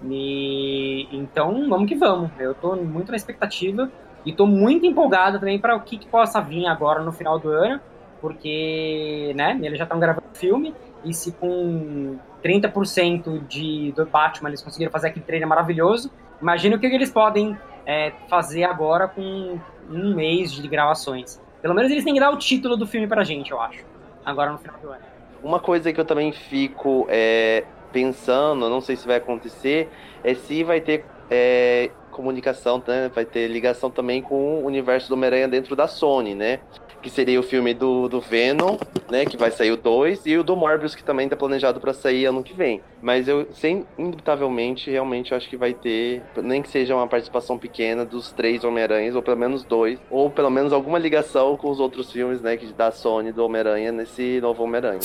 E 0.04 1.08
então, 1.12 1.68
vamos 1.68 1.88
que 1.88 1.96
vamos. 1.96 2.32
Eu 2.40 2.54
tô 2.54 2.76
muito 2.76 3.12
na 3.12 3.18
expectativa 3.18 3.90
e 4.26 4.34
tô 4.34 4.46
muito 4.46 4.86
empolgado 4.86 5.40
também 5.40 5.60
para 5.60 5.76
o 5.76 5.82
que, 5.82 5.98
que, 5.98 6.08
possa 6.08 6.42
vir 6.42 6.68
agora 6.68 7.02
no 7.02 7.12
final 7.12 7.40
do 7.40 7.50
ano, 7.50 7.80
porque, 8.22 9.34
né, 9.36 9.58
eles 9.62 9.78
já 9.78 9.86
estão 9.86 10.00
gravando 10.00 10.28
filme 10.34 10.74
e 11.04 11.14
se 11.14 11.32
com 11.32 12.18
30% 12.44 13.48
de 13.48 13.92
do 13.94 14.06
Batman 14.06 14.50
eles 14.50 14.62
conseguiram 14.62 14.92
fazer 14.92 15.08
aquele 15.08 15.26
trailer 15.26 15.48
maravilhoso, 15.48 16.12
imagina 16.42 16.76
o 16.76 16.80
que, 16.80 16.88
eles 16.88 17.12
podem 17.12 17.58
é, 17.86 18.12
fazer 18.28 18.64
agora 18.64 19.08
com 19.08 19.60
um 19.90 20.16
mês 20.16 20.52
de 20.52 20.68
gravações. 20.68 21.42
Pelo 21.62 21.74
menos 21.74 21.92
eles 21.92 22.04
têm 22.04 22.14
que 22.14 22.20
dar 22.20 22.32
o 22.32 22.38
título 22.38 22.78
do 22.78 22.88
filme 22.88 23.08
pra 23.08 23.24
gente, 23.24 23.52
eu 23.52 23.60
acho. 23.60 23.84
Agora 24.26 24.52
no 24.52 24.58
final 24.58 24.76
do 24.80 24.90
ano. 24.90 25.04
Uma 25.42 25.60
coisa 25.60 25.92
que 25.92 26.00
eu 26.00 26.06
também 26.06 26.32
fico 26.32 27.06
é, 27.10 27.64
pensando, 27.92 28.70
não 28.70 28.82
sei 28.82 28.96
se 28.96 29.08
vai 29.08 29.18
acontecer, 29.18 29.90
é 30.24 30.34
se 30.34 30.64
vai 30.64 30.82
ter 30.82 31.06
é, 31.30 31.90
comunicação, 32.12 32.84
né? 32.86 33.10
vai 33.14 33.24
ter 33.24 33.48
ligação 33.48 33.90
também 33.90 34.22
com 34.22 34.60
o 34.62 34.66
universo 34.66 35.08
do 35.08 35.14
Homem-Aranha 35.14 35.48
dentro 35.48 35.76
da 35.76 35.88
Sony, 35.88 36.36
né? 36.36 36.60
Que 37.02 37.10
seria 37.10 37.40
o 37.40 37.44
filme 37.44 37.74
do, 37.74 38.10
do 38.10 38.20
Venom, 38.20 38.78
né? 39.10 39.26
Que 39.26 39.38
vai 39.38 39.52
sair 39.52 39.72
o 39.72 39.78
2, 39.78 40.26
e 40.26 40.38
o 40.38 40.44
do 40.44 40.56
Morbius, 40.56 40.96
que 40.96 41.04
também 41.04 41.26
está 41.26 41.36
planejado 41.36 41.80
para 41.80 41.94
sair 41.94 42.26
ano 42.26 42.44
que 42.44 42.54
vem. 42.54 42.82
Mas 43.02 43.28
eu, 43.28 43.48
sem, 43.54 43.86
indubitavelmente, 43.98 44.92
realmente 44.92 45.32
eu 45.32 45.38
acho 45.38 45.50
que 45.50 45.56
vai 45.56 45.74
ter, 45.74 46.22
nem 46.38 46.62
que 46.62 46.70
seja 46.70 46.96
uma 46.96 47.08
participação 47.08 47.58
pequena 47.58 48.04
dos 48.04 48.32
três 48.32 48.64
Homem-Aranhas, 48.64 49.16
ou 49.16 49.22
pelo 49.22 49.38
menos 49.38 49.64
dois, 49.64 50.00
ou 50.10 50.30
pelo 50.30 50.50
menos 50.50 50.74
alguma 50.74 51.00
ligação 51.00 51.56
com 51.56 51.70
os 51.70 51.80
outros 51.80 52.12
filmes, 52.12 52.42
né? 52.42 52.58
Da 52.76 52.92
Sony 52.92 53.32
do 53.32 53.46
Homem-Aranha 53.46 53.92
nesse 53.92 54.42
novo 54.42 54.64
Homem-Aranha. 54.64 55.00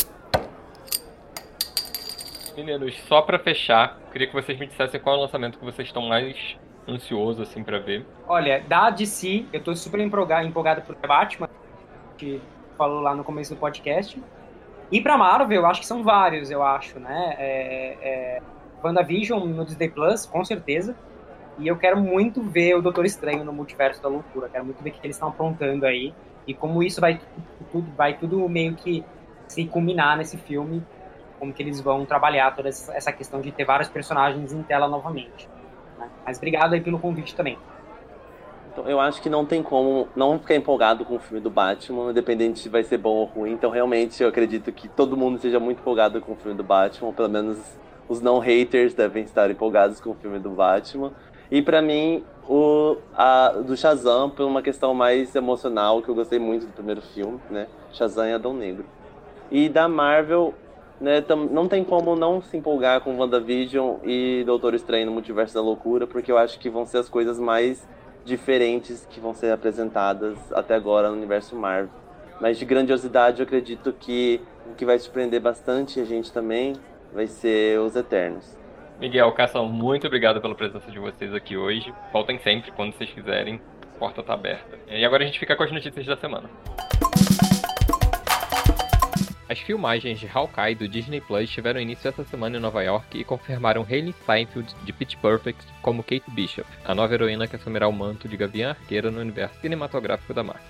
Meninos, 2.56 2.96
só 3.08 3.20
para 3.20 3.38
fechar, 3.38 3.98
queria 4.12 4.28
que 4.28 4.32
vocês 4.32 4.56
me 4.58 4.66
dissessem 4.66 5.00
qual 5.00 5.16
é 5.16 5.18
o 5.18 5.22
lançamento 5.22 5.58
que 5.58 5.64
vocês 5.64 5.88
estão 5.88 6.02
mais 6.02 6.56
ansioso 6.88 7.42
assim 7.42 7.64
para 7.64 7.78
ver. 7.78 8.06
Olha, 8.28 8.62
da 8.68 8.90
DC, 8.90 9.46
eu 9.52 9.60
tô 9.60 9.74
super 9.74 9.98
empolgado, 10.00 10.46
empolgado 10.46 10.82
por 10.82 10.94
Batman, 10.96 11.48
que 12.24 12.42
falou 12.78 13.00
lá 13.00 13.14
no 13.14 13.22
começo 13.22 13.54
do 13.54 13.60
podcast. 13.60 14.20
E 14.90 15.00
pra 15.00 15.18
Marvel, 15.18 15.66
acho 15.66 15.80
que 15.80 15.86
são 15.86 16.02
vários, 16.02 16.50
eu 16.50 16.62
acho, 16.62 16.98
né? 16.98 17.34
É, 17.38 17.96
é, 18.00 18.42
WandaVision 18.82 19.44
no 19.44 19.64
Disney 19.64 19.88
Plus, 19.88 20.26
com 20.26 20.44
certeza. 20.44 20.96
E 21.58 21.68
eu 21.68 21.76
quero 21.76 21.98
muito 22.00 22.42
ver 22.42 22.76
o 22.76 22.82
Doutor 22.82 23.04
Estranho 23.04 23.44
no 23.44 23.52
Multiverso 23.52 24.02
da 24.02 24.08
Loucura. 24.08 24.48
Quero 24.48 24.64
muito 24.64 24.82
ver 24.82 24.90
o 24.90 24.92
que 24.92 25.06
eles 25.06 25.16
estão 25.16 25.28
aprontando 25.28 25.86
aí. 25.86 26.12
E 26.46 26.52
como 26.52 26.82
isso 26.82 27.00
vai 27.00 27.20
tudo, 27.70 27.90
vai 27.96 28.14
tudo 28.16 28.48
meio 28.48 28.74
que 28.74 29.04
se 29.46 29.64
culminar 29.66 30.16
nesse 30.16 30.36
filme 30.36 30.82
como 31.38 31.52
que 31.52 31.62
eles 31.62 31.80
vão 31.80 32.04
trabalhar 32.04 32.54
toda 32.54 32.68
essa 32.68 33.12
questão 33.12 33.40
de 33.40 33.52
ter 33.52 33.64
vários 33.64 33.88
personagens 33.88 34.52
em 34.52 34.62
tela 34.62 34.88
novamente. 34.88 35.48
Né? 35.98 36.08
Mas 36.24 36.38
obrigado 36.38 36.72
aí 36.72 36.80
pelo 36.80 36.98
convite 36.98 37.34
também. 37.34 37.58
Então, 38.74 38.90
eu 38.90 38.98
acho 38.98 39.22
que 39.22 39.30
não 39.30 39.46
tem 39.46 39.62
como 39.62 40.08
não 40.16 40.36
ficar 40.36 40.56
empolgado 40.56 41.04
com 41.04 41.14
o 41.14 41.18
filme 41.20 41.40
do 41.40 41.48
Batman, 41.48 42.10
independente 42.10 42.58
se 42.58 42.68
vai 42.68 42.82
ser 42.82 42.98
bom 42.98 43.14
ou 43.14 43.24
ruim. 43.24 43.52
Então, 43.52 43.70
realmente, 43.70 44.20
eu 44.20 44.28
acredito 44.28 44.72
que 44.72 44.88
todo 44.88 45.16
mundo 45.16 45.38
seja 45.38 45.60
muito 45.60 45.78
empolgado 45.78 46.20
com 46.20 46.32
o 46.32 46.34
filme 46.34 46.56
do 46.56 46.64
Batman, 46.64 47.12
pelo 47.12 47.28
menos 47.28 47.56
os 48.08 48.20
não 48.20 48.40
haters 48.40 48.92
devem 48.92 49.22
estar 49.22 49.48
empolgados 49.48 50.00
com 50.00 50.10
o 50.10 50.14
filme 50.14 50.40
do 50.40 50.50
Batman. 50.50 51.12
E 51.52 51.62
para 51.62 51.80
mim, 51.80 52.24
o 52.48 52.96
a, 53.14 53.50
do 53.64 53.76
Shazam, 53.76 54.28
por 54.28 54.44
uma 54.44 54.60
questão 54.60 54.92
mais 54.92 55.32
emocional, 55.36 56.02
que 56.02 56.08
eu 56.08 56.14
gostei 56.14 56.40
muito 56.40 56.66
do 56.66 56.72
primeiro 56.72 57.00
filme, 57.00 57.38
né? 57.48 57.68
Shazam 57.92 58.26
e 58.26 58.32
Adão 58.32 58.52
Negro. 58.52 58.86
E 59.52 59.68
da 59.68 59.86
Marvel, 59.86 60.52
né, 61.00 61.22
não 61.48 61.68
tem 61.68 61.84
como 61.84 62.16
não 62.16 62.42
se 62.42 62.56
empolgar 62.56 63.02
com 63.02 63.16
WandaVision 63.16 63.98
e 64.02 64.42
Doutor 64.44 64.74
Estranho 64.74 65.06
no 65.06 65.12
Multiverso 65.12 65.54
da 65.54 65.60
Loucura, 65.60 66.08
porque 66.08 66.32
eu 66.32 66.38
acho 66.38 66.58
que 66.58 66.68
vão 66.68 66.84
ser 66.84 66.98
as 66.98 67.08
coisas 67.08 67.38
mais 67.38 67.86
diferentes 68.24 69.06
que 69.10 69.20
vão 69.20 69.34
ser 69.34 69.52
apresentadas 69.52 70.36
até 70.52 70.74
agora 70.74 71.10
no 71.10 71.16
universo 71.16 71.54
Marvel. 71.54 71.90
Mas 72.40 72.58
de 72.58 72.64
grandiosidade, 72.64 73.40
eu 73.40 73.44
acredito 73.44 73.92
que 73.92 74.40
o 74.70 74.74
que 74.74 74.84
vai 74.84 74.98
surpreender 74.98 75.40
bastante 75.40 76.00
a 76.00 76.04
gente 76.04 76.32
também 76.32 76.74
vai 77.12 77.26
ser 77.26 77.78
os 77.78 77.94
Eternos. 77.94 78.58
Miguel, 78.98 79.30
Cação, 79.32 79.68
muito 79.68 80.06
obrigado 80.06 80.40
pela 80.40 80.54
presença 80.54 80.90
de 80.90 80.98
vocês 80.98 81.34
aqui 81.34 81.56
hoje. 81.56 81.92
Voltem 82.12 82.38
sempre 82.38 82.70
quando 82.72 82.92
vocês 82.92 83.10
quiserem. 83.10 83.60
A 83.94 83.98
porta 83.98 84.20
está 84.20 84.34
aberta. 84.34 84.78
E 84.88 85.04
agora 85.04 85.22
a 85.22 85.26
gente 85.26 85.38
fica 85.38 85.54
com 85.54 85.62
as 85.62 85.72
notícias 85.72 86.06
da 86.06 86.16
semana. 86.16 86.48
As 89.46 89.58
filmagens 89.58 90.18
de 90.18 90.26
Hawkeye 90.26 90.74
do 90.74 90.88
Disney 90.88 91.20
Plus 91.20 91.50
tiveram 91.50 91.78
início 91.78 92.08
essa 92.08 92.24
semana 92.24 92.56
em 92.56 92.60
Nova 92.60 92.82
York 92.82 93.18
e 93.18 93.24
confirmaram 93.24 93.86
Hayley 93.88 94.14
Steinfeld 94.22 94.74
de 94.82 94.92
Pitch 94.92 95.16
Perfect 95.16 95.66
como 95.82 96.02
Kate 96.02 96.30
Bishop, 96.30 96.66
a 96.82 96.94
nova 96.94 97.12
heroína 97.12 97.46
que 97.46 97.56
assumirá 97.56 97.86
o 97.86 97.92
manto 97.92 98.26
de 98.26 98.38
Gavião 98.38 98.70
Arqueira 98.70 99.10
no 99.10 99.20
universo 99.20 99.60
cinematográfico 99.60 100.32
da 100.32 100.42
Marvel. 100.42 100.64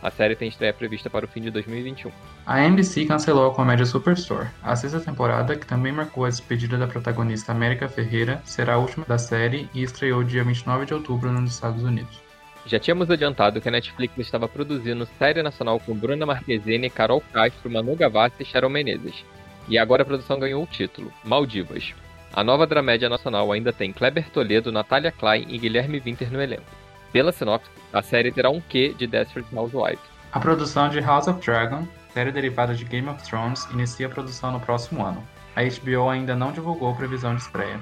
A 0.00 0.10
série 0.10 0.36
tem 0.36 0.48
estreia 0.48 0.72
prevista 0.72 1.10
para 1.10 1.24
o 1.24 1.28
fim 1.28 1.40
de 1.40 1.50
2021. 1.50 2.10
A 2.46 2.60
NBC 2.60 3.06
cancelou 3.06 3.50
a 3.50 3.54
comédia 3.54 3.86
Superstore. 3.86 4.48
A 4.62 4.74
sexta 4.76 5.00
temporada, 5.00 5.56
que 5.56 5.66
também 5.66 5.92
marcou 5.92 6.24
a 6.24 6.28
despedida 6.28 6.76
da 6.76 6.88
protagonista 6.88 7.52
América 7.52 7.88
Ferreira, 7.88 8.40
será 8.44 8.74
a 8.74 8.78
última 8.78 9.04
da 9.06 9.18
série 9.18 9.68
e 9.74 9.82
estreou 9.82 10.24
dia 10.24 10.44
29 10.44 10.86
de 10.86 10.94
outubro 10.94 11.30
nos 11.32 11.54
Estados 11.54 11.82
Unidos. 11.84 12.20
Já 12.66 12.78
tínhamos 12.78 13.10
adiantado 13.10 13.60
que 13.60 13.68
a 13.68 13.72
Netflix 13.72 14.16
estava 14.18 14.48
produzindo 14.48 15.08
série 15.18 15.42
nacional 15.42 15.80
com 15.80 15.94
Bruna 15.94 16.24
Marquezine, 16.24 16.88
Carol 16.88 17.22
Castro, 17.32 17.70
Manu 17.70 17.96
Gavassi 17.96 18.42
e 18.42 18.44
Sharon 18.44 18.68
Menezes. 18.68 19.24
E 19.68 19.78
agora 19.78 20.02
a 20.02 20.06
produção 20.06 20.38
ganhou 20.38 20.62
o 20.62 20.66
título, 20.66 21.12
Maldivas. 21.24 21.92
A 22.32 22.42
nova 22.42 22.66
dramédia 22.66 23.08
nacional 23.08 23.52
ainda 23.52 23.72
tem 23.72 23.92
Kleber 23.92 24.30
Toledo, 24.30 24.72
Natália 24.72 25.12
Klein 25.12 25.46
e 25.48 25.58
Guilherme 25.58 26.00
Winter 26.00 26.32
no 26.32 26.40
elenco. 26.40 26.64
Pela 27.12 27.30
sinopse, 27.30 27.70
a 27.92 28.00
série 28.00 28.32
terá 28.32 28.48
um 28.48 28.60
quê 28.60 28.94
de 28.96 29.06
Desperate 29.06 29.54
Housewives. 29.54 30.00
A 30.32 30.40
produção 30.40 30.88
de 30.88 30.98
House 31.00 31.28
of 31.28 31.44
Dragon, 31.44 31.86
série 32.14 32.32
derivada 32.32 32.74
de 32.74 32.84
Game 32.84 33.08
of 33.08 33.22
Thrones, 33.22 33.68
inicia 33.70 34.06
a 34.06 34.10
produção 34.10 34.50
no 34.50 34.60
próximo 34.60 35.04
ano. 35.04 35.22
A 35.54 35.62
HBO 35.62 36.08
ainda 36.08 36.34
não 36.34 36.52
divulgou 36.52 36.96
previsão 36.96 37.34
de 37.34 37.42
estreia. 37.42 37.78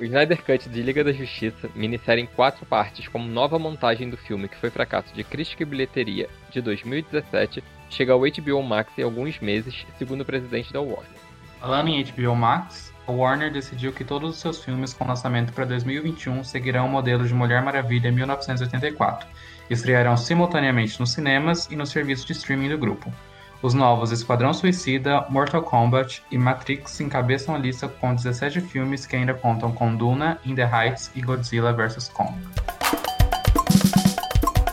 O 0.00 0.04
Snyder 0.04 0.42
Cut 0.42 0.66
de 0.66 0.80
Liga 0.80 1.04
da 1.04 1.12
Justiça, 1.12 1.68
minissérie 1.74 2.22
em 2.22 2.26
quatro 2.26 2.64
partes 2.64 3.06
como 3.06 3.28
nova 3.28 3.58
montagem 3.58 4.08
do 4.08 4.16
filme 4.16 4.48
que 4.48 4.56
foi 4.56 4.70
fracasso 4.70 5.12
de 5.12 5.22
crítica 5.22 5.62
e 5.62 5.66
bilheteria 5.66 6.26
de 6.50 6.62
2017, 6.62 7.62
chega 7.90 8.14
ao 8.14 8.20
HBO 8.20 8.62
Max 8.62 8.90
em 8.96 9.02
alguns 9.02 9.38
meses, 9.40 9.84
segundo 9.98 10.22
o 10.22 10.24
presidente 10.24 10.72
da 10.72 10.80
Warner. 10.80 11.20
Falando 11.60 11.88
em 11.88 12.02
HBO 12.02 12.34
Max, 12.34 12.94
a 13.06 13.12
Warner 13.12 13.52
decidiu 13.52 13.92
que 13.92 14.02
todos 14.02 14.30
os 14.30 14.40
seus 14.40 14.64
filmes 14.64 14.94
com 14.94 15.06
lançamento 15.06 15.52
para 15.52 15.66
2021 15.66 16.44
seguirão 16.44 16.86
o 16.86 16.90
modelo 16.90 17.28
de 17.28 17.34
Mulher 17.34 17.62
Maravilha 17.62 18.10
1984 18.10 19.28
e 19.68 19.74
estrearão 19.74 20.16
simultaneamente 20.16 20.98
nos 20.98 21.12
cinemas 21.12 21.70
e 21.70 21.76
no 21.76 21.84
serviço 21.84 22.26
de 22.26 22.32
streaming 22.32 22.70
do 22.70 22.78
grupo. 22.78 23.12
Os 23.62 23.74
novos 23.74 24.10
Esquadrão 24.10 24.54
Suicida, 24.54 25.26
Mortal 25.28 25.62
Kombat 25.62 26.22
e 26.30 26.38
Matrix 26.38 26.98
encabeçam 27.00 27.54
a 27.54 27.58
lista 27.58 27.88
com 27.88 28.14
17 28.14 28.58
filmes 28.62 29.04
que 29.04 29.14
ainda 29.14 29.34
contam 29.34 29.70
com 29.70 29.94
Duna, 29.94 30.38
In 30.46 30.54
the 30.54 30.62
Heights 30.62 31.10
e 31.14 31.20
Godzilla 31.20 31.70
vs. 31.70 32.08
Kong. 32.08 32.32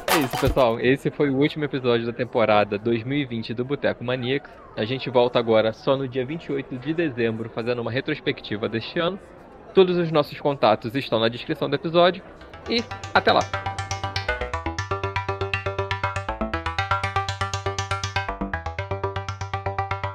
É 0.07 0.19
isso, 0.19 0.37
pessoal. 0.39 0.79
Esse 0.79 1.11
foi 1.11 1.29
o 1.29 1.35
último 1.35 1.65
episódio 1.65 2.05
da 2.05 2.13
temporada 2.13 2.77
2020 2.77 3.53
do 3.53 3.65
Boteco 3.65 4.05
Maníacos. 4.05 4.49
A 4.77 4.85
gente 4.85 5.09
volta 5.09 5.37
agora 5.37 5.73
só 5.73 5.97
no 5.97 6.07
dia 6.07 6.25
28 6.25 6.77
de 6.77 6.93
dezembro, 6.93 7.49
fazendo 7.53 7.81
uma 7.81 7.91
retrospectiva 7.91 8.69
deste 8.69 8.97
ano. 8.99 9.19
Todos 9.73 9.97
os 9.97 10.11
nossos 10.11 10.39
contatos 10.39 10.95
estão 10.95 11.19
na 11.19 11.27
descrição 11.27 11.69
do 11.69 11.75
episódio. 11.75 12.23
E 12.69 12.81
até 13.13 13.33
lá! 13.33 13.76